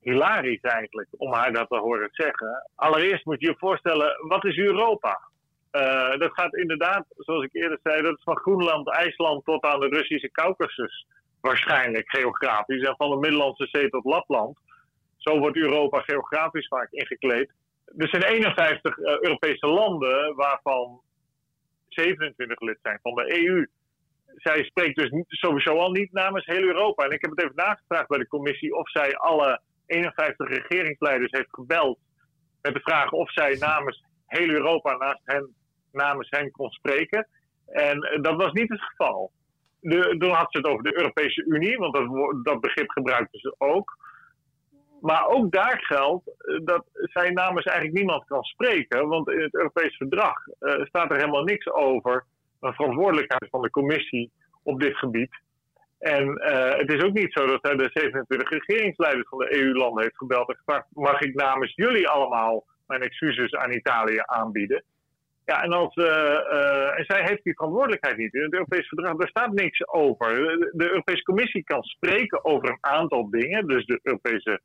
hilarisch 0.02 0.62
eigenlijk 0.62 1.08
om 1.18 1.34
haar 1.34 1.54
dat 1.54 1.70
te 1.70 1.78
horen 1.78 2.10
zeggen. 2.12 2.70
Allereerst 2.76 3.26
moet 3.26 3.40
je 3.40 3.48
je 3.48 3.56
voorstellen, 3.58 4.28
wat 4.28 4.46
is 4.46 4.58
Europa? 4.58 5.22
Uh, 5.72 6.18
dat 6.18 6.32
gaat 6.34 6.56
inderdaad, 6.56 7.06
zoals 7.18 7.44
ik 7.44 7.54
eerder 7.54 7.80
zei, 7.84 8.02
dat 8.02 8.18
is 8.18 8.24
van 8.24 8.38
Groenland, 8.38 8.90
IJsland 8.90 9.46
tot 9.46 9.64
aan 9.64 9.80
de 9.80 9.88
Russische 9.88 10.32
Caucasus. 10.32 11.06
Waarschijnlijk 11.42 12.10
geografisch. 12.10 12.84
En 12.84 12.96
van 12.98 13.10
de 13.10 13.18
Middellandse 13.18 13.68
Zee 13.72 13.90
tot 13.90 14.06
Lapland. 14.06 14.58
Zo 15.18 15.40
wordt 15.40 15.58
Europa 15.58 16.02
geografisch 16.02 16.68
vaak 16.68 16.92
ingekleed. 16.92 17.52
Er 17.98 18.10
zijn 18.10 18.24
51 18.24 18.98
uh, 18.98 19.06
Europese 19.22 19.68
landen, 19.68 20.36
waarvan 20.36 21.02
27 21.88 22.60
lid 22.60 22.78
zijn 22.82 23.00
van 23.02 23.16
de 23.16 23.46
EU 23.46 23.68
zij 24.38 24.64
spreekt 24.64 24.98
dus 24.98 25.24
sowieso 25.28 25.78
al 25.78 25.92
niet 25.92 26.12
namens 26.12 26.46
heel 26.46 26.62
Europa. 26.62 27.04
En 27.04 27.12
ik 27.12 27.22
heb 27.22 27.32
het 27.32 27.42
even 27.42 27.56
nagevraagd 27.56 28.08
bij 28.08 28.18
de 28.18 28.28
commissie 28.28 28.76
of 28.76 28.90
zij 28.90 29.16
alle 29.18 29.62
51 29.86 30.50
regeringsleiders 30.50 31.32
heeft 31.32 31.50
gebeld 31.52 32.00
met 32.62 32.74
de 32.74 32.80
vraag 32.80 33.12
of 33.12 33.32
zij 33.32 33.56
namens 33.60 34.04
heel 34.26 34.50
Europa 34.50 34.98
naast 34.98 35.22
hen, 35.24 35.56
namens 35.92 36.30
hen 36.30 36.52
kon 36.52 36.70
spreken. 36.70 37.28
En 37.66 38.20
dat 38.22 38.36
was 38.36 38.52
niet 38.52 38.70
het 38.70 38.82
geval. 38.82 39.32
de, 39.80 40.16
toen 40.18 40.32
had 40.32 40.52
ze 40.52 40.58
het 40.58 40.68
over 40.68 40.84
de 40.84 40.98
Europese 40.98 41.46
Unie, 41.46 41.78
want 41.78 41.94
dat, 41.94 42.44
dat 42.44 42.62
begrip 42.62 42.90
gebruikten 42.90 43.40
ze 43.40 43.56
ook. 43.58 43.98
Maar 45.02 45.28
ook 45.28 45.52
daar 45.52 45.80
geldt 45.84 46.28
eh, 46.28 46.60
dat 46.64 46.86
zij 46.94 47.30
namens 47.30 47.66
eigenlijk 47.66 47.98
niemand 47.98 48.26
kan 48.26 48.44
spreken, 48.44 49.08
want 49.08 49.30
in 49.30 49.42
het 49.42 49.54
Europees 49.54 49.98
verdrag 49.98 50.48
uh, 50.48 50.86
staat 50.86 51.12
er 51.12 51.18
helemaal 51.18 51.44
niks 51.44 51.72
over 51.72 52.26
een 52.60 52.74
verantwoordelijkheid 52.74 53.48
van 53.50 53.62
de 53.62 53.70
commissie 53.70 54.32
op 54.64 54.80
dit 54.80 54.98
gebied. 54.98 55.36
En 56.00 56.28
uh, 56.28 56.78
het 56.78 56.94
is 56.94 57.04
ook 57.04 57.14
niet 57.14 57.34
zo 57.34 57.46
dat 57.46 57.62
hij 57.62 57.76
de 57.76 57.90
27 57.94 58.50
regeringsleiders 58.50 59.28
van 59.30 59.40
de 59.40 59.60
EU-landen 59.60 60.04
heeft 60.04 60.18
gebeld 60.18 60.50
en 60.50 60.56
gevraagd: 60.56 60.86
mag 60.94 61.22
ik 61.22 61.36
namens 61.36 61.74
jullie 61.76 62.08
allemaal 62.08 62.66
mijn 62.88 63.02
excuses 63.02 63.54
aan 63.54 63.72
Italië 63.72 64.22
aanbieden? 64.26 64.84
Ja, 65.46 65.64
en, 65.64 65.72
als, 65.72 65.96
uh, 65.96 66.06
uh, 66.06 67.00
en 67.00 67.06
zij 67.06 67.22
heeft 67.24 67.44
die 67.44 67.54
verantwoordelijkheid 67.54 68.18
niet. 68.18 68.34
In 68.34 68.42
het 68.42 68.54
Europese 68.54 68.88
verdrag 68.88 69.16
daar 69.16 69.28
staat 69.28 69.54
niks 69.54 69.88
over. 69.88 70.36
De, 70.36 70.72
de 70.74 70.90
Europese 70.90 71.24
Commissie 71.24 71.64
kan 71.64 71.84
spreken 71.84 72.46
over 72.46 72.70
een 72.70 72.78
aantal 72.82 73.30
dingen, 73.30 73.68
dus 73.68 73.86
de 73.86 74.00
Europese 74.04 74.62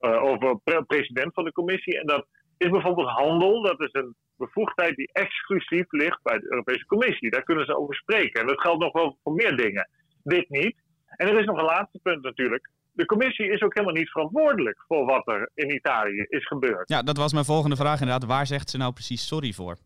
over 0.00 0.58
president 0.86 1.34
van 1.34 1.44
de 1.44 1.52
Commissie. 1.52 2.00
En 2.00 2.06
dat 2.06 2.26
is 2.58 2.70
bijvoorbeeld 2.70 3.08
handel. 3.08 3.62
Dat 3.62 3.80
is 3.80 3.92
een 3.92 4.14
bevoegdheid 4.36 4.96
die 4.96 5.10
exclusief 5.12 5.92
ligt 5.92 6.22
bij 6.22 6.38
de 6.38 6.50
Europese 6.50 6.86
Commissie. 6.86 7.30
Daar 7.30 7.42
kunnen 7.42 7.66
ze 7.66 7.76
over 7.76 7.94
spreken. 7.94 8.40
En 8.40 8.46
dat 8.46 8.60
geldt 8.60 8.82
nog 8.82 8.92
wel 8.92 9.18
voor 9.22 9.32
meer 9.32 9.56
dingen 9.56 9.88
dit 10.22 10.48
niet. 10.48 10.76
En 11.06 11.28
er 11.28 11.38
is 11.38 11.46
nog 11.46 11.58
een 11.58 11.64
laatste 11.64 11.98
punt 12.02 12.22
natuurlijk. 12.22 12.70
De 12.92 13.06
commissie 13.06 13.50
is 13.50 13.62
ook 13.62 13.74
helemaal 13.74 13.96
niet 13.96 14.10
verantwoordelijk 14.10 14.84
voor 14.88 15.04
wat 15.04 15.28
er 15.28 15.50
in 15.54 15.74
Italië 15.74 16.24
is 16.28 16.46
gebeurd. 16.46 16.88
Ja, 16.88 17.02
dat 17.02 17.16
was 17.16 17.32
mijn 17.32 17.44
volgende 17.44 17.76
vraag 17.76 18.00
inderdaad. 18.00 18.28
Waar 18.28 18.46
zegt 18.46 18.70
ze 18.70 18.76
nou 18.76 18.92
precies 18.92 19.26
sorry 19.26 19.52
voor? 19.52 19.76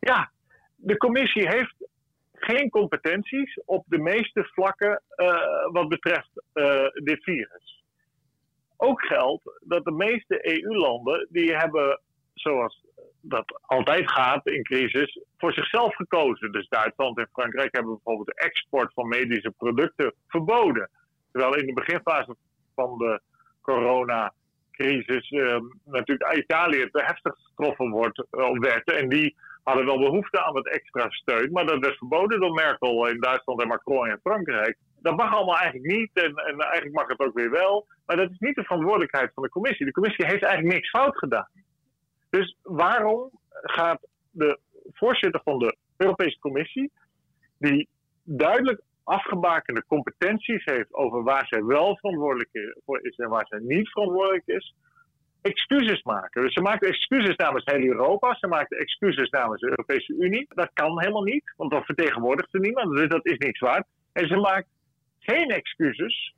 Ja, 0.00 0.30
de 0.76 0.96
commissie 0.96 1.48
heeft 1.48 1.74
geen 2.32 2.70
competenties 2.70 3.60
op 3.64 3.84
de 3.86 3.98
meeste 3.98 4.44
vlakken 4.44 5.02
uh, 5.16 5.36
wat 5.72 5.88
betreft 5.88 6.30
uh, 6.54 6.86
dit 6.92 7.22
virus. 7.22 7.75
Ook 8.76 9.06
geldt 9.06 9.60
dat 9.60 9.84
de 9.84 9.92
meeste 9.92 10.62
EU-landen 10.62 11.26
die 11.30 11.56
hebben, 11.56 12.00
zoals 12.34 12.84
dat 13.20 13.60
altijd 13.66 14.10
gaat 14.10 14.46
in 14.46 14.62
crisis, 14.62 15.20
voor 15.38 15.52
zichzelf 15.52 15.94
gekozen. 15.94 16.52
Dus 16.52 16.68
Duitsland 16.68 17.18
en 17.18 17.28
Frankrijk 17.32 17.74
hebben 17.74 17.92
bijvoorbeeld 17.92 18.26
de 18.26 18.44
export 18.44 18.92
van 18.92 19.08
medische 19.08 19.50
producten 19.50 20.14
verboden. 20.28 20.90
Terwijl 21.32 21.56
in 21.56 21.66
de 21.66 21.72
beginfase 21.72 22.36
van 22.74 22.98
de 22.98 23.20
coronacrisis 23.62 25.30
uh, 25.30 25.58
natuurlijk 25.84 26.36
Italië 26.36 26.80
het 26.80 27.06
heftigst 27.06 27.46
getroffen 27.46 27.90
wordt, 27.90 28.24
uh, 28.32 28.58
werd. 28.58 28.90
En 28.90 29.08
die 29.08 29.36
hadden 29.62 29.86
wel 29.86 29.98
behoefte 29.98 30.44
aan 30.44 30.52
wat 30.52 30.66
extra 30.66 31.10
steun, 31.10 31.52
maar 31.52 31.66
dat 31.66 31.78
werd 31.78 31.96
verboden 31.96 32.40
door 32.40 32.52
Merkel 32.52 33.08
in 33.08 33.20
Duitsland 33.20 33.62
en 33.62 33.68
Macron 33.68 34.08
in 34.08 34.18
Frankrijk. 34.22 34.78
Dat 35.06 35.16
mag 35.16 35.34
allemaal 35.34 35.58
eigenlijk 35.58 35.96
niet 35.96 36.10
en, 36.12 36.34
en 36.34 36.58
eigenlijk 36.58 36.94
mag 36.94 37.08
het 37.08 37.20
ook 37.20 37.34
weer 37.34 37.50
wel. 37.50 37.86
Maar 38.06 38.16
dat 38.16 38.30
is 38.30 38.38
niet 38.38 38.54
de 38.54 38.64
verantwoordelijkheid 38.64 39.30
van 39.34 39.42
de 39.42 39.48
commissie. 39.48 39.86
De 39.86 39.92
commissie 39.92 40.26
heeft 40.26 40.42
eigenlijk 40.42 40.74
niks 40.74 40.90
fout 40.90 41.18
gedaan. 41.18 41.48
Dus 42.30 42.56
waarom 42.62 43.30
gaat 43.50 44.08
de 44.30 44.58
voorzitter 44.92 45.40
van 45.44 45.58
de 45.58 45.76
Europese 45.96 46.38
Commissie, 46.38 46.90
die 47.58 47.88
duidelijk 48.22 48.80
afgebakende 49.04 49.84
competenties 49.86 50.64
heeft 50.64 50.94
over 50.94 51.22
waar 51.22 51.46
zij 51.46 51.64
wel 51.64 51.96
verantwoordelijk 51.96 52.50
voor 52.84 53.00
is 53.02 53.16
en 53.16 53.28
waar 53.28 53.46
zij 53.46 53.58
niet 53.62 53.88
verantwoordelijk 53.88 54.46
is, 54.46 54.74
excuses 55.42 56.02
maken. 56.02 56.42
Dus 56.42 56.52
ze 56.52 56.60
maakt 56.60 56.84
excuses 56.84 57.36
namens 57.36 57.64
heel 57.64 57.82
Europa, 57.82 58.34
ze 58.34 58.46
maakt 58.46 58.78
excuses 58.78 59.30
namens 59.30 59.60
de 59.60 59.68
Europese 59.68 60.12
Unie. 60.12 60.46
Dat 60.48 60.70
kan 60.72 61.00
helemaal 61.00 61.22
niet, 61.22 61.54
want 61.56 61.70
dat 61.70 61.84
vertegenwoordigt 61.84 62.50
ze 62.50 62.58
niemand, 62.58 62.96
dus 62.96 63.08
dat 63.08 63.26
is 63.26 63.38
niks 63.38 63.60
waard. 63.60 63.86
En 64.12 64.26
ze 64.28 64.36
maakt 64.36 64.68
geen 65.26 65.50
excuses 65.50 66.34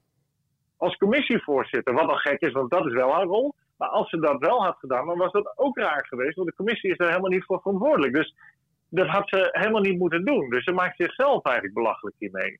als 0.76 0.96
commissievoorzitter, 0.96 1.94
wat 1.94 2.08
al 2.08 2.16
gek 2.16 2.40
is, 2.40 2.52
want 2.52 2.70
dat 2.70 2.86
is 2.86 2.92
wel 2.92 3.12
haar 3.12 3.24
rol. 3.24 3.54
Maar 3.76 3.88
als 3.88 4.10
ze 4.10 4.20
dat 4.20 4.38
wel 4.38 4.62
had 4.64 4.76
gedaan, 4.78 5.06
dan 5.06 5.18
was 5.18 5.32
dat 5.32 5.52
ook 5.56 5.78
raar 5.78 6.06
geweest. 6.08 6.36
Want 6.36 6.48
de 6.48 6.54
commissie 6.54 6.90
is 6.90 6.96
daar 6.96 7.08
helemaal 7.08 7.30
niet 7.30 7.44
voor 7.44 7.60
verantwoordelijk. 7.60 8.14
Dus 8.14 8.34
dat 8.88 9.06
had 9.06 9.28
ze 9.28 9.48
helemaal 9.52 9.80
niet 9.80 9.98
moeten 9.98 10.24
doen. 10.24 10.50
Dus 10.50 10.64
ze 10.64 10.72
maakt 10.72 10.96
zichzelf 10.96 11.44
eigenlijk 11.44 11.74
belachelijk 11.74 12.16
hiermee. 12.18 12.58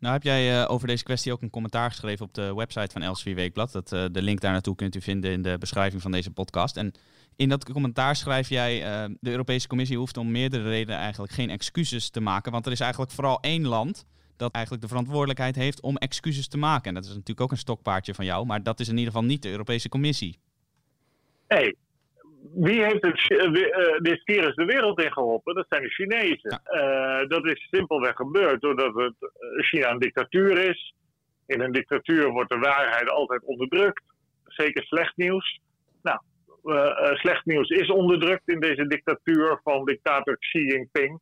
Nou 0.00 0.14
heb 0.14 0.22
jij 0.22 0.60
uh, 0.60 0.70
over 0.70 0.86
deze 0.86 1.04
kwestie 1.04 1.32
ook 1.32 1.42
een 1.42 1.50
commentaar 1.50 1.90
geschreven 1.90 2.26
op 2.26 2.34
de 2.34 2.54
website 2.54 2.92
van 2.92 3.02
Elsevier 3.02 3.34
Weekblad. 3.34 3.72
Dat, 3.72 3.92
uh, 3.92 4.04
de 4.12 4.22
link 4.22 4.40
daar 4.40 4.52
naartoe 4.52 4.74
kunt 4.74 4.94
u 4.94 5.00
vinden 5.00 5.30
in 5.30 5.42
de 5.42 5.56
beschrijving 5.58 6.02
van 6.02 6.10
deze 6.10 6.32
podcast. 6.32 6.76
En 6.76 6.92
in 7.36 7.48
dat 7.48 7.72
commentaar 7.72 8.16
schrijf 8.16 8.48
jij, 8.48 8.78
uh, 8.78 9.14
de 9.20 9.30
Europese 9.30 9.68
Commissie 9.68 9.98
hoeft 9.98 10.16
om 10.16 10.30
meerdere 10.30 10.68
redenen 10.68 11.00
eigenlijk 11.00 11.32
geen 11.32 11.50
excuses 11.50 12.10
te 12.10 12.20
maken. 12.20 12.52
Want 12.52 12.66
er 12.66 12.72
is 12.72 12.80
eigenlijk 12.80 13.12
vooral 13.12 13.38
één 13.40 13.66
land 13.66 14.06
dat 14.36 14.52
eigenlijk 14.52 14.84
de 14.84 14.90
verantwoordelijkheid 14.90 15.56
heeft 15.56 15.80
om 15.80 15.96
excuses 15.96 16.48
te 16.48 16.58
maken. 16.58 16.88
En 16.88 16.94
dat 16.94 17.04
is 17.04 17.08
natuurlijk 17.08 17.40
ook 17.40 17.50
een 17.50 17.56
stokpaardje 17.56 18.14
van 18.14 18.24
jou, 18.24 18.46
maar 18.46 18.62
dat 18.62 18.80
is 18.80 18.88
in 18.88 18.96
ieder 18.96 19.12
geval 19.12 19.28
niet 19.28 19.42
de 19.42 19.50
Europese 19.50 19.88
Commissie. 19.88 20.38
Nee. 21.48 21.76
Wie 22.54 22.82
heeft 22.84 23.02
het, 23.04 23.30
uh, 23.30 23.98
dit 23.98 24.20
virus 24.24 24.54
de 24.54 24.64
wereld 24.64 25.00
in 25.00 25.12
geholpen? 25.12 25.54
Dat 25.54 25.66
zijn 25.68 25.82
de 25.82 25.88
Chinezen. 25.88 26.60
Ja. 26.64 27.20
Uh, 27.20 27.28
dat 27.28 27.46
is 27.46 27.68
simpelweg 27.70 28.16
gebeurd 28.16 28.60
doordat 28.60 28.94
het 28.94 29.14
China 29.56 29.90
een 29.90 29.98
dictatuur 29.98 30.58
is. 30.58 30.94
In 31.46 31.60
een 31.60 31.72
dictatuur 31.72 32.30
wordt 32.30 32.50
de 32.50 32.58
waarheid 32.58 33.10
altijd 33.10 33.44
onderdrukt. 33.44 34.02
Zeker 34.44 34.82
slecht 34.82 35.16
nieuws. 35.16 35.60
Nou, 36.02 36.20
uh, 36.64 37.14
slecht 37.14 37.44
nieuws 37.44 37.68
is 37.68 37.90
onderdrukt 37.90 38.48
in 38.48 38.60
deze 38.60 38.86
dictatuur 38.86 39.60
van 39.64 39.84
dictator 39.84 40.38
Xi 40.38 40.58
Jinping. 40.58 41.20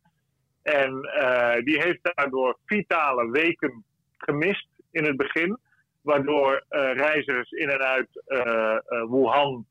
En 0.65 1.09
uh, 1.19 1.55
die 1.63 1.81
heeft 1.81 1.99
daardoor 2.01 2.57
vitale 2.65 3.31
weken 3.31 3.83
gemist 4.17 4.67
in 4.91 5.03
het 5.03 5.17
begin. 5.17 5.57
Waardoor 6.01 6.63
uh, 6.69 6.93
reizigers 6.93 7.51
in 7.51 7.69
en 7.69 7.81
uit 7.81 8.23
uh, 8.27 8.77
Wuhan, 9.09 9.65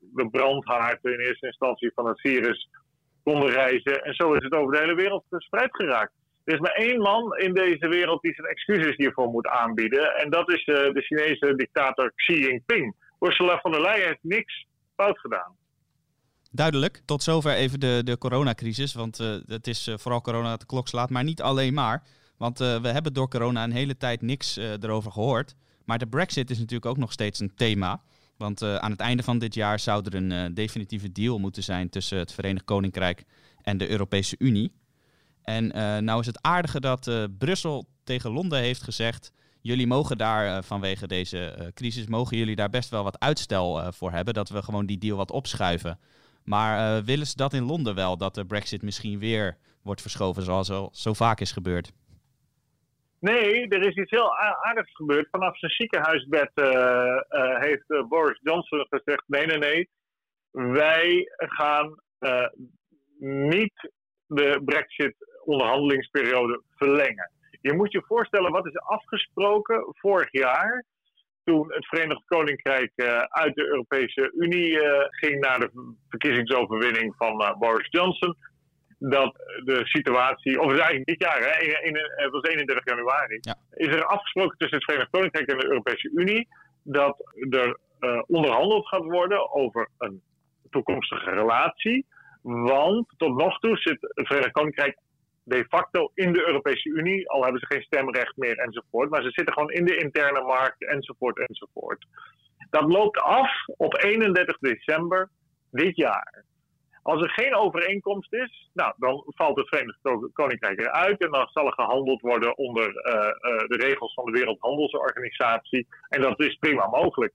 de 0.00 0.28
brandhaard 0.30 1.04
in 1.04 1.20
eerste 1.20 1.46
instantie 1.46 1.92
van 1.94 2.06
het 2.06 2.20
virus, 2.20 2.68
konden 3.22 3.50
reizen. 3.50 4.04
En 4.04 4.14
zo 4.14 4.32
is 4.32 4.44
het 4.44 4.54
over 4.54 4.72
de 4.72 4.80
hele 4.80 4.94
wereld 4.94 5.24
verspreid 5.30 5.76
geraakt. 5.76 6.12
Er 6.44 6.54
is 6.54 6.60
maar 6.60 6.74
één 6.74 7.00
man 7.00 7.36
in 7.36 7.54
deze 7.54 7.88
wereld 7.88 8.22
die 8.22 8.34
zijn 8.34 8.46
excuses 8.46 8.96
hiervoor 8.96 9.28
moet 9.28 9.46
aanbieden. 9.46 10.16
En 10.16 10.30
dat 10.30 10.50
is 10.50 10.64
de 10.64 11.02
Chinese 11.02 11.54
dictator 11.56 12.12
Xi 12.14 12.38
Jinping. 12.38 12.94
Ursula 13.20 13.58
von 13.58 13.72
der 13.72 13.80
Leyen 13.80 14.06
heeft 14.06 14.22
niks 14.22 14.66
fout 14.96 15.18
gedaan. 15.18 15.56
Duidelijk. 16.56 17.02
Tot 17.04 17.22
zover 17.22 17.54
even 17.54 17.80
de, 17.80 18.00
de 18.04 18.18
coronacrisis. 18.18 18.94
Want 18.94 19.20
uh, 19.20 19.36
het 19.46 19.66
is 19.66 19.88
uh, 19.88 19.94
vooral 19.98 20.20
corona 20.20 20.50
dat 20.50 20.60
de 20.60 20.66
klok 20.66 20.88
slaat, 20.88 21.10
maar 21.10 21.24
niet 21.24 21.42
alleen 21.42 21.74
maar. 21.74 22.02
Want 22.36 22.60
uh, 22.60 22.80
we 22.80 22.88
hebben 22.88 23.12
door 23.12 23.28
corona 23.28 23.64
een 23.64 23.72
hele 23.72 23.96
tijd 23.96 24.22
niks 24.22 24.56
erover 24.56 25.12
gehoord. 25.12 25.54
Maar 25.84 25.98
de 25.98 26.06
brexit 26.06 26.50
is 26.50 26.58
natuurlijk 26.58 26.86
ook 26.86 26.96
nog 26.96 27.12
steeds 27.12 27.40
een 27.40 27.54
thema. 27.54 28.02
Want 28.36 28.62
aan 28.62 28.90
het 28.90 29.00
einde 29.00 29.22
van 29.22 29.38
dit 29.38 29.54
jaar 29.54 29.80
zou 29.80 30.04
er 30.04 30.14
een 30.14 30.54
definitieve 30.54 31.12
deal 31.12 31.38
moeten 31.38 31.62
zijn 31.62 31.88
tussen 31.88 32.18
het 32.18 32.32
Verenigd 32.32 32.64
Koninkrijk 32.64 33.24
en 33.62 33.78
de 33.78 33.88
Europese 33.88 34.34
Unie. 34.38 34.72
En 35.42 35.66
nou 36.04 36.20
is 36.20 36.26
het 36.26 36.42
aardige 36.42 36.80
dat 36.80 37.10
Brussel 37.38 37.88
tegen 38.04 38.30
Londen 38.30 38.58
heeft 38.58 38.82
gezegd... 38.82 39.32
jullie 39.60 39.86
mogen 39.86 40.18
daar 40.18 40.64
vanwege 40.64 41.06
deze 41.06 41.70
crisis, 41.74 42.06
mogen 42.06 42.36
jullie 42.36 42.56
daar 42.56 42.70
best 42.70 42.90
wel 42.90 43.02
wat 43.02 43.20
uitstel 43.20 43.92
voor 43.92 44.12
hebben. 44.12 44.34
Dat 44.34 44.48
we 44.48 44.62
gewoon 44.62 44.86
die 44.86 44.98
deal 44.98 45.16
wat 45.16 45.30
opschuiven. 45.30 45.98
Maar 46.46 46.96
uh, 46.96 47.04
willen 47.04 47.26
ze 47.26 47.36
dat 47.36 47.52
in 47.52 47.62
Londen 47.62 47.94
wel, 47.94 48.16
dat 48.16 48.34
de 48.34 48.46
brexit 48.46 48.82
misschien 48.82 49.18
weer 49.18 49.56
wordt 49.82 50.00
verschoven 50.00 50.42
zoals 50.42 50.70
al 50.70 50.88
zo 50.92 51.12
vaak 51.12 51.40
is 51.40 51.52
gebeurd? 51.52 51.92
Nee, 53.20 53.68
er 53.68 53.86
is 53.86 53.96
iets 53.96 54.10
heel 54.10 54.36
aardigs 54.38 54.94
gebeurd. 54.94 55.28
Vanaf 55.30 55.58
zijn 55.58 55.72
ziekenhuisbed 55.72 56.50
uh, 56.54 56.66
uh, 56.66 57.60
heeft 57.60 58.08
Boris 58.08 58.40
Johnson 58.42 58.86
gezegd: 58.88 59.22
nee, 59.26 59.46
nee, 59.46 59.58
nee. 59.58 59.88
Wij 60.50 61.28
gaan 61.36 62.00
niet 63.18 63.90
de 64.26 64.62
Brexit-onderhandelingsperiode 64.64 66.62
verlengen. 66.76 67.30
Je 67.60 67.72
moet 67.72 67.92
je 67.92 68.02
voorstellen 68.06 68.52
wat 68.52 68.66
is 68.66 68.78
afgesproken 68.78 69.86
vorig 69.88 70.32
jaar 70.32 70.84
toen 71.46 71.72
het 71.72 71.86
Verenigd 71.86 72.22
Koninkrijk 72.26 72.92
uh, 72.96 73.18
uit 73.18 73.54
de 73.54 73.66
Europese 73.66 74.32
Unie 74.34 74.70
uh, 74.70 75.04
ging 75.10 75.40
naar 75.40 75.60
de 75.60 75.94
verkiezingsoverwinning 76.08 77.14
van 77.16 77.42
uh, 77.42 77.56
Boris 77.58 77.88
Johnson. 77.90 78.36
Dat 78.98 79.34
de 79.64 79.80
situatie, 79.84 80.60
of 80.60 80.66
het 80.66 80.74
is 80.74 80.84
eigenlijk 80.84 81.08
dit 81.08 81.20
jaar, 81.20 81.38
hè, 81.38 81.62
in, 81.64 81.84
in, 81.84 81.96
het 82.16 82.30
was 82.30 82.42
31 82.42 82.84
januari, 82.84 83.38
ja. 83.40 83.56
is 83.70 83.86
er 83.86 84.04
afgesproken 84.04 84.58
tussen 84.58 84.76
het 84.76 84.86
Verenigd 84.86 85.10
Koninkrijk 85.10 85.48
en 85.48 85.58
de 85.58 85.66
Europese 85.66 86.10
Unie 86.14 86.48
dat 86.82 87.16
er 87.50 87.78
onderhandeld 88.26 88.88
gaat 88.88 89.04
worden 89.04 89.52
over 89.52 89.88
een 89.98 90.22
toekomstige 90.70 91.30
relatie. 91.30 92.06
Want 92.42 93.08
tot 93.16 93.36
nog 93.36 93.58
toe 93.58 93.76
zit 93.76 93.98
het 94.00 94.26
Verenigd 94.26 94.52
Koninkrijk 94.52 94.98
de 95.46 95.64
facto 95.68 96.10
in 96.14 96.32
de 96.32 96.46
Europese 96.46 96.88
Unie, 96.88 97.28
al 97.30 97.42
hebben 97.42 97.60
ze 97.60 97.66
geen 97.66 97.82
stemrecht 97.82 98.36
meer 98.36 98.58
enzovoort, 98.58 99.10
maar 99.10 99.22
ze 99.22 99.30
zitten 99.30 99.54
gewoon 99.54 99.70
in 99.70 99.84
de 99.84 99.96
interne 99.96 100.42
markt 100.42 100.84
enzovoort 100.84 101.38
enzovoort. 101.38 102.06
Dat 102.70 102.92
loopt 102.92 103.20
af 103.20 103.50
op 103.66 104.02
31 104.02 104.58
december 104.58 105.30
dit 105.70 105.96
jaar. 105.96 106.44
Als 107.02 107.22
er 107.22 107.30
geen 107.30 107.54
overeenkomst 107.54 108.32
is, 108.32 108.70
nou, 108.72 108.94
dan 108.96 109.22
valt 109.26 109.56
het 109.56 109.68
Verenigd 109.68 109.98
Koninkrijk 110.32 110.80
eruit 110.80 111.24
en 111.24 111.30
dan 111.30 111.48
zal 111.52 111.66
er 111.66 111.72
gehandeld 111.72 112.20
worden 112.20 112.56
onder 112.56 112.92
de 112.92 113.76
regels 113.80 114.14
van 114.14 114.24
de 114.24 114.32
Wereldhandelsorganisatie. 114.32 115.86
En 116.08 116.20
dat 116.20 116.40
is 116.40 116.56
prima 116.56 116.86
mogelijk. 116.86 117.34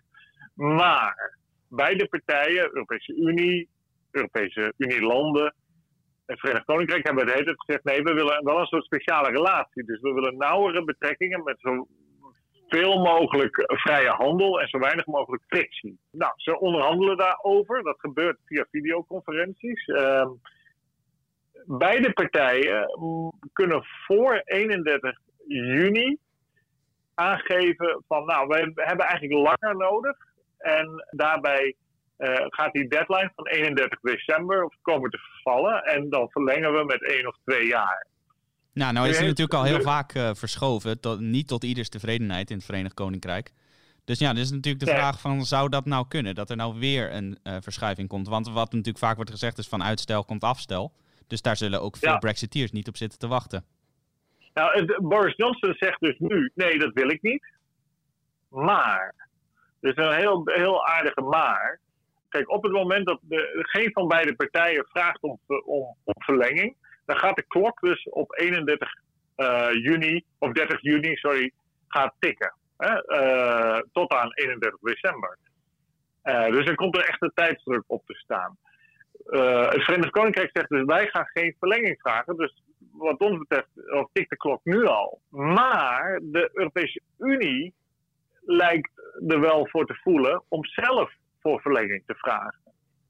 Maar 0.55 1.37
beide 1.69 2.07
partijen, 2.07 2.63
Europese 2.63 3.15
Unie, 3.15 3.69
Europese 4.11 4.73
Unie-landen 4.77 5.53
en 6.31 6.37
Verenigd 6.37 6.65
Koninkrijk 6.65 7.05
hebben 7.05 7.25
het 7.25 7.33
hele 7.33 7.53
gezegd: 7.55 7.83
nee, 7.83 8.03
we 8.03 8.13
willen 8.13 8.43
wel 8.43 8.59
een 8.59 8.65
soort 8.65 8.83
speciale 8.83 9.29
relatie. 9.29 9.83
Dus 9.83 9.99
we 10.01 10.13
willen 10.13 10.37
nauwere 10.37 10.83
betrekkingen 10.83 11.43
met 11.43 11.59
zo 11.59 11.87
veel 12.67 12.99
mogelijk 12.99 13.63
vrije 13.65 14.09
handel 14.09 14.61
en 14.61 14.67
zo 14.67 14.79
weinig 14.79 15.05
mogelijk 15.05 15.43
frictie. 15.47 15.99
Nou, 16.11 16.33
ze 16.35 16.59
onderhandelen 16.59 17.17
daarover. 17.17 17.83
Dat 17.83 17.99
gebeurt 17.99 18.37
via 18.45 18.65
videoconferenties. 18.71 19.87
Uh, 19.87 20.29
beide 21.65 22.13
partijen 22.13 22.87
kunnen 23.53 23.83
voor 24.05 24.41
31 24.45 25.17
juni 25.47 26.17
aangeven 27.13 28.03
van, 28.07 28.25
nou, 28.25 28.47
we 28.47 28.71
hebben 28.75 29.05
eigenlijk 29.05 29.59
langer 29.61 29.77
nodig. 29.77 30.17
En 30.57 31.05
daarbij 31.09 31.75
uh, 32.21 32.35
gaat 32.47 32.73
die 32.73 32.87
deadline 32.87 33.31
van 33.35 33.47
31 33.47 33.99
december 33.99 34.69
komen 34.81 35.09
te 35.09 35.17
vervallen. 35.17 35.83
En 35.83 36.09
dan 36.09 36.29
verlengen 36.29 36.73
we 36.73 36.83
met 36.83 37.03
één 37.03 37.27
of 37.27 37.35
twee 37.45 37.67
jaar. 37.67 38.07
Nou, 38.73 38.93
nou 38.93 39.07
is 39.07 39.17
het 39.17 39.25
natuurlijk 39.25 39.57
al 39.57 39.63
heel 39.63 39.81
vaak 39.81 40.13
uh, 40.13 40.29
verschoven. 40.33 40.99
Tot, 40.99 41.19
niet 41.19 41.47
tot 41.47 41.63
ieders 41.63 41.89
tevredenheid 41.89 42.49
in 42.49 42.55
het 42.55 42.65
Verenigd 42.65 42.93
Koninkrijk. 42.93 43.51
Dus 44.05 44.19
ja, 44.19 44.33
dus 44.33 44.41
is 44.41 44.51
natuurlijk 44.51 44.85
de 44.85 44.91
vraag 44.91 45.19
van, 45.19 45.41
zou 45.41 45.69
dat 45.69 45.85
nou 45.85 46.07
kunnen? 46.07 46.35
Dat 46.35 46.49
er 46.49 46.55
nou 46.55 46.79
weer 46.79 47.13
een 47.13 47.37
uh, 47.43 47.55
verschuiving 47.61 48.07
komt? 48.07 48.27
Want 48.27 48.47
wat 48.47 48.71
natuurlijk 48.71 48.97
vaak 48.97 49.15
wordt 49.15 49.31
gezegd 49.31 49.57
is 49.57 49.67
van 49.67 49.83
uitstel 49.83 50.25
komt 50.25 50.43
afstel. 50.43 50.93
Dus 51.27 51.41
daar 51.41 51.57
zullen 51.57 51.81
ook 51.81 51.97
veel 51.97 52.11
ja. 52.11 52.17
Brexiteers 52.17 52.71
niet 52.71 52.87
op 52.87 52.97
zitten 52.97 53.19
te 53.19 53.27
wachten. 53.27 53.65
Nou, 54.53 55.01
Boris 55.01 55.35
Johnson 55.35 55.73
zegt 55.73 55.99
dus 55.99 56.19
nu, 56.19 56.51
nee, 56.55 56.79
dat 56.79 56.93
wil 56.93 57.09
ik 57.09 57.21
niet. 57.21 57.45
Maar, 58.49 59.13
dus 59.79 59.95
een 59.95 60.15
heel, 60.15 60.41
heel 60.45 60.87
aardige 60.87 61.21
maar. 61.21 61.79
Kijk, 62.31 62.51
op 62.51 62.63
het 62.63 62.71
moment 62.71 63.05
dat 63.05 63.19
geen 63.53 63.91
van 63.91 64.07
beide 64.07 64.35
partijen 64.35 64.85
vraagt 64.87 65.21
om, 65.21 65.39
om, 65.47 65.95
om 66.03 66.13
verlenging, 66.17 66.75
dan 67.05 67.17
gaat 67.17 67.35
de 67.35 67.45
klok 67.47 67.79
dus 67.79 68.03
op 68.09 68.39
31 68.39 68.93
uh, 69.37 69.67
eh, 69.67 69.73
juni, 69.73 70.23
of 70.37 70.51
30 70.51 70.81
juni, 70.81 71.15
sorry, 71.15 71.51
gaat 71.87 72.13
tikken. 72.19 72.53
Hè? 72.77 72.91
Uh, 72.93 73.79
tot 73.91 74.11
aan 74.13 74.33
31 74.33 74.79
december. 74.81 75.37
Dus 76.23 76.65
er 76.65 76.75
komt 76.75 76.97
er 76.97 77.05
echt 77.05 77.21
een 77.21 77.31
tijdsdruk 77.33 77.83
op 77.87 78.05
te 78.05 78.13
staan. 78.13 78.57
het 79.69 79.83
Verenigd 79.83 80.11
Koninkrijk 80.11 80.49
zegt 80.53 80.69
dus: 80.69 80.83
wij 80.85 81.07
gaan 81.07 81.25
geen 81.25 81.55
verlenging 81.59 81.99
vragen. 81.99 82.37
Dus 82.37 82.63
wat 82.91 83.19
ons 83.19 83.37
betreft 83.37 83.69
tikt 84.13 84.29
de 84.29 84.37
klok 84.37 84.59
nu 84.63 84.85
al. 84.85 85.21
Maar 85.29 86.19
de 86.23 86.49
Europese 86.53 87.01
Unie 87.17 87.73
lijkt 88.41 88.91
er 89.27 89.39
wel 89.39 89.67
voor 89.67 89.85
te 89.85 89.99
voelen 90.03 90.43
om 90.47 90.65
zelf 90.65 91.13
voor 91.41 91.61
verlenging 91.61 92.03
te 92.05 92.15
vragen. 92.15 92.59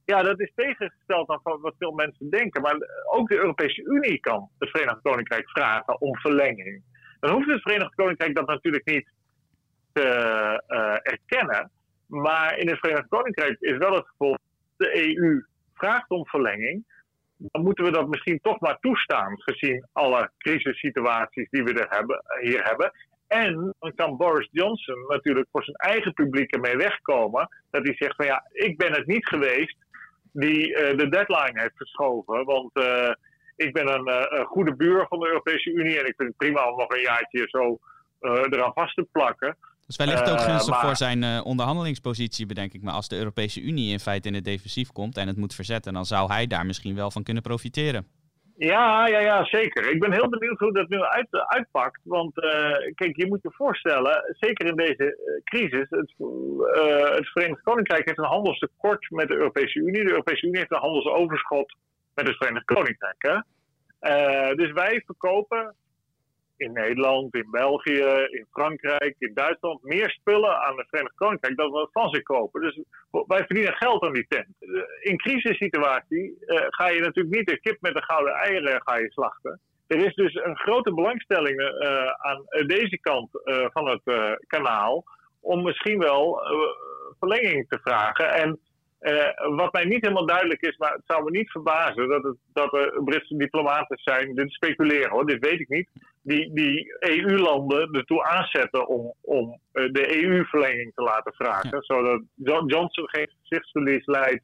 Ja, 0.05 0.23
dat 0.23 0.39
is 0.39 0.51
tegengesteld 0.55 1.29
aan 1.29 1.39
wat 1.43 1.75
veel 1.77 1.91
mensen 1.91 2.29
denken. 2.29 2.61
Maar 2.61 2.75
ook 3.11 3.29
de 3.29 3.38
Europese 3.38 3.84
Unie 3.84 4.19
kan 4.19 4.49
het 4.59 4.69
Verenigd 4.69 5.01
Koninkrijk 5.01 5.49
vragen 5.49 6.01
om 6.01 6.15
verlenging. 6.15 6.84
Dan 7.19 7.32
hoeft 7.34 7.47
het 7.47 7.61
Verenigd 7.61 7.95
Koninkrijk 7.95 8.36
dat 8.36 8.47
natuurlijk 8.47 8.86
niet 8.86 9.09
te 9.93 10.07
uh, 10.67 11.11
erkennen. 11.13 11.71
Maar 12.07 12.57
in 12.57 12.69
het 12.69 12.79
Verenigd 12.79 13.07
Koninkrijk 13.07 13.59
is 13.59 13.77
wel 13.77 13.93
het 13.93 14.07
geval: 14.07 14.38
de 14.77 15.15
EU 15.17 15.45
vraagt 15.73 16.09
om 16.09 16.25
verlenging. 16.25 16.86
Dan 17.38 17.63
moeten 17.63 17.84
we 17.84 17.91
dat 17.91 18.07
misschien 18.07 18.39
toch 18.41 18.59
maar 18.59 18.79
toestaan, 18.79 19.41
gezien 19.41 19.88
alle 19.91 20.32
crisissituaties 20.38 21.49
die 21.49 21.63
we 21.63 21.73
er 21.73 21.97
hebben, 21.97 22.23
hier 22.41 22.63
hebben. 22.63 22.91
En 23.32 23.75
dan 23.79 23.95
kan 23.95 24.17
Boris 24.17 24.47
Johnson 24.51 25.05
natuurlijk 25.07 25.47
voor 25.51 25.63
zijn 25.63 25.75
eigen 25.75 26.13
publiek 26.13 26.51
ermee 26.51 26.75
wegkomen. 26.75 27.49
Dat 27.69 27.84
hij 27.86 27.95
zegt 27.95 28.15
van 28.15 28.25
ja, 28.25 28.45
ik 28.51 28.77
ben 28.77 28.91
het 28.91 29.07
niet 29.07 29.27
geweest 29.27 29.75
die 30.32 30.69
uh, 30.69 30.97
de 30.97 31.09
deadline 31.09 31.61
heeft 31.61 31.75
verschoven. 31.75 32.45
Want 32.45 32.69
uh, 32.73 33.09
ik 33.55 33.73
ben 33.73 33.88
een, 33.93 34.07
uh, 34.07 34.25
een, 34.39 34.45
goede 34.45 34.75
buur 34.75 35.05
van 35.07 35.19
de 35.19 35.27
Europese 35.27 35.71
Unie. 35.71 35.99
En 35.99 36.05
ik 36.05 36.13
vind 36.17 36.29
het 36.29 36.38
prima 36.38 36.71
om 36.71 36.77
nog 36.77 36.89
een 36.89 37.01
jaartje 37.01 37.47
zo 37.49 37.79
eraan 38.19 38.73
vast 38.73 38.95
te 38.95 39.07
plakken. 39.11 39.57
Dus 39.86 39.95
wellicht 39.95 40.32
ook 40.32 40.41
gunstig 40.41 40.73
maar... 40.73 40.86
voor 40.86 40.95
zijn 40.95 41.43
onderhandelingspositie, 41.43 42.45
bedenk 42.45 42.73
ik. 42.73 42.82
Maar 42.82 42.93
als 42.93 43.07
de 43.07 43.17
Europese 43.17 43.61
Unie 43.61 43.91
in 43.91 43.99
feite 43.99 44.27
in 44.27 44.34
het 44.34 44.43
defensief 44.43 44.91
komt 44.91 45.17
en 45.17 45.27
het 45.27 45.38
moet 45.38 45.55
verzetten, 45.55 45.93
dan 45.93 46.05
zou 46.05 46.32
hij 46.32 46.47
daar 46.47 46.65
misschien 46.65 46.95
wel 46.95 47.11
van 47.11 47.23
kunnen 47.23 47.43
profiteren. 47.43 48.07
Ja, 48.58 49.08
ja, 49.08 49.20
ja, 49.20 49.45
zeker. 49.45 49.91
Ik 49.91 49.99
ben 49.99 50.12
heel 50.12 50.30
benieuwd 50.30 50.60
hoe 50.60 50.74
dat 50.74 50.89
nu 50.89 51.02
uit, 51.02 51.28
uitpakt. 51.32 52.02
Want 52.04 52.38
uh, 52.38 52.93
kijk, 52.95 53.16
je 53.16 53.28
moet 53.28 53.41
je 53.41 53.52
voorstellen, 53.52 54.36
zeker 54.39 54.66
in 54.66 54.76
deze 54.76 55.04
uh, 55.04 55.43
crisis, 55.43 55.89
het, 55.89 56.14
het, 57.16 57.28
Verenigd 57.28 57.62
Koninkrijk 57.62 58.06
heeft 58.06 58.18
een 58.18 58.26
handelstekort 58.26 59.10
met 59.10 59.28
de 59.28 59.36
Europese 59.36 59.80
Unie. 59.80 60.04
De 60.04 60.10
Europese 60.10 60.45
Unie 60.45 60.58
heeft 60.58 60.72
een 60.72 60.78
handelsoverschot 60.78 61.76
met 62.14 62.28
het 62.28 62.38
Verenigd 62.38 62.66
Koninkrijk. 62.66 63.16
Hè? 63.18 63.39
dus 64.56 64.72
wij 64.72 65.04
verkopen 65.06 65.76
in 66.62 66.74
Nederland, 66.74 67.36
in 67.36 67.47
België, 67.51 68.28
in 68.30 68.45
Frankrijk, 68.51 69.16
in 69.18 69.34
Duitsland 69.34 69.84
meer 69.84 70.09
spullen 70.09 70.62
aan 70.62 70.78
het 70.78 70.88
Verenigd 70.89 71.16
Koninkrijk 71.16 71.57
dan 71.57 71.72
we 71.72 71.88
van 71.91 72.09
zich 72.09 72.24
kopen. 72.24 72.62
Dus 72.62 72.82
wij 73.28 73.45
verdienen 73.45 73.74
geld 73.74 74.03
aan 74.03 74.14
die 74.14 74.26
tent. 74.28 74.55
In 75.01 75.18
crisissituatie 75.18 76.38
uh, 76.45 76.59
ga 76.70 76.88
je 76.88 76.99
natuurlijk 76.99 77.36
niet 77.36 77.47
de 77.47 77.59
kip 77.59 77.78
met 77.82 77.93
de 77.93 78.03
gouden 78.03 78.34
eieren 78.34 78.82
ga 78.82 78.97
je 78.97 79.12
slachten. 79.12 79.59
Er 79.88 80.05
is 80.05 80.14
dus 80.14 80.36
een 80.36 80.57
grote 80.57 80.93
belangstelling 80.93 81.59
uh, 81.59 82.05
aan 82.07 82.43
deze 82.68 82.97
kant 83.01 83.30
van 83.74 83.89
het 83.89 84.38
kanaal 84.47 85.03
om 85.41 85.64
misschien 85.64 85.99
wel 85.99 86.41
verlenging 87.20 87.66
te 87.70 87.80
vragen. 87.84 88.34
En 88.34 88.59
wat 89.55 89.74
mij 89.74 89.86
niet 89.86 90.01
helemaal 90.01 90.26
duidelijk 90.26 90.62
is, 90.62 90.78
maar 90.78 90.93
het 90.93 91.03
zou 91.05 91.24
me 91.24 91.30
niet 91.30 91.51
verbazen 91.51 92.09
dat, 92.09 92.24
het, 92.24 92.38
dat 92.53 92.74
er 92.74 93.03
Britse 93.03 93.38
diplomaten 93.38 93.97
zijn, 93.97 94.36
dit 94.36 94.51
speculeren 94.51 95.09
hoor, 95.09 95.26
dit 95.26 95.45
weet 95.45 95.59
ik 95.59 95.70
niet, 95.70 95.89
die, 96.22 96.53
die 96.53 96.95
EU-landen 96.99 97.93
ertoe 97.93 98.24
aanzetten 98.24 98.88
om, 98.88 99.13
om 99.22 99.59
uh, 99.74 99.91
de 99.91 100.24
EU-verlenging 100.24 100.91
te 100.95 101.01
laten 101.01 101.34
vragen. 101.34 101.69
Ja. 101.69 101.82
Zodat 101.82 102.22
Johnson 102.65 103.09
geen 103.09 103.32
gezichtsverlies 103.41 104.05
leidt 104.05 104.43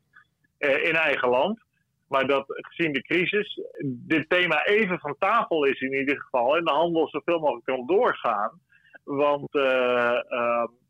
uh, 0.59 0.83
in 0.83 0.93
eigen 0.93 1.29
land. 1.29 1.65
Maar 2.07 2.27
dat 2.27 2.45
gezien 2.47 2.93
de 2.93 3.01
crisis 3.01 3.61
dit 3.85 4.29
thema 4.29 4.65
even 4.65 4.99
van 4.99 5.15
tafel 5.19 5.63
is 5.65 5.79
in 5.81 5.93
ieder 5.93 6.21
geval 6.21 6.57
en 6.57 6.65
de 6.65 6.71
handel 6.71 7.07
zoveel 7.07 7.39
mogelijk 7.39 7.65
kan 7.65 7.85
doorgaan. 7.85 8.59
Want 9.03 9.55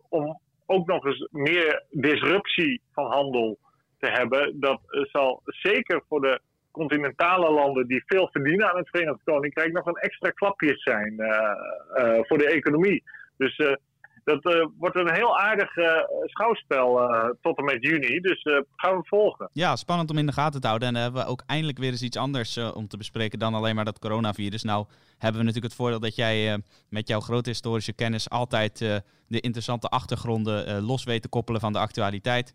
om, 0.09 0.39
ook 0.65 0.88
nog 0.88 1.05
eens 1.05 1.27
meer 1.31 1.83
disruptie 1.89 2.81
van 2.91 3.11
handel 3.11 3.57
te 3.99 4.09
hebben. 4.09 4.59
Dat 4.59 4.81
zal 5.11 5.41
zeker 5.45 6.03
voor 6.07 6.21
de 6.21 6.41
continentale 6.78 7.51
landen 7.51 7.88
die 7.88 8.03
veel 8.05 8.30
verdienen 8.32 8.69
aan 8.69 8.78
het 8.78 8.89
Verenigd 8.89 9.23
Koninkrijk 9.23 9.71
nog 9.71 9.86
een 9.86 9.95
extra 9.95 10.30
klapje 10.30 10.73
zijn 10.78 11.13
uh, 11.17 11.28
uh, 12.05 12.19
voor 12.21 12.38
de 12.38 12.49
economie. 12.49 13.03
Dus 13.38 13.57
uh, 13.57 13.75
dat 14.23 14.69
wordt 14.78 14.95
een 14.95 15.13
heel 15.13 15.38
aardig 15.39 15.71
schouwspel 16.25 17.09
tot 17.41 17.57
en 17.57 17.63
met 17.63 17.84
juni. 17.84 18.19
Dus 18.19 18.41
gaan 18.75 18.97
we 18.97 19.03
volgen. 19.03 19.49
Ja, 19.53 19.75
spannend 19.75 20.09
om 20.09 20.17
in 20.17 20.25
de 20.25 20.32
gaten 20.32 20.61
te 20.61 20.67
houden. 20.67 20.88
En 20.88 20.93
dan 20.93 21.03
hebben 21.03 21.21
we 21.21 21.30
ook 21.30 21.43
eindelijk 21.45 21.78
weer 21.78 21.91
eens 21.91 22.01
iets 22.01 22.17
anders 22.17 22.57
om 22.57 22.88
te 22.88 22.97
bespreken 22.97 23.39
dan 23.39 23.53
alleen 23.53 23.75
maar 23.75 23.86
dat 23.86 23.99
coronavirus. 23.99 24.63
Nou 24.63 24.86
hebben 25.17 25.39
we 25.39 25.45
natuurlijk 25.45 25.73
het 25.73 25.82
voordeel 25.82 25.99
dat 25.99 26.15
jij 26.15 26.61
met 26.89 27.07
jouw 27.07 27.19
grote 27.19 27.49
historische 27.49 27.93
kennis 27.93 28.30
altijd 28.30 28.78
de 29.28 29.39
interessante 29.39 29.88
achtergronden 29.88 30.82
los 30.82 31.03
weet 31.03 31.21
te 31.21 31.30
koppelen 31.30 31.61
van 31.61 31.73
de 31.73 31.80
actualiteit. 31.80 32.53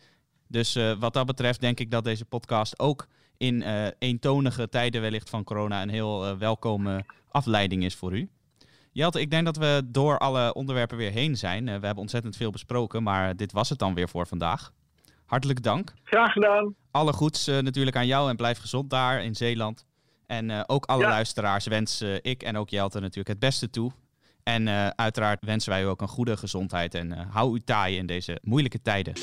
Dus 0.49 0.95
wat 0.99 1.15
dat 1.15 1.27
betreft 1.27 1.61
denk 1.61 1.81
ik 1.81 1.91
dat 1.91 2.05
deze 2.05 2.25
podcast 2.25 2.79
ook 2.79 3.07
in 3.43 3.61
uh, 3.61 3.87
eentonige 3.99 4.69
tijden 4.69 5.01
wellicht 5.01 5.31
van 5.31 5.45
corona 5.45 5.83
een 5.83 5.89
heel 5.89 6.29
uh, 6.29 6.37
welkome 6.37 7.05
afleiding 7.31 7.85
is 7.85 7.95
voor 7.95 8.13
u. 8.13 8.29
Jelte, 8.93 9.21
ik 9.21 9.31
denk 9.31 9.45
dat 9.45 9.57
we 9.57 9.83
door 9.85 10.19
alle 10.19 10.55
onderwerpen 10.55 10.97
weer 10.97 11.11
heen 11.11 11.37
zijn. 11.37 11.67
Uh, 11.67 11.75
we 11.75 11.87
hebben 11.87 12.03
ontzettend 12.03 12.37
veel 12.37 12.51
besproken, 12.51 13.03
maar 13.03 13.37
dit 13.37 13.53
was 13.53 13.69
het 13.69 13.79
dan 13.79 13.95
weer 13.95 14.09
voor 14.09 14.27
vandaag. 14.27 14.73
Hartelijk 15.25 15.63
dank. 15.63 15.93
Graag 16.05 16.33
gedaan. 16.33 16.75
Alle 16.91 17.13
goeds 17.13 17.47
natuurlijk 17.47 17.97
aan 17.97 18.07
jou 18.07 18.31
en 18.31 18.37
blijf 18.37 18.59
gezond 18.59 18.91
daar 18.91 19.25
in 19.25 19.35
Zeeland. 19.35 19.87
En 20.27 20.69
ook 20.69 20.85
alle 20.85 21.03
ja. 21.03 21.09
luisteraars 21.09 21.67
wens 21.67 22.01
ik 22.21 22.43
en 22.43 22.57
ook 22.57 22.69
Jelte 22.69 23.01
natuurlijk 23.01 23.29
het 23.29 23.39
beste 23.39 23.71
toe. 23.71 23.93
En 24.43 24.69
uiteraard 24.97 25.45
wensen 25.45 25.71
wij 25.71 25.83
u 25.83 25.87
ook 25.87 26.01
een 26.01 26.09
goede 26.09 26.37
gezondheid 26.37 26.95
en 26.95 27.13
hou 27.13 27.55
u 27.55 27.61
taai 27.61 27.97
in 27.97 28.07
deze 28.07 28.39
moeilijke 28.43 28.83
tijden. 28.83 29.15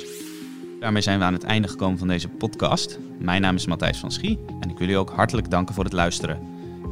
Daarmee 0.79 1.01
zijn 1.01 1.19
we 1.19 1.25
aan 1.25 1.33
het 1.33 1.43
einde 1.43 1.67
gekomen 1.67 1.97
van 1.97 2.07
deze 2.07 2.27
podcast. 2.27 2.99
Mijn 3.17 3.41
naam 3.41 3.55
is 3.55 3.65
Matthijs 3.65 3.97
van 3.97 4.11
Schie 4.11 4.39
en 4.59 4.69
ik 4.69 4.77
wil 4.77 4.89
u 4.89 4.93
ook 4.93 5.09
hartelijk 5.09 5.49
danken 5.49 5.75
voor 5.75 5.83
het 5.83 5.93
luisteren. 5.93 6.39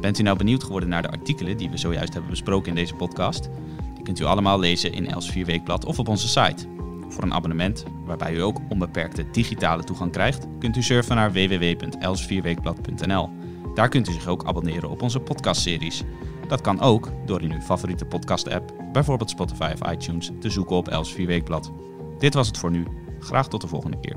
Bent 0.00 0.18
u 0.18 0.22
nou 0.22 0.36
benieuwd 0.36 0.64
geworden 0.64 0.88
naar 0.88 1.02
de 1.02 1.10
artikelen 1.10 1.56
die 1.56 1.70
we 1.70 1.76
zojuist 1.76 2.12
hebben 2.12 2.30
besproken 2.30 2.68
in 2.68 2.74
deze 2.74 2.94
podcast? 2.94 3.50
Die 3.94 4.02
kunt 4.02 4.20
u 4.20 4.24
allemaal 4.24 4.58
lezen 4.58 4.92
in 4.92 5.10
Els 5.10 5.30
4 5.30 5.44
Weekblad 5.44 5.84
of 5.84 5.98
op 5.98 6.08
onze 6.08 6.28
site. 6.28 6.66
Voor 7.08 7.22
een 7.22 7.34
abonnement, 7.34 7.84
waarbij 8.04 8.34
u 8.34 8.42
ook 8.42 8.60
onbeperkte 8.68 9.30
digitale 9.30 9.84
toegang 9.84 10.12
krijgt, 10.12 10.46
kunt 10.58 10.76
u 10.76 10.82
surfen 10.82 11.16
naar 11.16 11.32
www.elsvierweekblad.nl. 11.32 13.30
Daar 13.74 13.88
kunt 13.88 14.08
u 14.08 14.12
zich 14.12 14.26
ook 14.26 14.44
abonneren 14.44 14.90
op 14.90 15.02
onze 15.02 15.20
podcastseries. 15.20 16.02
Dat 16.48 16.60
kan 16.60 16.80
ook 16.80 17.10
door 17.26 17.42
in 17.42 17.52
uw 17.52 17.60
favoriete 17.60 18.04
podcast-app, 18.04 18.72
bijvoorbeeld 18.92 19.30
Spotify 19.30 19.72
of 19.80 19.92
iTunes, 19.92 20.30
te 20.40 20.50
zoeken 20.50 20.76
op 20.76 20.88
Els 20.88 21.12
Vierweekblad. 21.12 21.72
Dit 22.18 22.34
was 22.34 22.46
het 22.46 22.58
voor 22.58 22.70
nu. 22.70 22.84
Graag 23.20 23.48
tot 23.48 23.60
de 23.60 23.68
volgende 23.68 24.00
keer. 24.00 24.16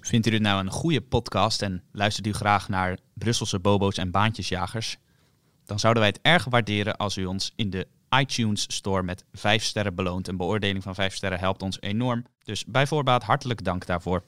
Vindt 0.00 0.26
u 0.26 0.30
dit 0.30 0.40
nou 0.40 0.60
een 0.60 0.70
goede 0.70 1.00
podcast 1.00 1.62
en 1.62 1.82
luistert 1.92 2.26
u 2.26 2.32
graag 2.32 2.68
naar 2.68 2.98
Brusselse 3.14 3.58
bobo's 3.58 3.96
en 3.96 4.10
baantjesjagers? 4.10 4.98
Dan 5.64 5.78
zouden 5.78 6.02
wij 6.02 6.12
het 6.12 6.22
erg 6.22 6.44
waarderen 6.44 6.96
als 6.96 7.16
u 7.16 7.24
ons 7.24 7.52
in 7.56 7.70
de 7.70 7.86
iTunes 8.18 8.64
Store 8.74 9.02
met 9.02 9.24
5 9.32 9.62
sterren 9.62 9.94
beloont. 9.94 10.28
Een 10.28 10.36
beoordeling 10.36 10.82
van 10.82 10.94
5 10.94 11.14
sterren 11.14 11.38
helpt 11.38 11.62
ons 11.62 11.80
enorm. 11.80 12.24
Dus 12.44 12.64
bij 12.64 12.86
voorbaat 12.86 13.22
hartelijk 13.22 13.64
dank 13.64 13.86
daarvoor. 13.86 14.22